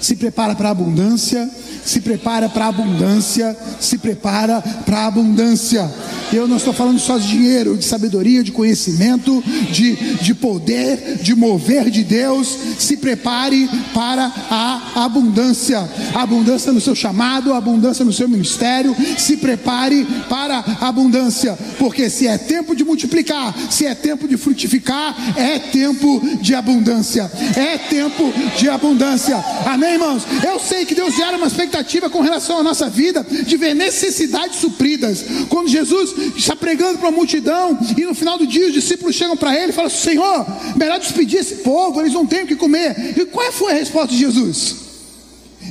Se 0.00 0.16
prepara 0.16 0.54
para 0.54 0.68
a 0.68 0.72
abundância, 0.72 1.50
se 1.84 2.00
prepara 2.00 2.48
para 2.48 2.64
a 2.64 2.68
abundância, 2.68 3.54
se 3.78 3.98
prepara 3.98 4.62
para 4.86 5.00
a 5.00 5.06
abundância. 5.08 5.92
Eu 6.32 6.48
não 6.48 6.56
estou 6.56 6.72
falando 6.72 6.98
só 6.98 7.18
de 7.18 7.28
dinheiro, 7.28 7.76
de 7.76 7.84
sabedoria, 7.84 8.42
de 8.42 8.52
conhecimento, 8.52 9.42
de, 9.70 9.94
de 10.22 10.34
poder, 10.34 11.18
de 11.22 11.34
mover 11.34 11.90
de 11.90 12.02
Deus. 12.02 12.56
Se 12.78 12.96
prepare 12.96 13.68
para 13.92 14.32
a 14.50 15.04
abundância. 15.04 15.88
abundância 16.14 16.72
no 16.72 16.80
seu 16.80 16.94
chamado, 16.94 17.52
abundância 17.52 18.04
no 18.04 18.12
seu 18.12 18.28
ministério. 18.28 18.94
Se 19.18 19.36
prepare 19.36 20.06
para 20.28 20.58
a 20.80 20.88
abundância. 20.88 21.58
Porque 21.78 22.08
se 22.10 22.26
é 22.26 22.38
tempo 22.38 22.74
de 22.74 22.84
multiplicar, 22.84 23.54
se 23.70 23.86
é 23.86 23.94
tempo 23.94 24.26
de 24.26 24.36
frutificar, 24.36 25.14
é 25.36 25.58
tempo 25.58 26.20
de 26.40 26.54
abundância. 26.54 27.30
É 27.56 27.78
tempo 27.78 28.32
de 28.56 28.68
abundância. 28.68 29.36
Amém, 29.66 29.94
irmãos? 29.94 30.22
Eu 30.46 30.58
sei 30.58 30.84
que 30.84 30.94
Deus 30.94 31.14
gera 31.16 31.36
uma 31.36 31.46
expectativa 31.46 32.10
com 32.10 32.20
relação 32.20 32.58
à 32.58 32.62
nossa 32.62 32.88
vida, 32.88 33.24
de 33.46 33.56
ver 33.56 33.74
necessidades 33.74 34.60
supridas. 34.60 35.24
Quando 35.48 35.68
Jesus 35.68 36.14
está 36.36 36.56
pregando 36.56 36.98
para 36.98 37.08
a 37.08 37.12
multidão 37.12 37.78
e 37.96 38.04
no 38.04 38.14
final 38.14 38.38
do 38.38 38.46
dia 38.46 38.66
os 38.66 38.72
discípulos 38.72 39.14
chegam 39.14 39.36
para 39.36 39.54
ele 39.54 39.70
e 39.70 39.74
falam: 39.74 39.90
Senhor, 39.90 40.46
melhor 40.76 40.98
despedir 40.98 41.40
esse 41.40 41.56
povo, 41.56 42.00
eles 42.00 42.12
não 42.12 42.26
têm 42.26 42.44
o 42.44 42.46
que 42.46 42.56
comer. 42.56 43.14
E 43.16 43.24
qual 43.26 43.52
foi 43.52 43.72
a 43.72 43.76
resposta 43.76 44.08
de 44.08 44.18
Jesus? 44.18 44.76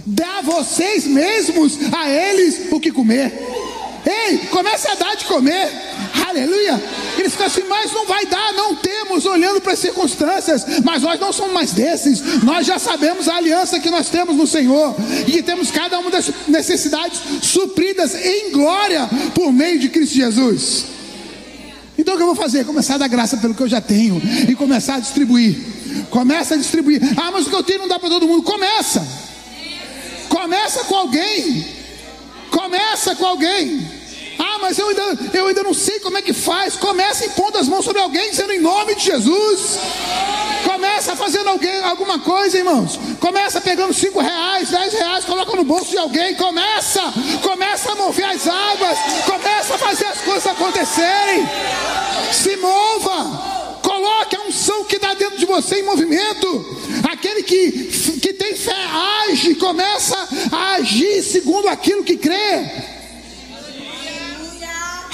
Dá 0.06 0.42
vocês 0.42 1.06
mesmos 1.06 1.78
a 1.94 2.10
eles 2.10 2.72
o 2.72 2.80
que 2.80 2.92
comer. 2.92 3.32
Ei, 4.06 4.40
comece 4.50 4.88
a 4.90 4.96
dar 4.96 5.16
de 5.16 5.26
comer. 5.26 5.70
Aleluia. 6.34 6.82
Eles 7.18 7.32
ficam 7.32 7.46
assim, 7.46 7.64
mas 7.70 7.92
não 7.92 8.08
vai 8.08 8.26
dar, 8.26 8.54
não 8.54 8.76
temos, 8.76 9.26
olhando 9.26 9.62
para 9.62 9.74
as 9.74 9.80
circunstâncias. 9.80 10.66
Mas 10.84 11.04
nós 11.04 11.20
não 11.20 11.32
somos 11.32 11.54
mais 11.54 11.72
desses. 11.72 12.44
Nós 12.44 12.66
já 12.66 12.80
sabemos 12.80 13.28
a 13.28 13.36
aliança 13.36 13.80
que 13.80 13.92
nós 13.92 14.10
temos 14.10 14.36
no 14.36 14.48
Senhor. 14.48 14.96
E 15.28 15.44
temos 15.44 15.70
cada 15.70 16.00
uma 16.00 16.10
das 16.10 16.32
necessidades 16.48 17.20
supridas 17.44 18.16
em 18.16 18.52
glória 18.52 19.08
por 19.36 19.54
meio 19.54 19.80
de 19.80 19.90
Cristo 19.90 20.16
Jesus. 20.16 20.86
Então 21.98 22.16
o 22.16 22.18
que 22.18 22.24
eu 22.24 22.28
vou 22.28 22.36
fazer? 22.36 22.66
Começar 22.66 22.96
a 22.96 22.98
dar 22.98 23.08
graça 23.08 23.38
pelo 23.38 23.54
que 23.54 23.62
eu 23.62 23.68
já 23.68 23.80
tenho 23.80 24.20
e 24.50 24.56
começar 24.56 24.96
a 24.96 25.00
distribuir. 25.00 25.56
Começa 26.10 26.56
a 26.56 26.58
distribuir. 26.58 27.00
Ah, 27.16 27.32
mas 27.32 27.46
o 27.46 27.50
que 27.52 27.56
eu 27.56 27.64
tenho 27.64 27.80
não 27.80 27.88
dá 27.88 28.00
para 28.00 28.10
todo 28.10 28.28
mundo. 28.28 28.42
Começa. 28.42 29.06
Começa 30.28 30.84
com 30.86 30.96
alguém. 30.96 31.68
Começa 32.50 33.16
com 33.16 33.26
alguém. 33.26 34.03
Ah, 34.40 34.58
mas 34.62 34.78
eu 34.78 34.88
ainda, 34.88 35.20
eu 35.34 35.48
ainda 35.48 35.64
não 35.64 35.74
sei 35.74 36.00
como 36.00 36.18
é 36.18 36.22
que 36.22 36.34
faz. 36.34 36.76
Começa 36.76 37.26
impondo 37.26 37.58
as 37.58 37.68
mãos 37.68 37.86
sobre 37.86 38.02
alguém, 38.02 38.30
dizendo 38.30 38.54
em 38.54 38.60
nome 38.60 38.96
de 38.96 39.06
Jesus. 39.06 39.80
Começa 40.64 41.16
fazendo 41.16 41.50
alguém, 41.50 41.84
alguma 41.84 42.20
coisa, 42.20 42.58
irmãos. 42.58 43.00
Começa 43.20 43.62
pegando 43.62 43.94
cinco 43.94 44.20
reais, 44.20 44.70
dez 44.70 44.94
reais, 44.94 45.26
coloca 45.26 45.56
no 45.56 45.64
bolso 45.64 45.92
de 45.92 45.98
alguém. 45.98 46.36
Começa, 46.36 47.02
começa 47.42 47.92
a 47.92 47.96
mover 47.96 48.26
as 48.26 48.48
águas. 48.48 48.98
Começa 49.26 49.76
a 49.76 49.78
fazer 49.78 50.06
as 50.06 50.22
coisas 50.22 50.48
acontecerem. 50.48 51.48
Se 52.32 52.56
mova. 52.58 53.54
Coloque 53.82 54.36
a 54.36 54.42
unção 54.42 54.86
que 54.86 54.96
está 54.96 55.14
dentro 55.14 55.38
de 55.38 55.46
você 55.46 55.80
em 55.80 55.84
movimento. 55.84 56.78
Aquele 57.12 57.44
que, 57.44 57.72
que 58.22 58.34
tem 58.34 58.56
fé 58.56 58.76
age, 59.28 59.56
começa 59.56 60.18
a 60.52 60.76
agir 60.76 61.22
segundo 61.22 61.68
aquilo 61.68 62.04
que 62.04 62.18
crê. 62.18 62.93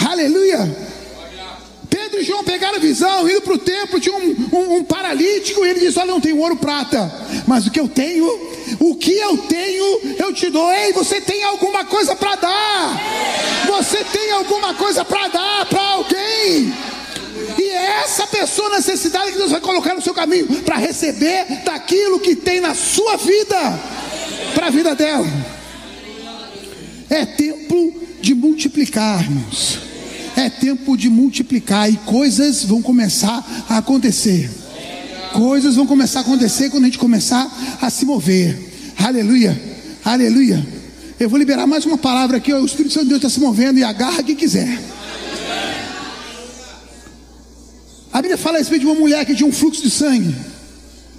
Aleluia. 0.09 0.75
Pedro 1.87 2.19
e 2.19 2.23
João 2.23 2.43
pegaram 2.43 2.77
a 2.77 2.79
visão, 2.79 3.29
indo 3.29 3.41
para 3.41 3.53
o 3.53 3.59
templo, 3.59 3.99
tinha 3.99 4.15
um, 4.15 4.49
um, 4.51 4.75
um, 4.77 4.83
paralítico, 4.83 5.63
e 5.63 5.69
ele 5.69 5.81
disse: 5.81 5.99
Olha, 5.99 6.07
não 6.07 6.19
tenho 6.19 6.39
ouro 6.39 6.55
prata, 6.55 7.13
mas 7.45 7.67
o 7.67 7.71
que 7.71 7.79
eu 7.79 7.87
tenho, 7.87 8.25
o 8.79 8.95
que 8.95 9.11
eu 9.11 9.37
tenho, 9.37 10.01
eu 10.17 10.33
te 10.33 10.49
dou. 10.49 10.71
Ei, 10.73 10.93
você 10.93 11.21
tem 11.21 11.43
alguma 11.43 11.85
coisa 11.85 12.15
para 12.15 12.35
dar? 12.37 13.01
Você 13.67 14.03
tem 14.03 14.31
alguma 14.31 14.73
coisa 14.73 15.05
para 15.05 15.27
dar 15.27 15.65
para 15.67 15.79
alguém? 15.79 16.73
E 17.59 17.69
é 17.69 18.01
essa 18.03 18.25
pessoa 18.25 18.69
necessidade 18.69 19.31
que 19.31 19.37
Deus 19.37 19.51
vai 19.51 19.61
colocar 19.61 19.93
no 19.93 20.01
seu 20.01 20.15
caminho 20.15 20.47
para 20.63 20.77
receber 20.77 21.45
daquilo 21.63 22.19
que 22.19 22.35
tem 22.35 22.59
na 22.59 22.73
sua 22.73 23.15
vida, 23.15 23.79
para 24.55 24.67
a 24.67 24.71
vida 24.71 24.95
dela. 24.95 25.27
É 27.11 27.27
tempo 27.27 27.93
de 28.19 28.33
multiplicar, 28.33 29.21
irmãos 29.21 29.88
é 30.39 30.49
tempo 30.49 30.95
de 30.95 31.09
multiplicar 31.09 31.91
e 31.91 31.97
coisas 31.97 32.63
vão 32.63 32.81
começar 32.81 33.65
a 33.67 33.77
acontecer. 33.77 34.49
Coisas 35.33 35.75
vão 35.75 35.85
começar 35.85 36.19
a 36.19 36.21
acontecer 36.21 36.69
quando 36.69 36.83
a 36.83 36.87
gente 36.87 36.97
começar 36.97 37.77
a 37.81 37.89
se 37.89 38.05
mover. 38.05 38.57
Aleluia, 38.97 39.61
aleluia. 40.03 40.65
Eu 41.19 41.29
vou 41.29 41.37
liberar 41.37 41.67
mais 41.67 41.85
uma 41.85 41.97
palavra 41.97 42.37
aqui. 42.37 42.53
O 42.53 42.65
Espírito 42.65 42.93
Santo 42.93 43.03
de 43.03 43.09
Deus 43.09 43.19
está 43.19 43.29
se 43.29 43.39
movendo 43.39 43.79
e 43.79 43.83
agarra 43.83 44.23
quem 44.23 44.35
quiser. 44.35 44.79
A 48.11 48.21
Bíblia 48.21 48.37
fala 48.37 48.55
a 48.55 48.59
respeito 48.59 48.81
de 48.81 48.87
uma 48.87 48.95
mulher 48.95 49.25
que 49.25 49.35
tinha 49.35 49.47
um 49.47 49.51
fluxo 49.51 49.83
de 49.83 49.89
sangue, 49.89 50.35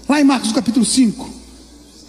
lá 0.09 0.21
em 0.21 0.25
Marcos 0.25 0.51
capítulo 0.51 0.85
5, 0.85 1.31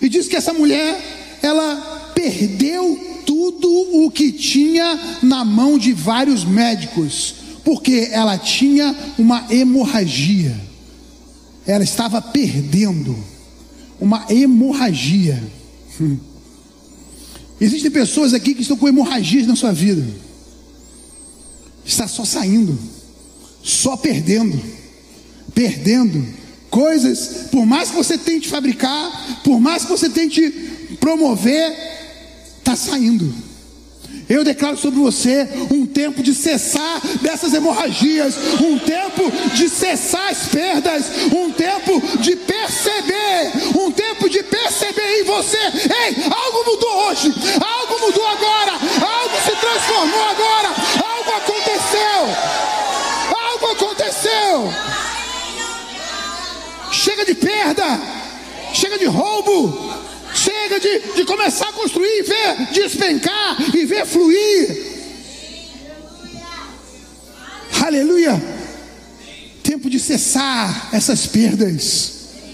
e 0.01 0.09
diz 0.09 0.27
que 0.27 0.35
essa 0.35 0.53
mulher, 0.53 1.39
ela 1.43 2.11
perdeu 2.15 3.10
tudo 3.25 3.69
o 4.05 4.11
que 4.11 4.31
tinha 4.31 5.19
na 5.21 5.43
mão 5.45 5.77
de 5.77 5.93
vários 5.93 6.43
médicos, 6.43 7.35
porque 7.63 8.09
ela 8.11 8.37
tinha 8.37 8.95
uma 9.17 9.45
hemorragia. 9.49 10.59
Ela 11.65 11.83
estava 11.83 12.21
perdendo 12.21 13.15
uma 13.99 14.25
hemorragia. 14.29 15.41
Hum. 15.99 16.17
Existem 17.59 17.91
pessoas 17.91 18.33
aqui 18.33 18.55
que 18.55 18.63
estão 18.63 18.75
com 18.75 18.87
hemorragias 18.87 19.45
na 19.45 19.55
sua 19.55 19.71
vida. 19.71 20.03
Está 21.85 22.07
só 22.07 22.25
saindo, 22.25 22.77
só 23.63 23.95
perdendo, 23.95 24.59
perdendo 25.53 26.25
coisas, 26.71 27.47
por 27.51 27.65
mais 27.65 27.89
que 27.89 27.97
você 27.97 28.17
tente 28.17 28.47
fabricar, 28.47 29.41
por 29.43 29.59
mais 29.59 29.83
que 29.83 29.91
você 29.91 30.09
tente 30.09 30.49
promover, 30.99 31.90
está 32.73 32.91
saindo. 32.91 33.33
Eu 34.29 34.43
declaro 34.43 34.77
sobre 34.77 34.99
você 34.99 35.47
um 35.71 35.85
tempo 35.85 36.23
de 36.23 36.33
cessar 36.33 37.01
dessas 37.21 37.53
hemorragias, 37.53 38.35
um 38.61 38.79
tempo 38.79 39.29
de 39.53 39.67
cessar 39.67 40.29
as 40.29 40.47
perdas, 40.47 41.05
um 41.35 41.51
tempo 41.51 42.01
de 42.17 42.35
perceber, 42.37 43.51
um 43.77 43.91
tempo 43.91 44.29
de 44.29 44.41
perceber 44.43 45.19
em 45.19 45.23
você: 45.25 45.57
ei, 45.57 46.15
algo 46.29 46.71
mudou 46.71 47.09
hoje, 47.09 47.33
algo 47.59 48.05
mudou 48.05 48.25
agora, 48.27 48.71
algo 48.71 49.35
se 49.43 49.55
transformou 49.57 50.23
agora, 50.29 50.69
algo 51.03 51.31
aconteceu, 51.31 52.21
algo 53.37 53.65
aconteceu. 53.67 54.73
Chega 56.91 57.25
de 57.25 57.35
perda, 57.35 57.99
chega 58.73 58.97
de 58.97 59.05
roubo, 59.05 60.10
Chega 60.71 60.79
de, 60.79 61.15
de 61.15 61.25
começar 61.25 61.67
a 61.67 61.73
construir 61.73 62.19
e 62.19 62.23
ver 62.23 62.71
despencar 62.71 63.57
e 63.75 63.85
ver 63.85 64.05
fluir. 64.05 64.91
Aleluia. 67.85 68.41
Tempo 69.61 69.89
de 69.89 69.99
cessar 69.99 70.89
essas 70.93 71.27
perdas 71.27 72.13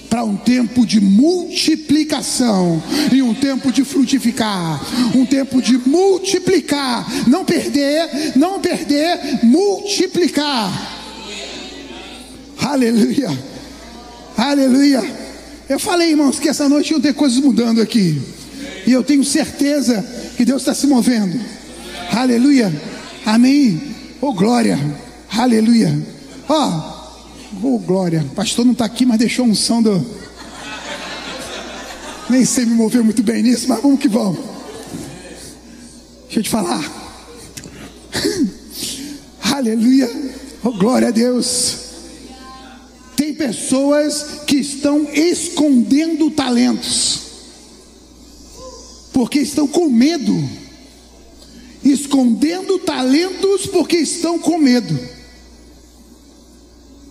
para 0.09 0.23
um 0.23 0.35
tempo 0.35 0.83
de 0.83 0.99
multiplicação 0.99 2.81
e 3.11 3.21
um 3.21 3.35
tempo 3.35 3.71
de 3.71 3.83
frutificar, 3.83 4.81
um 5.15 5.23
tempo 5.23 5.61
de 5.61 5.77
multiplicar, 5.77 7.05
não 7.27 7.45
perder, 7.45 8.35
não 8.35 8.59
perder, 8.59 9.43
multiplicar. 9.43 10.71
Aleluia. 12.57 13.29
Aleluia. 14.35 15.16
Eu 15.69 15.79
falei, 15.79 16.11
irmãos, 16.11 16.39
que 16.39 16.47
essa 16.47 16.69
noite 16.69 16.91
iam 16.91 17.01
ter 17.01 17.13
coisas 17.13 17.39
mudando 17.39 17.81
aqui. 17.81 18.21
E 18.85 18.91
eu 18.91 19.03
tenho 19.03 19.23
certeza 19.23 20.01
que 20.37 20.45
Deus 20.45 20.61
está 20.61 20.73
se 20.73 20.87
movendo. 20.87 21.37
Aleluia. 22.11 22.73
Amém. 23.25 23.81
Oh 24.21 24.33
glória. 24.33 24.79
Aleluia. 25.29 25.93
Ó. 26.47 26.69
Oh, 27.61 27.75
oh 27.75 27.79
glória. 27.79 28.21
O 28.31 28.35
pastor 28.35 28.63
não 28.63 28.71
está 28.71 28.85
aqui, 28.85 29.05
mas 29.05 29.19
deixou 29.19 29.45
um 29.45 29.53
som 29.53 29.81
do. 29.81 30.05
Nem 32.29 32.45
sei 32.45 32.65
me 32.65 32.73
mover 32.73 33.03
muito 33.03 33.21
bem 33.21 33.43
nisso, 33.43 33.67
mas 33.67 33.81
vamos 33.81 33.99
que 33.99 34.07
vamos. 34.07 34.39
Deixa 36.25 36.39
eu 36.39 36.43
te 36.43 36.49
falar. 36.49 36.83
Aleluia. 39.53 40.09
Oh 40.63 40.71
glória 40.71 41.09
a 41.09 41.11
Deus. 41.11 41.86
Pessoas 43.37 44.41
que 44.47 44.57
estão 44.57 45.07
escondendo 45.13 46.31
talentos, 46.31 47.21
porque 49.13 49.39
estão 49.39 49.67
com 49.67 49.89
medo, 49.89 50.33
escondendo 51.83 52.79
talentos 52.79 53.67
porque 53.67 53.97
estão 53.97 54.39
com 54.39 54.57
medo. 54.57 54.97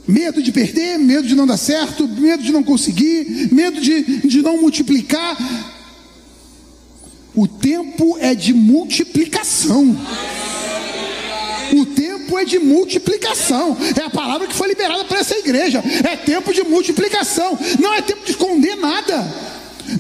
Medo 0.07 0.41
de 0.41 0.53
perder, 0.53 0.99
medo 0.99 1.27
de 1.27 1.35
não 1.35 1.47
dar 1.47 1.57
certo, 1.57 2.07
medo 2.07 2.43
de 2.43 2.53
não 2.53 2.63
conseguir, 2.63 3.53
medo 3.53 3.81
de, 3.81 4.27
de 4.27 4.43
não 4.43 4.61
multiplicar. 4.61 5.37
O 7.35 7.47
tempo 7.47 8.17
é 8.19 8.35
de 8.35 8.55
multiplicação. 8.55 9.97
Tempo 12.27 12.39
é 12.41 12.45
de 12.45 12.59
multiplicação. 12.59 13.77
É 13.97 14.05
a 14.05 14.11
palavra 14.11 14.49
que 14.49 14.55
foi 14.55 14.67
liberada 14.67 15.05
para 15.05 15.21
essa 15.21 15.39
igreja. 15.39 15.83
É 16.05 16.17
tempo 16.17 16.53
de 16.53 16.63
multiplicação. 16.65 17.57
Não 17.81 17.95
é 17.95 18.03
tempo 18.03 18.25
de 18.25 18.33
esconder 18.33 18.75
nada. 18.75 19.33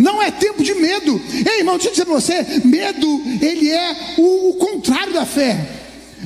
Não 0.00 0.20
é 0.20 0.32
tempo 0.32 0.64
de 0.64 0.74
medo. 0.74 1.20
Ei, 1.48 1.58
irmão, 1.58 1.76
deixa 1.76 1.88
eu 1.88 1.92
dizer 1.92 2.04
para 2.04 2.14
você: 2.14 2.44
medo, 2.64 3.22
ele 3.40 3.70
é 3.70 4.14
o, 4.18 4.50
o 4.50 4.54
contrário 4.54 5.12
da 5.12 5.24
fé. 5.24 5.56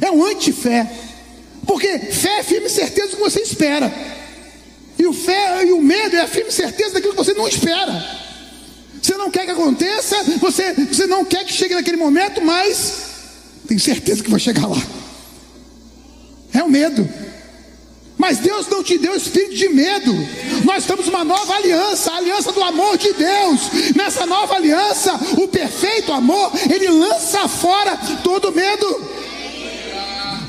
É 0.00 0.10
um 0.10 0.24
antifé. 0.24 0.90
Porque 1.66 1.98
fé 1.98 2.38
é 2.38 2.42
firme 2.42 2.70
certeza 2.70 3.08
do 3.08 3.16
que 3.16 3.22
você 3.22 3.42
espera. 3.42 3.92
E 4.98 5.06
o 5.06 5.12
fé 5.12 5.66
e 5.66 5.72
o 5.72 5.82
medo 5.82 6.16
é 6.16 6.20
a 6.20 6.26
firme 6.26 6.50
certeza 6.50 6.94
daquilo 6.94 7.12
que 7.12 7.22
você 7.22 7.34
não 7.34 7.46
espera. 7.46 8.20
Você 9.02 9.16
não 9.18 9.30
quer 9.30 9.44
que 9.44 9.50
aconteça, 9.50 10.16
você, 10.38 10.72
você 10.72 11.06
não 11.06 11.26
quer 11.26 11.44
que 11.44 11.52
chegue 11.52 11.74
naquele 11.74 11.98
momento, 11.98 12.42
mas 12.42 12.94
tem 13.68 13.78
certeza 13.78 14.22
que 14.22 14.30
vai 14.30 14.40
chegar 14.40 14.66
lá. 14.66 14.99
É 16.60 16.62
o 16.62 16.68
medo. 16.68 17.08
Mas 18.18 18.36
Deus 18.36 18.68
não 18.68 18.84
te 18.84 18.98
deu 18.98 19.16
espírito 19.16 19.54
de 19.54 19.70
medo. 19.70 20.12
Nós 20.62 20.82
estamos 20.82 21.08
uma 21.08 21.24
nova 21.24 21.54
aliança, 21.54 22.12
a 22.12 22.16
aliança 22.18 22.52
do 22.52 22.62
amor 22.62 22.98
de 22.98 23.14
Deus. 23.14 23.60
Nessa 23.96 24.26
nova 24.26 24.56
aliança, 24.56 25.18
o 25.38 25.48
perfeito 25.48 26.12
amor, 26.12 26.52
ele 26.70 26.86
lança 26.88 27.48
fora 27.48 27.98
todo 28.22 28.52
medo. 28.52 29.10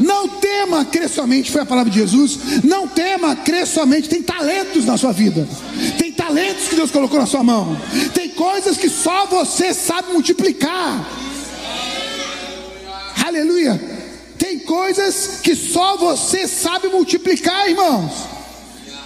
Não 0.02 0.28
tema 0.28 0.84
crer 0.84 1.08
somente, 1.08 1.50
foi 1.50 1.62
a 1.62 1.66
palavra 1.66 1.90
de 1.90 2.00
Jesus. 2.00 2.62
Não 2.62 2.90
tema 2.90 3.34
crer 3.38 3.66
somente. 3.66 4.10
Tem 4.10 4.22
talentos 4.22 4.84
na 4.84 4.98
sua 4.98 5.14
vida. 5.14 5.48
Tem 5.98 6.12
talentos 6.12 6.68
que 6.68 6.76
Deus 6.76 6.92
colocou 6.92 7.22
na 7.22 7.26
sua 7.26 7.42
mão. 7.42 7.80
Tem 8.14 8.28
coisas 8.32 8.76
que 8.76 8.90
só 8.90 9.28
você 9.28 9.74
sabe 9.74 10.12
multiplicar. 10.12 11.08
Aleluia. 13.26 13.91
Coisas 15.02 15.40
que 15.42 15.56
só 15.56 15.98
você 15.98 16.48
sabe 16.48 16.88
multiplicar, 16.90 17.68
irmãos. 17.68 18.12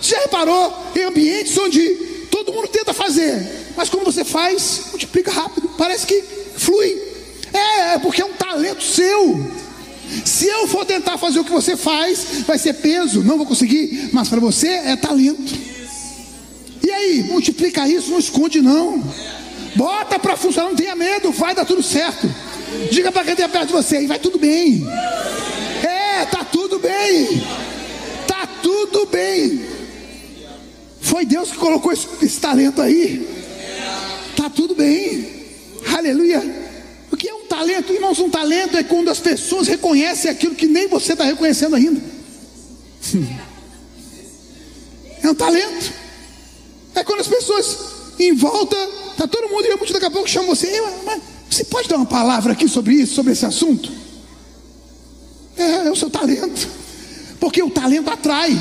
Já 0.02 0.20
reparou 0.20 0.74
em 0.94 1.04
ambientes 1.04 1.58
onde 1.58 1.90
todo 2.30 2.52
mundo 2.52 2.68
tenta 2.68 2.94
fazer, 2.94 3.72
mas 3.78 3.88
como 3.88 4.04
você 4.04 4.26
faz, 4.26 4.88
multiplica 4.90 5.32
rápido, 5.32 5.70
parece 5.78 6.06
que 6.06 6.22
flui. 6.58 7.02
É, 7.54 7.94
é 7.94 8.00
porque 8.00 8.22
é 8.22 8.26
um 8.26 8.34
talento 8.34 8.84
seu. 8.84 9.40
Se 10.26 10.48
eu 10.48 10.68
for 10.68 10.86
tentar 10.86 11.18
fazer 11.18 11.40
o 11.40 11.46
que 11.46 11.52
você 11.52 11.78
faz, 11.78 12.44
vai 12.46 12.60
ser 12.60 12.74
peso, 12.74 13.24
não 13.24 13.38
vou 13.38 13.46
conseguir, 13.46 14.10
mas 14.12 14.28
para 14.28 14.42
você 14.42 14.68
é 14.68 14.98
talento. 14.98 15.54
E 16.84 16.92
aí, 16.92 17.24
multiplica 17.24 17.88
isso, 17.88 18.12
não 18.12 18.20
esconde 18.20 18.62
não. 18.62 19.02
Bota 19.78 20.20
para 20.20 20.36
funcionar, 20.36 20.70
não 20.70 20.76
tenha 20.76 20.96
medo, 20.96 21.32
vai 21.32 21.56
dar 21.56 21.64
tudo 21.64 21.82
certo. 21.82 22.30
Diga 22.92 23.14
para 23.14 23.24
quem 23.24 23.36
tem 23.36 23.48
perto 23.48 23.68
de 23.68 23.74
você, 23.74 24.02
e 24.02 24.08
vai 24.08 24.20
tudo 24.20 24.38
bem. 24.38 24.86
Bem. 26.86 27.42
Tá 28.28 28.46
tudo 28.62 29.08
bem. 29.08 29.66
Foi 31.02 31.26
Deus 31.26 31.50
que 31.50 31.58
colocou 31.58 31.92
esse, 31.92 32.08
esse 32.22 32.40
talento 32.40 32.80
aí. 32.80 33.28
Tá 34.38 34.52
tudo 34.52 34.76
bem. 34.76 35.48
Aleluia. 35.98 36.44
O 37.12 37.18
que 37.18 37.28
é 37.28 37.34
um 37.34 37.48
talento? 37.48 37.92
Irmãos, 37.92 38.20
um 38.20 38.30
talento 38.30 38.78
é 38.78 38.84
quando 38.84 39.10
as 39.10 39.20
pessoas 39.20 39.68
reconhecem 39.68 40.30
aquilo 40.30 40.54
que 40.54 40.68
nem 40.68 40.88
você 40.88 41.14
está 41.14 41.24
reconhecendo 41.24 41.76
ainda. 41.76 42.02
É 45.24 45.30
um 45.32 45.34
talento. 45.34 45.92
É 46.94 47.04
quando 47.04 47.22
as 47.22 47.28
pessoas 47.28 47.78
em 48.20 48.36
volta, 48.36 48.76
tá 49.18 49.28
todo 49.28 49.50
mundo 49.50 49.66
e 49.66 49.94
daqui 49.94 50.06
a 50.06 50.12
pouco 50.12 50.30
chama 50.30 50.50
você, 50.50 50.80
mas 51.04 51.20
você 51.50 51.64
pode 51.64 51.90
dar 51.90 51.96
uma 51.96 52.06
palavra 52.06 52.54
aqui 52.54 52.68
sobre 52.68 52.94
isso, 52.94 53.16
sobre 53.16 53.34
esse 53.34 53.44
assunto? 53.44 53.92
É, 55.58 55.88
é 55.88 55.92
o 55.92 55.96
seu 55.96 56.10
talento. 56.10 56.68
Porque 57.40 57.62
o 57.62 57.70
talento 57.70 58.10
atrai. 58.10 58.58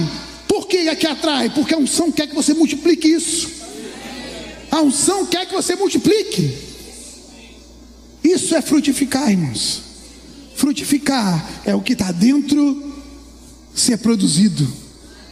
Por 0.46 0.66
que 0.66 0.88
é 0.88 0.94
que 0.94 1.06
atrai? 1.06 1.50
Porque 1.50 1.74
a 1.74 1.78
unção 1.78 2.12
quer 2.12 2.26
que 2.26 2.34
você 2.34 2.54
multiplique 2.54 3.08
isso. 3.08 3.50
A 4.70 4.80
unção 4.80 5.26
quer 5.26 5.46
que 5.46 5.54
você 5.54 5.74
multiplique. 5.76 6.56
Isso 8.22 8.54
é 8.54 8.62
frutificar, 8.62 9.30
irmãos. 9.30 9.82
Frutificar 10.56 11.62
é 11.64 11.74
o 11.74 11.80
que 11.80 11.92
está 11.92 12.12
dentro 12.12 12.94
ser 13.74 13.98
produzido. 13.98 14.66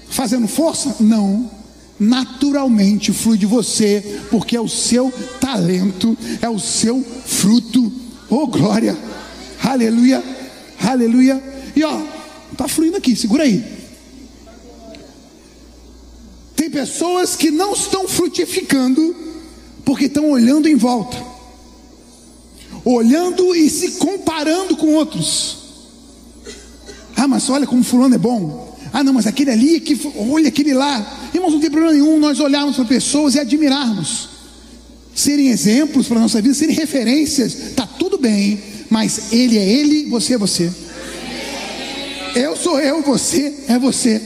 Fazendo 0.09 0.47
força? 0.47 0.97
Não 1.01 1.63
naturalmente 2.03 3.13
flui 3.13 3.39
de 3.39 3.47
você, 3.47 4.21
porque 4.31 4.57
é 4.57 4.61
o 4.61 4.69
seu 4.69 5.13
talento, 5.41 6.17
é 6.41 6.49
o 6.49 6.59
seu 6.59 7.03
fruto. 7.03 7.93
Oh 8.29 8.47
glória! 8.47 8.97
Aleluia! 9.63 10.23
Aleluia! 10.81 11.52
E 11.75 11.83
ó, 11.85 12.03
tá 12.57 12.69
fluindo 12.69 12.97
aqui, 12.97 13.17
segura 13.17 13.45
aí. 13.45 13.65
Tem 16.55 16.71
pessoas 16.71 17.35
que 17.35 17.51
não 17.51 17.73
estão 17.73 18.07
frutificando 18.07 19.17
porque 19.85 20.05
estão 20.05 20.31
olhando 20.31 20.69
em 20.69 20.77
volta. 20.77 21.17
Olhando 22.85 23.55
e 23.55 23.69
se 23.69 23.93
comparando 23.93 24.77
com 24.77 24.95
outros. 24.95 25.59
Ah, 27.17 27.29
mas 27.29 27.49
olha 27.49 27.67
como 27.67 27.83
fulano 27.83 28.15
é 28.15 28.19
bom. 28.19 28.77
Ah, 28.93 29.03
não, 29.03 29.13
mas 29.13 29.27
aquele 29.27 29.51
ali, 29.51 29.81
que, 29.81 29.99
olha 30.17 30.49
aquele 30.49 30.75
lá. 30.75 31.31
Irmãos, 31.33 31.53
não 31.53 31.61
tem 31.61 31.71
problema 31.71 31.95
nenhum 31.95 32.19
nós 32.19 32.39
olharmos 32.41 32.77
para 32.77 32.85
pessoas 32.85 33.35
e 33.35 33.41
admirarmos. 33.41 34.29
Serem 35.15 35.49
exemplos 35.49 36.07
para 36.07 36.19
a 36.19 36.21
nossa 36.21 36.41
vida, 36.43 36.55
serem 36.55 36.75
referências, 36.75 37.55
está 37.55 37.87
tudo 37.87 38.19
bem, 38.19 38.61
mas 38.91 39.33
ele 39.33 39.59
é 39.59 39.69
ele, 39.69 40.07
você 40.07 40.35
é 40.35 40.39
você. 40.39 40.71
Eu 42.35 42.57
sou 42.57 42.81
eu, 42.81 43.03
você 43.03 43.65
é 43.69 43.79
você. 43.79 44.21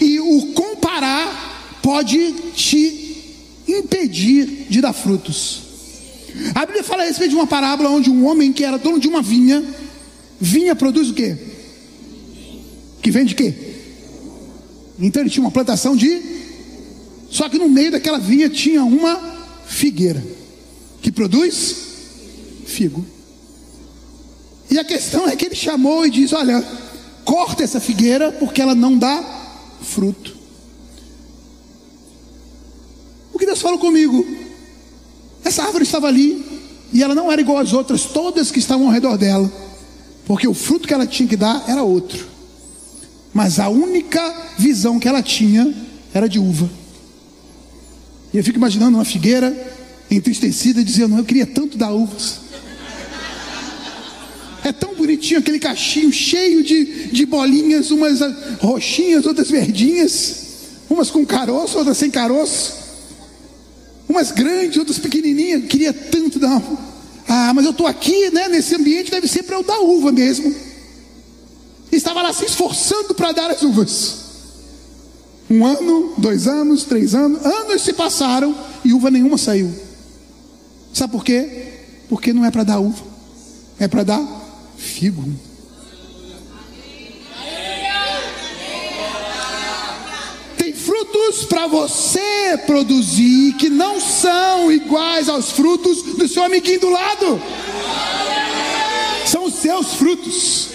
E 0.00 0.18
o 0.20 0.52
comparar 0.52 1.78
pode 1.82 2.32
te 2.54 3.22
impedir 3.68 4.66
de 4.68 4.80
dar 4.80 4.92
frutos. 4.92 5.62
A 6.54 6.66
Bíblia 6.66 6.84
fala 6.84 7.02
a 7.02 7.06
respeito 7.06 7.30
de 7.30 7.36
uma 7.36 7.46
parábola 7.46 7.90
onde 7.90 8.10
um 8.10 8.26
homem 8.26 8.52
que 8.52 8.64
era 8.64 8.78
dono 8.78 8.98
de 8.98 9.08
uma 9.08 9.22
vinha, 9.22 9.64
vinha 10.40 10.74
produz 10.74 11.08
o 11.08 11.14
quê? 11.14 11.36
que 13.06 13.10
vende 13.12 13.36
quê? 13.36 13.54
Então 14.98 15.22
ele 15.22 15.30
tinha 15.30 15.44
uma 15.44 15.52
plantação 15.52 15.94
de. 15.94 16.20
Só 17.30 17.48
que 17.48 17.56
no 17.56 17.68
meio 17.68 17.92
daquela 17.92 18.18
vinha 18.18 18.48
tinha 18.48 18.82
uma 18.82 19.16
figueira 19.64 20.24
que 21.00 21.12
produz 21.12 21.76
figo. 22.66 23.06
E 24.68 24.76
a 24.76 24.84
questão 24.84 25.28
é 25.28 25.36
que 25.36 25.44
ele 25.44 25.54
chamou 25.54 26.04
e 26.04 26.10
diz: 26.10 26.32
Olha, 26.32 26.60
corta 27.26 27.62
essa 27.62 27.78
figueira 27.78 28.32
porque 28.32 28.62
ela 28.62 28.74
não 28.74 28.96
dá 28.96 29.22
fruto. 29.82 30.34
O 33.34 33.38
que 33.38 33.44
Deus 33.44 33.60
falou 33.60 33.78
comigo? 33.78 34.24
Essa 35.44 35.64
árvore 35.64 35.84
estava 35.84 36.06
ali 36.06 36.42
e 36.90 37.02
ela 37.02 37.14
não 37.14 37.30
era 37.30 37.42
igual 37.42 37.58
às 37.58 37.74
outras, 37.74 38.04
todas 38.04 38.50
que 38.50 38.58
estavam 38.58 38.86
ao 38.86 38.92
redor 38.92 39.18
dela, 39.18 39.52
porque 40.24 40.48
o 40.48 40.54
fruto 40.54 40.88
que 40.88 40.94
ela 40.94 41.06
tinha 41.06 41.28
que 41.28 41.36
dar 41.36 41.62
era 41.68 41.82
outro 41.82 42.36
mas 43.36 43.58
a 43.58 43.68
única 43.68 44.34
visão 44.56 44.98
que 44.98 45.06
ela 45.06 45.22
tinha 45.22 45.70
era 46.14 46.26
de 46.26 46.38
uva. 46.38 46.70
E 48.32 48.38
eu 48.38 48.42
fico 48.42 48.56
imaginando 48.56 48.96
uma 48.96 49.04
figueira 49.04 49.54
entristecida, 50.10 50.82
dizendo: 50.82 51.18
Eu 51.18 51.24
queria 51.24 51.44
tanto 51.44 51.76
dar 51.76 51.92
uvas. 51.92 52.45
É 54.66 54.72
tão 54.72 54.94
bonitinho 54.94 55.38
aquele 55.40 55.58
cachinho 55.58 56.12
cheio 56.12 56.62
de, 56.62 57.08
de 57.08 57.26
bolinhas, 57.26 57.90
umas 57.90 58.20
roxinhas, 58.60 59.24
outras 59.24 59.50
verdinhas, 59.50 60.36
umas 60.90 61.10
com 61.10 61.24
caroço, 61.24 61.78
outras 61.78 61.96
sem 61.96 62.10
caroço, 62.10 62.74
umas 64.08 64.32
grandes, 64.32 64.76
outras 64.76 64.98
pequenininhas. 64.98 65.64
Queria 65.66 65.92
tanto 65.92 66.38
dar. 66.38 66.62
Ah, 67.28 67.52
mas 67.54 67.64
eu 67.64 67.70
estou 67.70 67.86
aqui, 67.86 68.30
né? 68.30 68.48
Nesse 68.48 68.74
ambiente 68.74 69.10
deve 69.10 69.28
ser 69.28 69.42
para 69.44 69.56
eu 69.56 69.62
dar 69.62 69.78
uva 69.80 70.10
mesmo 70.12 70.54
estava 71.96 72.22
lá 72.22 72.32
se 72.32 72.44
esforçando 72.44 73.14
para 73.14 73.32
dar 73.32 73.50
as 73.50 73.62
uvas. 73.62 74.26
Um 75.48 75.64
ano, 75.64 76.14
dois 76.18 76.46
anos, 76.46 76.84
três 76.84 77.14
anos, 77.14 77.44
anos 77.44 77.82
se 77.82 77.92
passaram 77.92 78.54
e 78.84 78.92
uva 78.92 79.10
nenhuma 79.10 79.38
saiu. 79.38 79.72
Sabe 80.92 81.12
por 81.12 81.24
quê? 81.24 81.72
Porque 82.08 82.32
não 82.32 82.44
é 82.44 82.50
para 82.50 82.64
dar 82.64 82.78
uva, 82.80 83.04
é 83.78 83.86
para 83.86 84.02
dar 84.02 84.45
figo. 84.76 85.24
Tem 90.56 90.72
frutos 90.72 91.44
para 91.44 91.66
você 91.66 92.58
produzir 92.66 93.54
que 93.54 93.68
não 93.68 94.00
são 94.00 94.70
iguais 94.70 95.28
aos 95.28 95.50
frutos 95.52 96.02
do 96.02 96.28
seu 96.28 96.44
amiguinho 96.44 96.80
do 96.80 96.90
lado. 96.90 97.40
São 99.26 99.44
os 99.44 99.54
seus 99.54 99.94
frutos. 99.94 100.68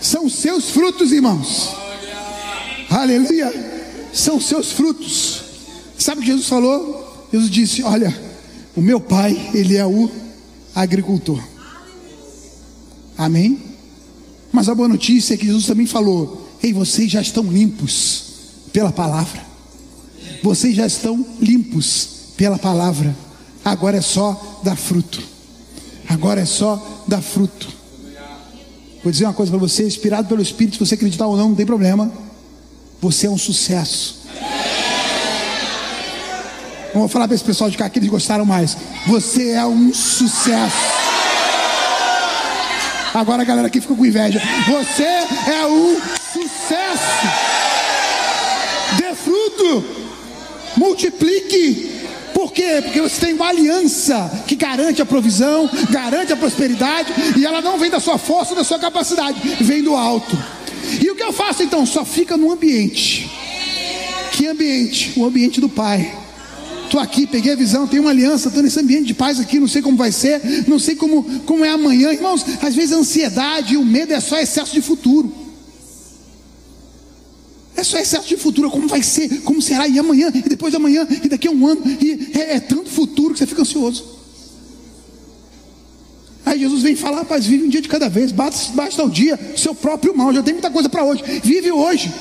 São 0.00 0.28
seus 0.28 0.70
frutos, 0.70 1.12
irmãos. 1.12 1.70
Aleluia. 2.88 3.52
São 4.12 4.40
seus 4.40 4.72
frutos. 4.72 5.42
Sabe 5.98 6.20
o 6.20 6.24
que 6.24 6.30
Jesus 6.30 6.48
falou? 6.48 7.28
Jesus 7.32 7.50
disse: 7.50 7.82
Olha, 7.82 8.14
o 8.74 8.80
meu 8.80 9.00
pai, 9.00 9.50
ele 9.54 9.76
é 9.76 9.86
o 9.86 10.10
agricultor. 10.74 11.49
Amém? 13.20 13.58
Mas 14.50 14.70
a 14.70 14.74
boa 14.74 14.88
notícia 14.88 15.34
é 15.34 15.36
que 15.36 15.44
Jesus 15.44 15.66
também 15.66 15.84
falou: 15.84 16.48
Ei, 16.62 16.72
vocês 16.72 17.10
já 17.10 17.20
estão 17.20 17.44
limpos 17.44 18.24
pela 18.72 18.90
palavra. 18.90 19.44
Vocês 20.42 20.74
já 20.74 20.86
estão 20.86 21.24
limpos 21.38 22.08
pela 22.34 22.58
palavra. 22.58 23.14
Agora 23.62 23.98
é 23.98 24.00
só 24.00 24.62
dar 24.64 24.74
fruto. 24.74 25.22
Agora 26.08 26.40
é 26.40 26.46
só 26.46 27.04
dar 27.06 27.20
fruto. 27.20 27.68
Vou 29.02 29.12
dizer 29.12 29.26
uma 29.26 29.34
coisa 29.34 29.52
para 29.52 29.60
você, 29.60 29.86
inspirado 29.86 30.26
pelo 30.26 30.40
Espírito, 30.40 30.78
se 30.78 30.86
você 30.86 30.94
acreditar 30.94 31.26
ou 31.26 31.36
não, 31.36 31.50
não 31.50 31.54
tem 31.54 31.66
problema. 31.66 32.10
Você 33.02 33.26
é 33.26 33.30
um 33.30 33.36
sucesso. 33.36 34.20
Vou 36.94 37.06
falar 37.06 37.28
para 37.28 37.34
esse 37.34 37.44
pessoal 37.44 37.68
de 37.68 37.76
cá 37.76 37.90
que 37.90 37.98
eles 37.98 38.08
gostaram 38.08 38.46
mais. 38.46 38.78
Você 39.06 39.50
é 39.50 39.66
um 39.66 39.92
sucesso. 39.92 40.99
Agora 43.12 43.42
a 43.42 43.44
galera 43.44 43.66
aqui 43.66 43.80
ficou 43.80 43.96
com 43.96 44.06
inveja. 44.06 44.40
Você 44.66 45.02
é 45.02 45.66
um 45.66 46.00
sucesso. 46.32 47.26
Dê 48.96 49.14
fruto. 49.14 49.84
Multiplique. 50.76 51.90
Por 52.32 52.52
quê? 52.52 52.80
Porque 52.82 53.00
você 53.00 53.26
tem 53.26 53.34
uma 53.34 53.48
aliança 53.48 54.44
que 54.46 54.54
garante 54.54 55.02
a 55.02 55.06
provisão, 55.06 55.68
garante 55.90 56.32
a 56.32 56.36
prosperidade, 56.36 57.12
e 57.36 57.44
ela 57.44 57.60
não 57.60 57.78
vem 57.78 57.90
da 57.90 58.00
sua 58.00 58.16
força, 58.16 58.54
da 58.54 58.64
sua 58.64 58.78
capacidade, 58.78 59.40
vem 59.60 59.82
do 59.82 59.94
alto. 59.94 60.38
E 61.02 61.10
o 61.10 61.16
que 61.16 61.22
eu 61.22 61.32
faço 61.32 61.62
então? 61.62 61.84
Só 61.84 62.04
fica 62.04 62.36
no 62.36 62.50
ambiente. 62.50 63.30
Que 64.32 64.46
ambiente? 64.46 65.12
O 65.16 65.26
ambiente 65.26 65.60
do 65.60 65.68
Pai. 65.68 66.14
Estou 66.90 67.00
aqui, 67.00 67.24
peguei 67.24 67.52
a 67.52 67.54
visão, 67.54 67.86
tenho 67.86 68.02
uma 68.02 68.10
aliança, 68.10 68.48
estou 68.48 68.64
nesse 68.64 68.80
ambiente 68.80 69.06
de 69.06 69.14
paz 69.14 69.38
aqui, 69.38 69.60
não 69.60 69.68
sei 69.68 69.80
como 69.80 69.96
vai 69.96 70.10
ser, 70.10 70.40
não 70.66 70.76
sei 70.76 70.96
como, 70.96 71.22
como 71.42 71.64
é 71.64 71.68
amanhã. 71.68 72.12
Irmãos, 72.12 72.44
às 72.60 72.74
vezes 72.74 72.92
a 72.92 72.96
ansiedade 72.96 73.74
e 73.74 73.76
o 73.76 73.84
medo 73.84 74.12
é 74.12 74.18
só 74.18 74.36
excesso 74.36 74.72
de 74.72 74.82
futuro. 74.82 75.32
É 77.76 77.84
só 77.84 77.96
excesso 77.96 78.26
de 78.26 78.36
futuro, 78.36 78.68
como 78.72 78.88
vai 78.88 79.04
ser, 79.04 79.42
como 79.42 79.62
será, 79.62 79.86
e 79.86 80.00
amanhã, 80.00 80.32
e 80.34 80.42
depois 80.42 80.72
de 80.72 80.78
amanhã, 80.78 81.06
e 81.08 81.28
daqui 81.28 81.46
a 81.46 81.52
um 81.52 81.64
ano, 81.64 81.80
e 81.86 82.36
é, 82.36 82.56
é 82.56 82.60
tanto 82.60 82.90
futuro 82.90 83.34
que 83.34 83.38
você 83.38 83.46
fica 83.46 83.62
ansioso. 83.62 84.04
Aí 86.44 86.58
Jesus 86.58 86.82
vem 86.82 86.96
falar, 86.96 87.18
rapaz, 87.18 87.46
vive 87.46 87.66
um 87.66 87.68
dia 87.68 87.82
de 87.82 87.88
cada 87.88 88.08
vez, 88.08 88.32
basta, 88.32 88.72
basta 88.72 89.04
o 89.04 89.08
dia, 89.08 89.38
seu 89.56 89.76
próprio 89.76 90.12
mal, 90.16 90.34
já 90.34 90.42
tem 90.42 90.54
muita 90.54 90.72
coisa 90.72 90.88
para 90.88 91.04
hoje, 91.04 91.22
vive 91.44 91.70
hoje. 91.70 92.12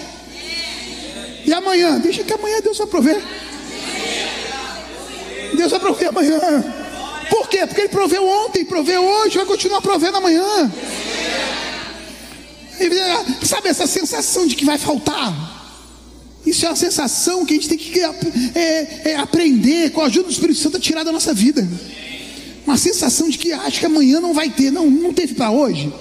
E 1.43 1.51
amanhã, 1.51 1.97
deixa 1.99 2.23
que 2.23 2.31
amanhã 2.31 2.61
Deus 2.61 2.77
vai 2.77 2.85
prover. 2.85 3.48
Deus 5.55 5.71
vai 5.71 5.79
prover 5.79 6.09
amanhã. 6.09 6.39
Por 7.29 7.47
quê? 7.47 7.65
Porque 7.65 7.81
Ele 7.81 7.89
proveu 7.89 8.27
ontem, 8.27 8.65
proveu 8.65 9.03
hoje, 9.03 9.37
vai 9.37 9.45
continuar 9.45 9.81
provendo 9.81 10.17
amanhã. 10.17 10.71
Sabe 13.43 13.69
essa 13.69 13.85
sensação 13.85 14.47
de 14.47 14.55
que 14.55 14.65
vai 14.65 14.77
faltar? 14.77 15.59
Isso 16.45 16.65
é 16.65 16.69
uma 16.69 16.75
sensação 16.75 17.45
que 17.45 17.53
a 17.53 17.57
gente 17.57 17.69
tem 17.69 17.77
que 17.77 17.99
é, 17.99 19.11
é, 19.11 19.15
aprender 19.17 19.91
com 19.91 20.01
a 20.01 20.05
ajuda 20.05 20.27
do 20.27 20.31
Espírito 20.31 20.59
Santo 20.59 20.77
a 20.77 20.79
tirar 20.79 21.03
da 21.03 21.11
nossa 21.11 21.33
vida. 21.33 21.67
Uma 22.65 22.77
sensação 22.77 23.29
de 23.29 23.37
que 23.37 23.51
acho 23.51 23.79
que 23.79 23.85
amanhã 23.85 24.19
não 24.19 24.33
vai 24.33 24.49
ter, 24.49 24.71
não, 24.71 24.89
não 24.89 25.13
teve 25.13 25.33
para 25.33 25.51
hoje. 25.51 25.93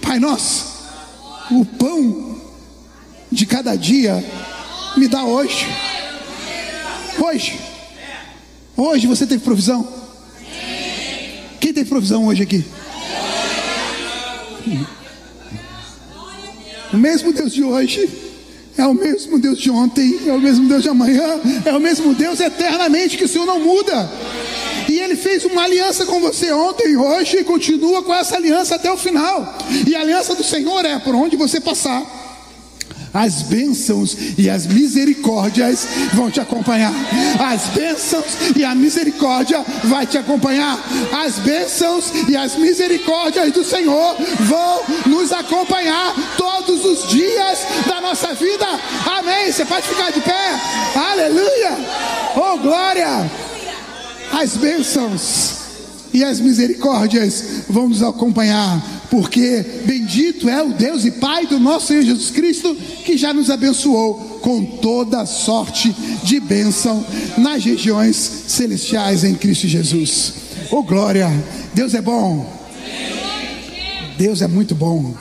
Pai 0.00 0.18
nosso, 0.18 0.66
o 1.50 1.64
pão 1.64 2.40
de 3.30 3.46
cada 3.46 3.76
dia 3.76 4.24
me 4.96 5.06
dá 5.06 5.24
hoje. 5.24 5.66
Hoje. 7.18 7.58
Hoje 8.76 9.06
você 9.06 9.26
teve 9.26 9.42
provisão? 9.42 9.86
Quem 11.60 11.72
teve 11.72 11.88
provisão 11.88 12.26
hoje 12.26 12.42
aqui? 12.42 12.64
O 16.92 16.96
mesmo 16.96 17.32
Deus 17.32 17.52
de 17.52 17.62
hoje 17.62 18.08
é 18.76 18.86
o 18.86 18.94
mesmo 18.94 19.38
Deus 19.38 19.58
de 19.58 19.70
ontem, 19.70 20.20
é 20.26 20.32
o 20.32 20.40
mesmo 20.40 20.68
Deus 20.68 20.82
de 20.82 20.88
amanhã, 20.88 21.40
é 21.64 21.72
o 21.72 21.80
mesmo 21.80 22.14
Deus 22.14 22.40
eternamente 22.40 23.16
que 23.16 23.24
o 23.24 23.28
Senhor 23.28 23.46
não 23.46 23.60
muda. 23.60 24.10
E 24.88 24.98
Ele 24.98 25.16
fez 25.16 25.44
uma 25.44 25.62
aliança 25.62 26.04
com 26.06 26.20
você 26.20 26.52
ontem 26.52 26.92
e 26.92 26.96
hoje 26.96 27.38
e 27.38 27.44
continua 27.44 28.02
com 28.02 28.14
essa 28.14 28.36
aliança 28.36 28.74
até 28.74 28.90
o 28.90 28.96
final. 28.96 29.56
E 29.86 29.94
a 29.94 30.00
aliança 30.00 30.34
do 30.34 30.42
Senhor 30.42 30.84
é 30.84 30.98
por 30.98 31.14
onde 31.14 31.36
você 31.36 31.60
passar 31.60 32.21
as 33.12 33.42
bênçãos 33.42 34.16
e 34.38 34.48
as 34.48 34.66
misericórdias 34.66 35.86
vão 36.14 36.30
te 36.30 36.40
acompanhar. 36.40 36.92
As 37.38 37.66
bênçãos 37.68 38.24
e 38.56 38.64
a 38.64 38.74
misericórdia 38.74 39.64
vai 39.84 40.06
te 40.06 40.16
acompanhar. 40.16 40.78
As 41.12 41.38
bênçãos 41.38 42.12
e 42.28 42.36
as 42.36 42.56
misericórdias 42.56 43.52
do 43.52 43.64
Senhor 43.64 44.16
vão 44.40 44.82
nos 45.06 45.32
acompanhar 45.32 46.14
todos 46.36 46.84
os 46.84 47.08
dias 47.08 47.58
da 47.86 48.00
nossa 48.00 48.32
vida. 48.34 48.66
Amém. 49.18 49.52
Você 49.52 49.64
pode 49.64 49.86
ficar 49.86 50.10
de 50.10 50.20
pé. 50.20 50.60
Aleluia. 50.94 51.76
Oh, 52.36 52.58
glória. 52.58 53.30
As 54.32 54.56
bênçãos 54.56 55.62
e 56.14 56.24
as 56.24 56.40
misericórdias 56.40 57.64
vão 57.68 57.88
nos 57.88 58.02
acompanhar 58.02 58.82
porque 59.12 59.62
bendito 59.84 60.48
é 60.48 60.62
o 60.62 60.70
Deus 60.70 61.04
e 61.04 61.10
Pai 61.10 61.46
do 61.46 61.60
nosso 61.60 61.88
Senhor 61.88 62.02
Jesus 62.02 62.30
Cristo, 62.30 62.74
que 63.04 63.18
já 63.18 63.30
nos 63.34 63.50
abençoou 63.50 64.14
com 64.40 64.64
toda 64.64 65.26
sorte 65.26 65.94
de 66.24 66.40
bênção 66.40 67.04
nas 67.36 67.62
regiões 67.62 68.16
celestiais 68.48 69.22
em 69.22 69.34
Cristo 69.34 69.68
Jesus. 69.68 70.32
Oh 70.70 70.82
glória! 70.82 71.30
Deus 71.74 71.92
é 71.92 72.00
bom. 72.00 72.50
Deus 74.16 74.40
é 74.40 74.48
muito 74.48 74.74
bom. 74.74 75.14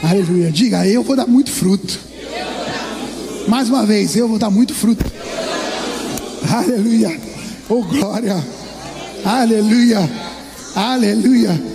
Aleluia. 0.00 0.52
Diga, 0.52 0.86
eu 0.86 1.02
vou 1.02 1.16
dar 1.16 1.26
muito 1.26 1.50
fruto. 1.50 1.98
Mais 3.48 3.68
uma 3.68 3.84
vez, 3.84 4.14
eu 4.14 4.28
vou 4.28 4.38
dar 4.38 4.50
muito 4.50 4.72
fruto. 4.72 5.04
Aleluia. 6.48 7.20
Oh 7.68 7.82
glória. 7.82 8.36
Aleluia. 9.24 10.08
Aleluia. 10.76 11.73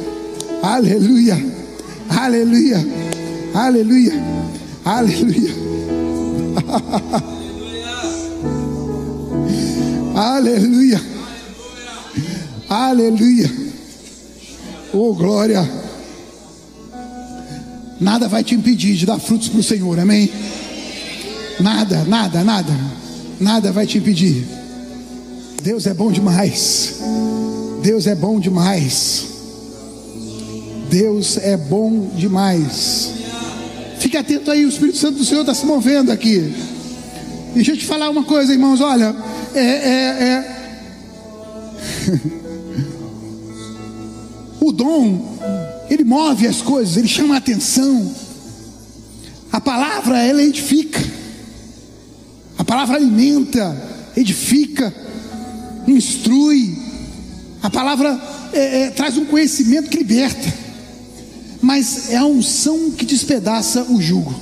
Aleluia. 0.62 1.38
Aleluia. 2.10 2.86
Aleluia. 3.54 4.14
Aleluia. 4.84 5.54
Aleluia. 10.16 11.02
Aleluia. 12.70 13.52
Oh, 14.94 15.14
glória. 15.14 15.68
Nada 18.00 18.28
vai 18.28 18.44
te 18.44 18.56
impedir 18.56 18.96
de 18.96 19.06
dar 19.06 19.20
frutos 19.20 19.50
para 19.50 19.60
o 19.60 19.64
Senhor, 19.64 20.00
amém? 20.00 20.32
Nada, 21.60 22.04
nada, 22.06 22.44
nada. 22.44 22.74
Nada 23.40 23.72
vai 23.72 23.86
te 23.86 23.98
impedir. 23.98 24.46
Deus 25.64 25.86
é 25.88 25.94
bom 25.94 26.12
demais. 26.12 27.00
Deus 27.82 28.08
é 28.08 28.16
bom 28.16 28.40
demais. 28.40 29.39
Deus 30.90 31.38
é 31.38 31.56
bom 31.56 32.10
demais. 32.16 33.12
Fique 34.00 34.18
atento 34.18 34.50
aí, 34.50 34.66
o 34.66 34.70
Espírito 34.70 34.98
Santo 34.98 35.20
do 35.20 35.26
Senhor 35.26 35.42
está 35.42 35.54
se 35.54 35.66
movendo 35.66 36.12
aqui. 36.12 36.52
Deixa 37.54 37.72
eu 37.72 37.78
te 37.78 37.86
falar 37.86 38.10
uma 38.10 38.24
coisa, 38.24 38.52
irmãos. 38.52 38.82
Olha, 38.82 39.16
é, 39.54 39.62
é, 39.62 40.24
é... 40.24 40.56
o 44.60 44.72
dom, 44.72 45.38
ele 45.90 46.04
move 46.04 46.48
as 46.48 46.62
coisas, 46.62 46.98
ele 46.98 47.08
chama 47.08 47.36
a 47.36 47.38
atenção. 47.38 48.12
A 49.52 49.62
palavra, 49.62 50.24
ela 50.24 50.42
edifica. 50.42 51.00
A 52.58 52.64
palavra 52.64 52.96
alimenta, 52.96 53.78
edifica, 54.18 54.92
instrui. 55.88 56.76
A 57.62 57.70
palavra 57.70 58.20
é, 58.54 58.84
é, 58.84 58.90
traz 58.90 59.18
um 59.18 59.26
conhecimento 59.26 59.90
que 59.90 59.98
liberta 59.98 60.69
mas 61.70 62.10
é 62.10 62.16
a 62.16 62.26
unção 62.26 62.90
que 62.90 63.06
despedaça 63.06 63.84
o 63.92 64.02
jugo, 64.02 64.34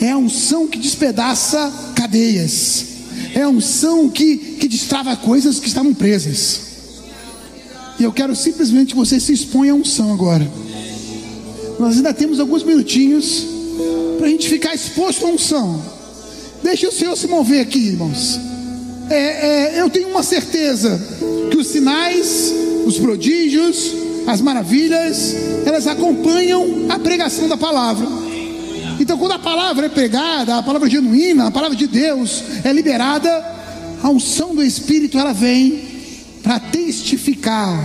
é 0.00 0.10
a 0.10 0.18
unção 0.18 0.66
que 0.66 0.76
despedaça 0.76 1.72
cadeias, 1.94 2.86
é 3.36 3.42
a 3.42 3.48
unção 3.48 4.08
que, 4.08 4.36
que 4.36 4.66
destrava 4.66 5.14
coisas 5.14 5.60
que 5.60 5.68
estavam 5.68 5.94
presas. 5.94 6.60
E 8.00 8.02
eu 8.02 8.12
quero 8.12 8.34
simplesmente 8.34 8.94
que 8.94 8.96
você 8.96 9.20
se 9.20 9.32
exponha 9.32 9.70
à 9.70 9.76
unção 9.76 10.12
agora. 10.12 10.50
Nós 11.78 11.98
ainda 11.98 12.12
temos 12.12 12.40
alguns 12.40 12.64
minutinhos 12.64 13.46
para 14.18 14.26
a 14.26 14.30
gente 14.30 14.48
ficar 14.48 14.74
exposto 14.74 15.24
à 15.24 15.28
unção. 15.28 15.80
Deixe 16.64 16.84
o 16.84 16.90
Senhor 16.90 17.16
se 17.16 17.28
mover 17.28 17.60
aqui, 17.60 17.78
irmãos. 17.78 18.40
É, 19.08 19.76
é, 19.76 19.80
eu 19.80 19.88
tenho 19.88 20.08
uma 20.08 20.24
certeza 20.24 21.00
que 21.48 21.56
os 21.56 21.68
sinais, 21.68 22.52
os 22.84 22.98
prodígios, 22.98 23.92
as 24.26 24.40
maravilhas, 24.40 25.49
elas 25.64 25.86
acompanham 25.86 26.86
a 26.88 26.98
pregação 26.98 27.48
da 27.48 27.56
palavra. 27.56 28.06
Então, 28.98 29.16
quando 29.16 29.32
a 29.32 29.38
palavra 29.38 29.86
é 29.86 29.88
pregada, 29.88 30.56
a 30.56 30.62
palavra 30.62 30.88
genuína, 30.88 31.46
a 31.46 31.50
palavra 31.50 31.76
de 31.76 31.86
Deus 31.86 32.42
é 32.64 32.72
liberada, 32.72 33.30
a 34.02 34.10
unção 34.10 34.54
do 34.54 34.62
Espírito 34.62 35.18
ela 35.18 35.32
vem 35.32 35.82
para 36.42 36.58
testificar, 36.60 37.78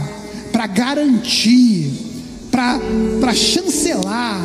para 0.52 0.68
garantir, 0.68 1.92
para 2.52 3.34
chancelar, 3.34 4.42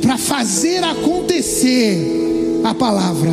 para 0.00 0.16
fazer 0.16 0.84
acontecer 0.84 2.60
a 2.64 2.74
palavra. 2.74 3.32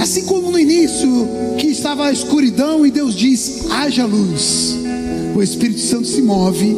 Assim 0.00 0.24
como 0.26 0.50
no 0.50 0.58
início, 0.58 1.28
que 1.58 1.68
estava 1.68 2.06
a 2.06 2.12
escuridão 2.12 2.84
e 2.86 2.90
Deus 2.90 3.14
diz: 3.14 3.70
haja 3.70 4.04
luz 4.04 4.76
o 5.36 5.42
Espírito 5.42 5.80
Santo 5.80 6.06
se 6.06 6.22
move 6.22 6.74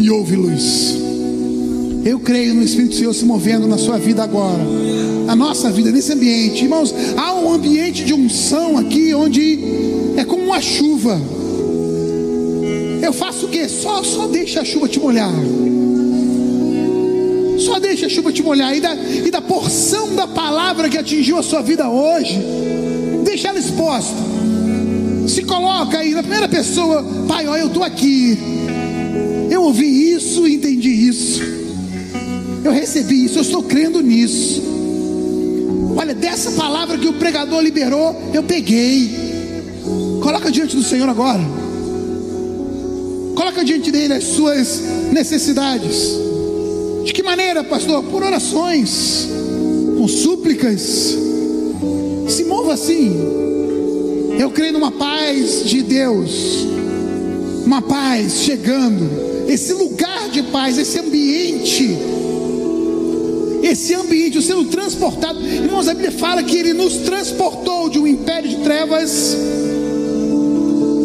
e 0.00 0.10
houve 0.10 0.36
luz. 0.36 0.96
Eu 2.04 2.18
creio 2.18 2.54
no 2.54 2.62
Espírito 2.62 2.94
Senhor 2.94 3.12
se 3.12 3.26
movendo 3.26 3.68
na 3.68 3.76
sua 3.76 3.98
vida 3.98 4.22
agora, 4.22 4.62
a 5.28 5.36
nossa 5.36 5.70
vida, 5.70 5.90
nesse 5.90 6.12
ambiente. 6.12 6.64
Irmãos, 6.64 6.94
há 7.16 7.34
um 7.34 7.52
ambiente 7.52 8.04
de 8.04 8.14
unção 8.14 8.78
aqui 8.78 9.12
onde 9.12 9.58
é 10.16 10.24
como 10.24 10.42
uma 10.44 10.62
chuva. 10.62 11.20
Eu 13.02 13.12
faço 13.12 13.46
o 13.46 13.48
quê? 13.50 13.68
Só, 13.68 14.02
só 14.02 14.26
deixa 14.26 14.62
a 14.62 14.64
chuva 14.64 14.88
te 14.88 14.98
molhar. 14.98 15.32
Só 17.58 17.78
deixa 17.78 18.06
a 18.06 18.08
chuva 18.08 18.32
te 18.32 18.42
molhar. 18.42 18.74
E 18.74 18.80
da, 18.80 18.94
e 18.94 19.30
da 19.30 19.42
porção 19.42 20.14
da 20.14 20.26
palavra 20.26 20.88
que 20.88 20.96
atingiu 20.96 21.36
a 21.36 21.42
sua 21.42 21.60
vida 21.60 21.88
hoje, 21.90 22.40
deixa 23.24 23.48
ela 23.48 23.58
exposta. 23.58 24.27
Se 25.28 25.42
coloca 25.42 25.98
aí 25.98 26.12
na 26.12 26.22
primeira 26.22 26.48
pessoa, 26.48 27.04
Pai, 27.28 27.46
ó, 27.46 27.56
eu 27.56 27.66
estou 27.66 27.84
aqui. 27.84 28.38
Eu 29.50 29.62
ouvi 29.62 30.12
isso 30.12 30.46
e 30.48 30.54
entendi 30.54 30.88
isso. 30.88 31.42
Eu 32.64 32.72
recebi 32.72 33.24
isso, 33.24 33.38
eu 33.38 33.42
estou 33.42 33.62
crendo 33.62 34.00
nisso. 34.00 34.62
Olha, 35.96 36.14
dessa 36.14 36.52
palavra 36.52 36.96
que 36.96 37.08
o 37.08 37.12
pregador 37.14 37.60
liberou, 37.60 38.16
eu 38.32 38.42
peguei. 38.42 39.10
Coloca 40.22 40.50
diante 40.50 40.74
do 40.74 40.82
Senhor 40.82 41.08
agora. 41.08 41.40
Coloca 43.34 43.64
diante 43.64 43.90
dele 43.90 44.14
as 44.14 44.24
suas 44.24 44.80
necessidades. 45.12 46.12
De 47.04 47.12
que 47.12 47.22
maneira, 47.22 47.62
pastor? 47.62 48.02
Por 48.04 48.22
orações, 48.22 49.28
com 49.96 50.08
súplicas. 50.08 51.16
Se 52.28 52.44
mova 52.44 52.74
assim. 52.74 53.57
Eu 54.38 54.50
creio 54.50 54.72
numa 54.72 54.92
paz 54.92 55.64
de 55.64 55.82
Deus, 55.82 56.66
uma 57.66 57.82
paz 57.82 58.44
chegando, 58.44 59.46
esse 59.48 59.72
lugar 59.72 60.30
de 60.30 60.42
paz, 60.44 60.78
esse 60.78 60.98
ambiente 60.98 61.98
esse 63.62 63.94
ambiente, 63.94 64.40
sendo 64.42 64.64
transportado. 64.64 65.44
Irmãos, 65.44 65.88
a 65.88 65.94
Bíblia 65.94 66.12
fala 66.12 66.42
que 66.42 66.56
ele 66.56 66.72
nos 66.72 66.98
transportou 66.98 67.90
de 67.90 67.98
um 67.98 68.06
império 68.06 68.48
de 68.48 68.56
trevas 68.56 69.36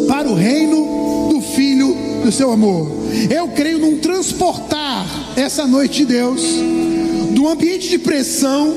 para 0.08 0.28
o 0.28 0.34
reino 0.34 1.28
do 1.30 1.40
Filho 1.40 1.94
do 2.24 2.32
seu 2.32 2.50
amor. 2.50 2.90
Eu 3.30 3.48
creio 3.48 3.78
num 3.78 3.98
transportar 3.98 5.06
essa 5.36 5.66
noite 5.66 5.98
de 5.98 6.06
Deus, 6.06 6.40
de 7.32 7.40
um 7.40 7.48
ambiente 7.48 7.88
de 7.88 7.98
pressão, 7.98 8.74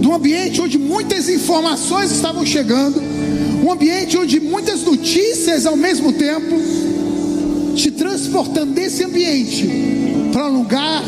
de 0.00 0.08
um 0.08 0.14
ambiente 0.14 0.60
onde 0.60 0.78
muitas 0.78 1.28
informações 1.28 2.10
estavam 2.10 2.44
chegando, 2.44 3.00
um 3.64 3.72
ambiente 3.72 4.18
onde 4.18 4.38
muitas 4.40 4.82
notícias 4.82 5.64
ao 5.64 5.74
mesmo 5.74 6.12
tempo, 6.12 6.54
te 7.74 7.90
transportando 7.90 8.74
desse 8.74 9.02
ambiente 9.02 9.66
para 10.30 10.50
um 10.50 10.58
lugar 10.58 11.02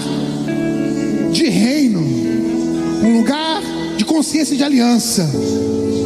de 1.33 1.49
reino, 1.51 2.01
um 3.05 3.19
lugar 3.19 3.63
de 3.99 4.07
consciência 4.07 4.57
de 4.57 4.65
aliança, 4.65 5.29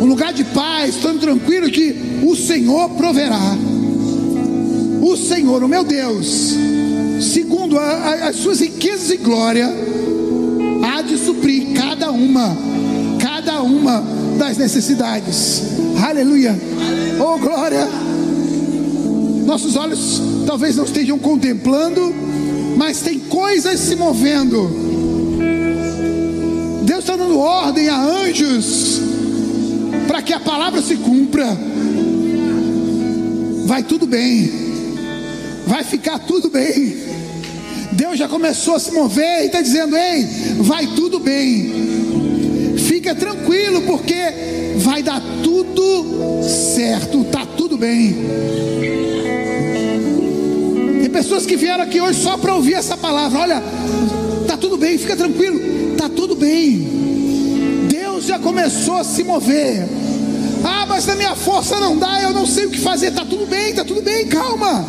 um 0.01 0.07
lugar 0.07 0.33
de 0.33 0.43
paz, 0.43 0.97
estando 0.97 1.21
tranquilo 1.21 1.71
que 1.71 1.95
o 2.25 2.35
Senhor 2.35 2.91
proverá. 2.91 3.57
O 5.01 5.17
Senhor, 5.17 5.63
o 5.63 5.69
meu 5.69 5.85
Deus, 5.85 6.57
segundo 7.33 7.79
a, 7.79 7.83
a, 7.83 8.29
as 8.29 8.37
suas 8.37 8.59
riquezas 8.59 9.13
e 9.13 9.19
glória, 9.19 9.73
há 10.83 11.01
de 11.01 11.17
suprir 11.17 11.75
cada 11.75 12.11
uma, 12.11 12.57
cada 13.21 13.63
uma 13.63 14.03
das 14.37 14.59
necessidades. 14.59 15.70
Aleluia. 16.03 16.59
Oh 17.19 17.39
glória. 17.39 17.89
Nossos 19.45 19.77
olhos 19.77 20.21
talvez 20.47 20.77
não 20.77 20.85
estejam 20.85 21.19
contemplando, 21.19 22.15
mas 22.77 23.01
tem 23.01 23.19
coisas 23.19 23.81
se 23.81 23.97
movendo 23.97 24.91
Deus 26.91 27.05
está 27.05 27.15
dando 27.15 27.39
ordem 27.39 27.89
a 27.89 27.97
anjos 27.97 29.01
para 30.09 30.21
que 30.21 30.33
a 30.33 30.41
palavra 30.41 30.83
se 30.83 30.97
cumpra. 30.97 31.47
Vai 33.65 33.85
tudo 33.85 34.09
bem, 34.09 34.51
vai 35.69 35.85
ficar 35.85 36.19
tudo 36.19 36.51
bem. 36.51 36.97
Deus 37.93 38.19
já 38.19 38.27
começou 38.27 38.75
a 38.75 38.81
se 38.81 38.91
mover 38.91 39.43
e 39.43 39.47
está 39.47 39.63
dizendo: 39.63 39.97
Ei, 39.97 40.27
vai 40.63 40.89
tudo 40.89 41.21
bem. 41.21 41.73
Fica 42.77 43.15
tranquilo, 43.15 43.83
porque 43.83 44.15
vai 44.81 45.03
dar 45.03 45.23
tudo 45.43 46.43
certo, 46.75 47.23
está 47.23 47.47
tudo 47.47 47.77
bem. 47.77 48.17
Tem 51.01 51.11
pessoas 51.11 51.47
que 51.47 51.57
vieram 51.57 51.85
aqui 51.85 52.01
hoje 52.01 52.21
só 52.21 52.37
para 52.37 52.55
ouvir 52.55 52.75
essa 52.75 52.97
palavra. 52.97 53.39
Olha, 53.41 53.63
está 54.43 54.57
tudo 54.57 54.77
bem, 54.77 54.99
fica 54.99 55.17
tranquilo 55.17 55.81
está 56.01 56.09
tudo 56.09 56.35
bem. 56.35 57.87
Deus 57.91 58.25
já 58.25 58.39
começou 58.39 58.97
a 58.97 59.05
se 59.05 59.23
mover. 59.23 59.87
Ah, 60.65 60.87
mas 60.89 61.05
na 61.07 61.15
minha 61.15 61.35
força 61.35 61.79
não 61.79 61.97
dá, 61.97 62.23
eu 62.23 62.33
não 62.33 62.47
sei 62.47 62.65
o 62.65 62.71
que 62.71 62.79
fazer. 62.79 63.09
Está 63.09 63.25
tudo 63.25 63.45
bem, 63.45 63.71
está 63.71 63.85
tudo 63.85 64.01
bem, 64.01 64.27
calma. 64.27 64.87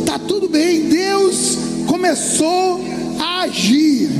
Está 0.00 0.16
tudo 0.16 0.48
bem. 0.48 0.88
Deus 0.88 1.58
começou 1.88 2.84
a 3.18 3.42
agir. 3.42 4.10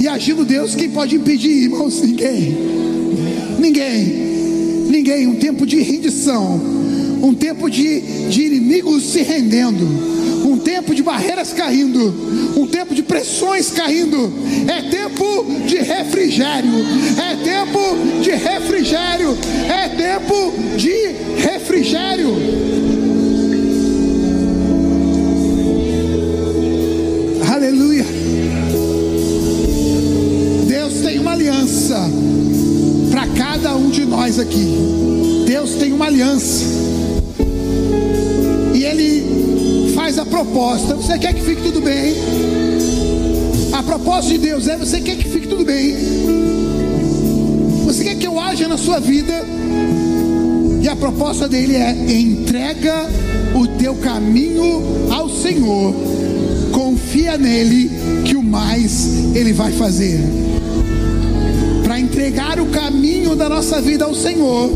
E 0.00 0.08
agindo 0.08 0.46
Deus, 0.46 0.74
quem 0.74 0.88
pode 0.88 1.14
impedir, 1.14 1.64
irmãos? 1.64 2.00
Ninguém. 2.00 2.56
Ninguém. 3.58 4.06
Ninguém. 4.88 5.26
Um 5.26 5.36
tempo 5.36 5.66
de 5.66 5.78
rendição. 5.82 6.58
Um 7.22 7.34
tempo 7.34 7.68
de, 7.68 8.00
de 8.30 8.42
inimigos 8.44 9.04
se 9.04 9.20
rendendo 9.20 10.20
um 10.42 10.56
tempo 10.56 10.94
de 10.94 11.02
barreiras 11.02 11.52
caindo, 11.52 12.14
um 12.56 12.66
tempo 12.66 12.94
de 12.94 13.02
pressões 13.02 13.70
caindo, 13.70 14.32
é 14.66 14.82
tempo 14.82 15.46
de 15.66 15.76
refrigério, 15.76 16.72
é 17.18 17.36
tempo 17.36 17.80
de 18.22 18.30
refrigério, 18.30 19.36
é 19.68 19.88
tempo 19.88 20.52
de 20.76 21.42
refrigério. 21.42 22.36
Aleluia. 27.48 28.19
Tem 31.02 31.18
uma 31.18 31.32
aliança 31.32 31.98
para 33.10 33.26
cada 33.28 33.74
um 33.74 33.90
de 33.90 34.04
nós 34.04 34.38
aqui. 34.38 35.44
Deus 35.46 35.74
tem 35.74 35.92
uma 35.92 36.06
aliança. 36.06 36.64
E 38.74 38.84
Ele 38.84 39.92
faz 39.94 40.18
a 40.18 40.26
proposta. 40.26 40.94
Você 40.94 41.18
quer 41.18 41.34
que 41.34 41.42
fique 41.42 41.62
tudo 41.62 41.80
bem? 41.80 42.14
A 43.72 43.82
proposta 43.82 44.30
de 44.30 44.38
Deus 44.38 44.68
é: 44.68 44.76
você 44.76 45.00
quer 45.00 45.16
que 45.16 45.28
fique 45.28 45.48
tudo 45.48 45.64
bem? 45.64 45.96
Você 47.86 48.04
quer 48.04 48.14
que 48.16 48.26
eu 48.26 48.38
haja 48.38 48.68
na 48.68 48.76
sua 48.76 49.00
vida? 49.00 49.44
E 50.82 50.88
a 50.88 50.94
proposta 50.94 51.48
dele 51.48 51.76
é: 51.76 51.92
entrega 52.12 53.08
o 53.54 53.66
teu 53.66 53.94
caminho 53.96 55.10
ao 55.10 55.28
Senhor, 55.28 55.94
confia 56.72 57.36
nele, 57.36 57.90
que 58.24 58.36
o 58.36 58.42
mais 58.42 59.34
ele 59.34 59.52
vai 59.52 59.72
fazer. 59.72 60.49
Caminho 62.72 63.34
da 63.36 63.48
nossa 63.48 63.80
vida 63.80 64.04
ao 64.04 64.14
Senhor, 64.14 64.70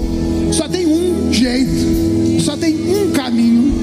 só 0.52 0.68
tem 0.68 0.86
um 0.86 1.32
jeito, 1.32 2.40
só 2.40 2.56
tem 2.56 2.74
um 2.74 3.10
caminho 3.10 3.74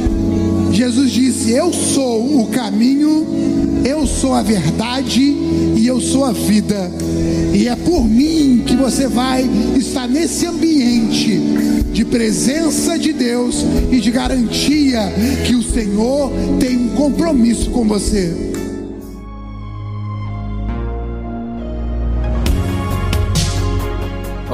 Jesus 0.72 1.12
disse: 1.12 1.52
Eu 1.52 1.72
sou 1.74 2.42
o 2.42 2.48
caminho, 2.48 3.28
eu 3.84 4.08
sou 4.08 4.34
a 4.34 4.42
verdade 4.42 5.22
e 5.22 5.86
eu 5.86 6.00
sou 6.00 6.24
a 6.24 6.32
vida. 6.32 6.90
E 7.54 7.68
é 7.68 7.76
por 7.76 8.08
mim 8.08 8.64
que 8.66 8.76
você 8.76 9.08
vai 9.08 9.48
estar 9.78 10.08
nesse 10.08 10.46
ambiente 10.46 11.40
de 11.92 12.06
presença 12.06 12.98
de 12.98 13.12
Deus 13.12 13.66
e 13.92 14.00
de 14.00 14.10
garantia 14.10 15.12
que 15.46 15.54
o 15.56 15.62
Senhor 15.62 16.32
tem 16.60 16.78
um 16.78 16.90
compromisso 16.90 17.70
com 17.72 17.86
você. 17.86 18.51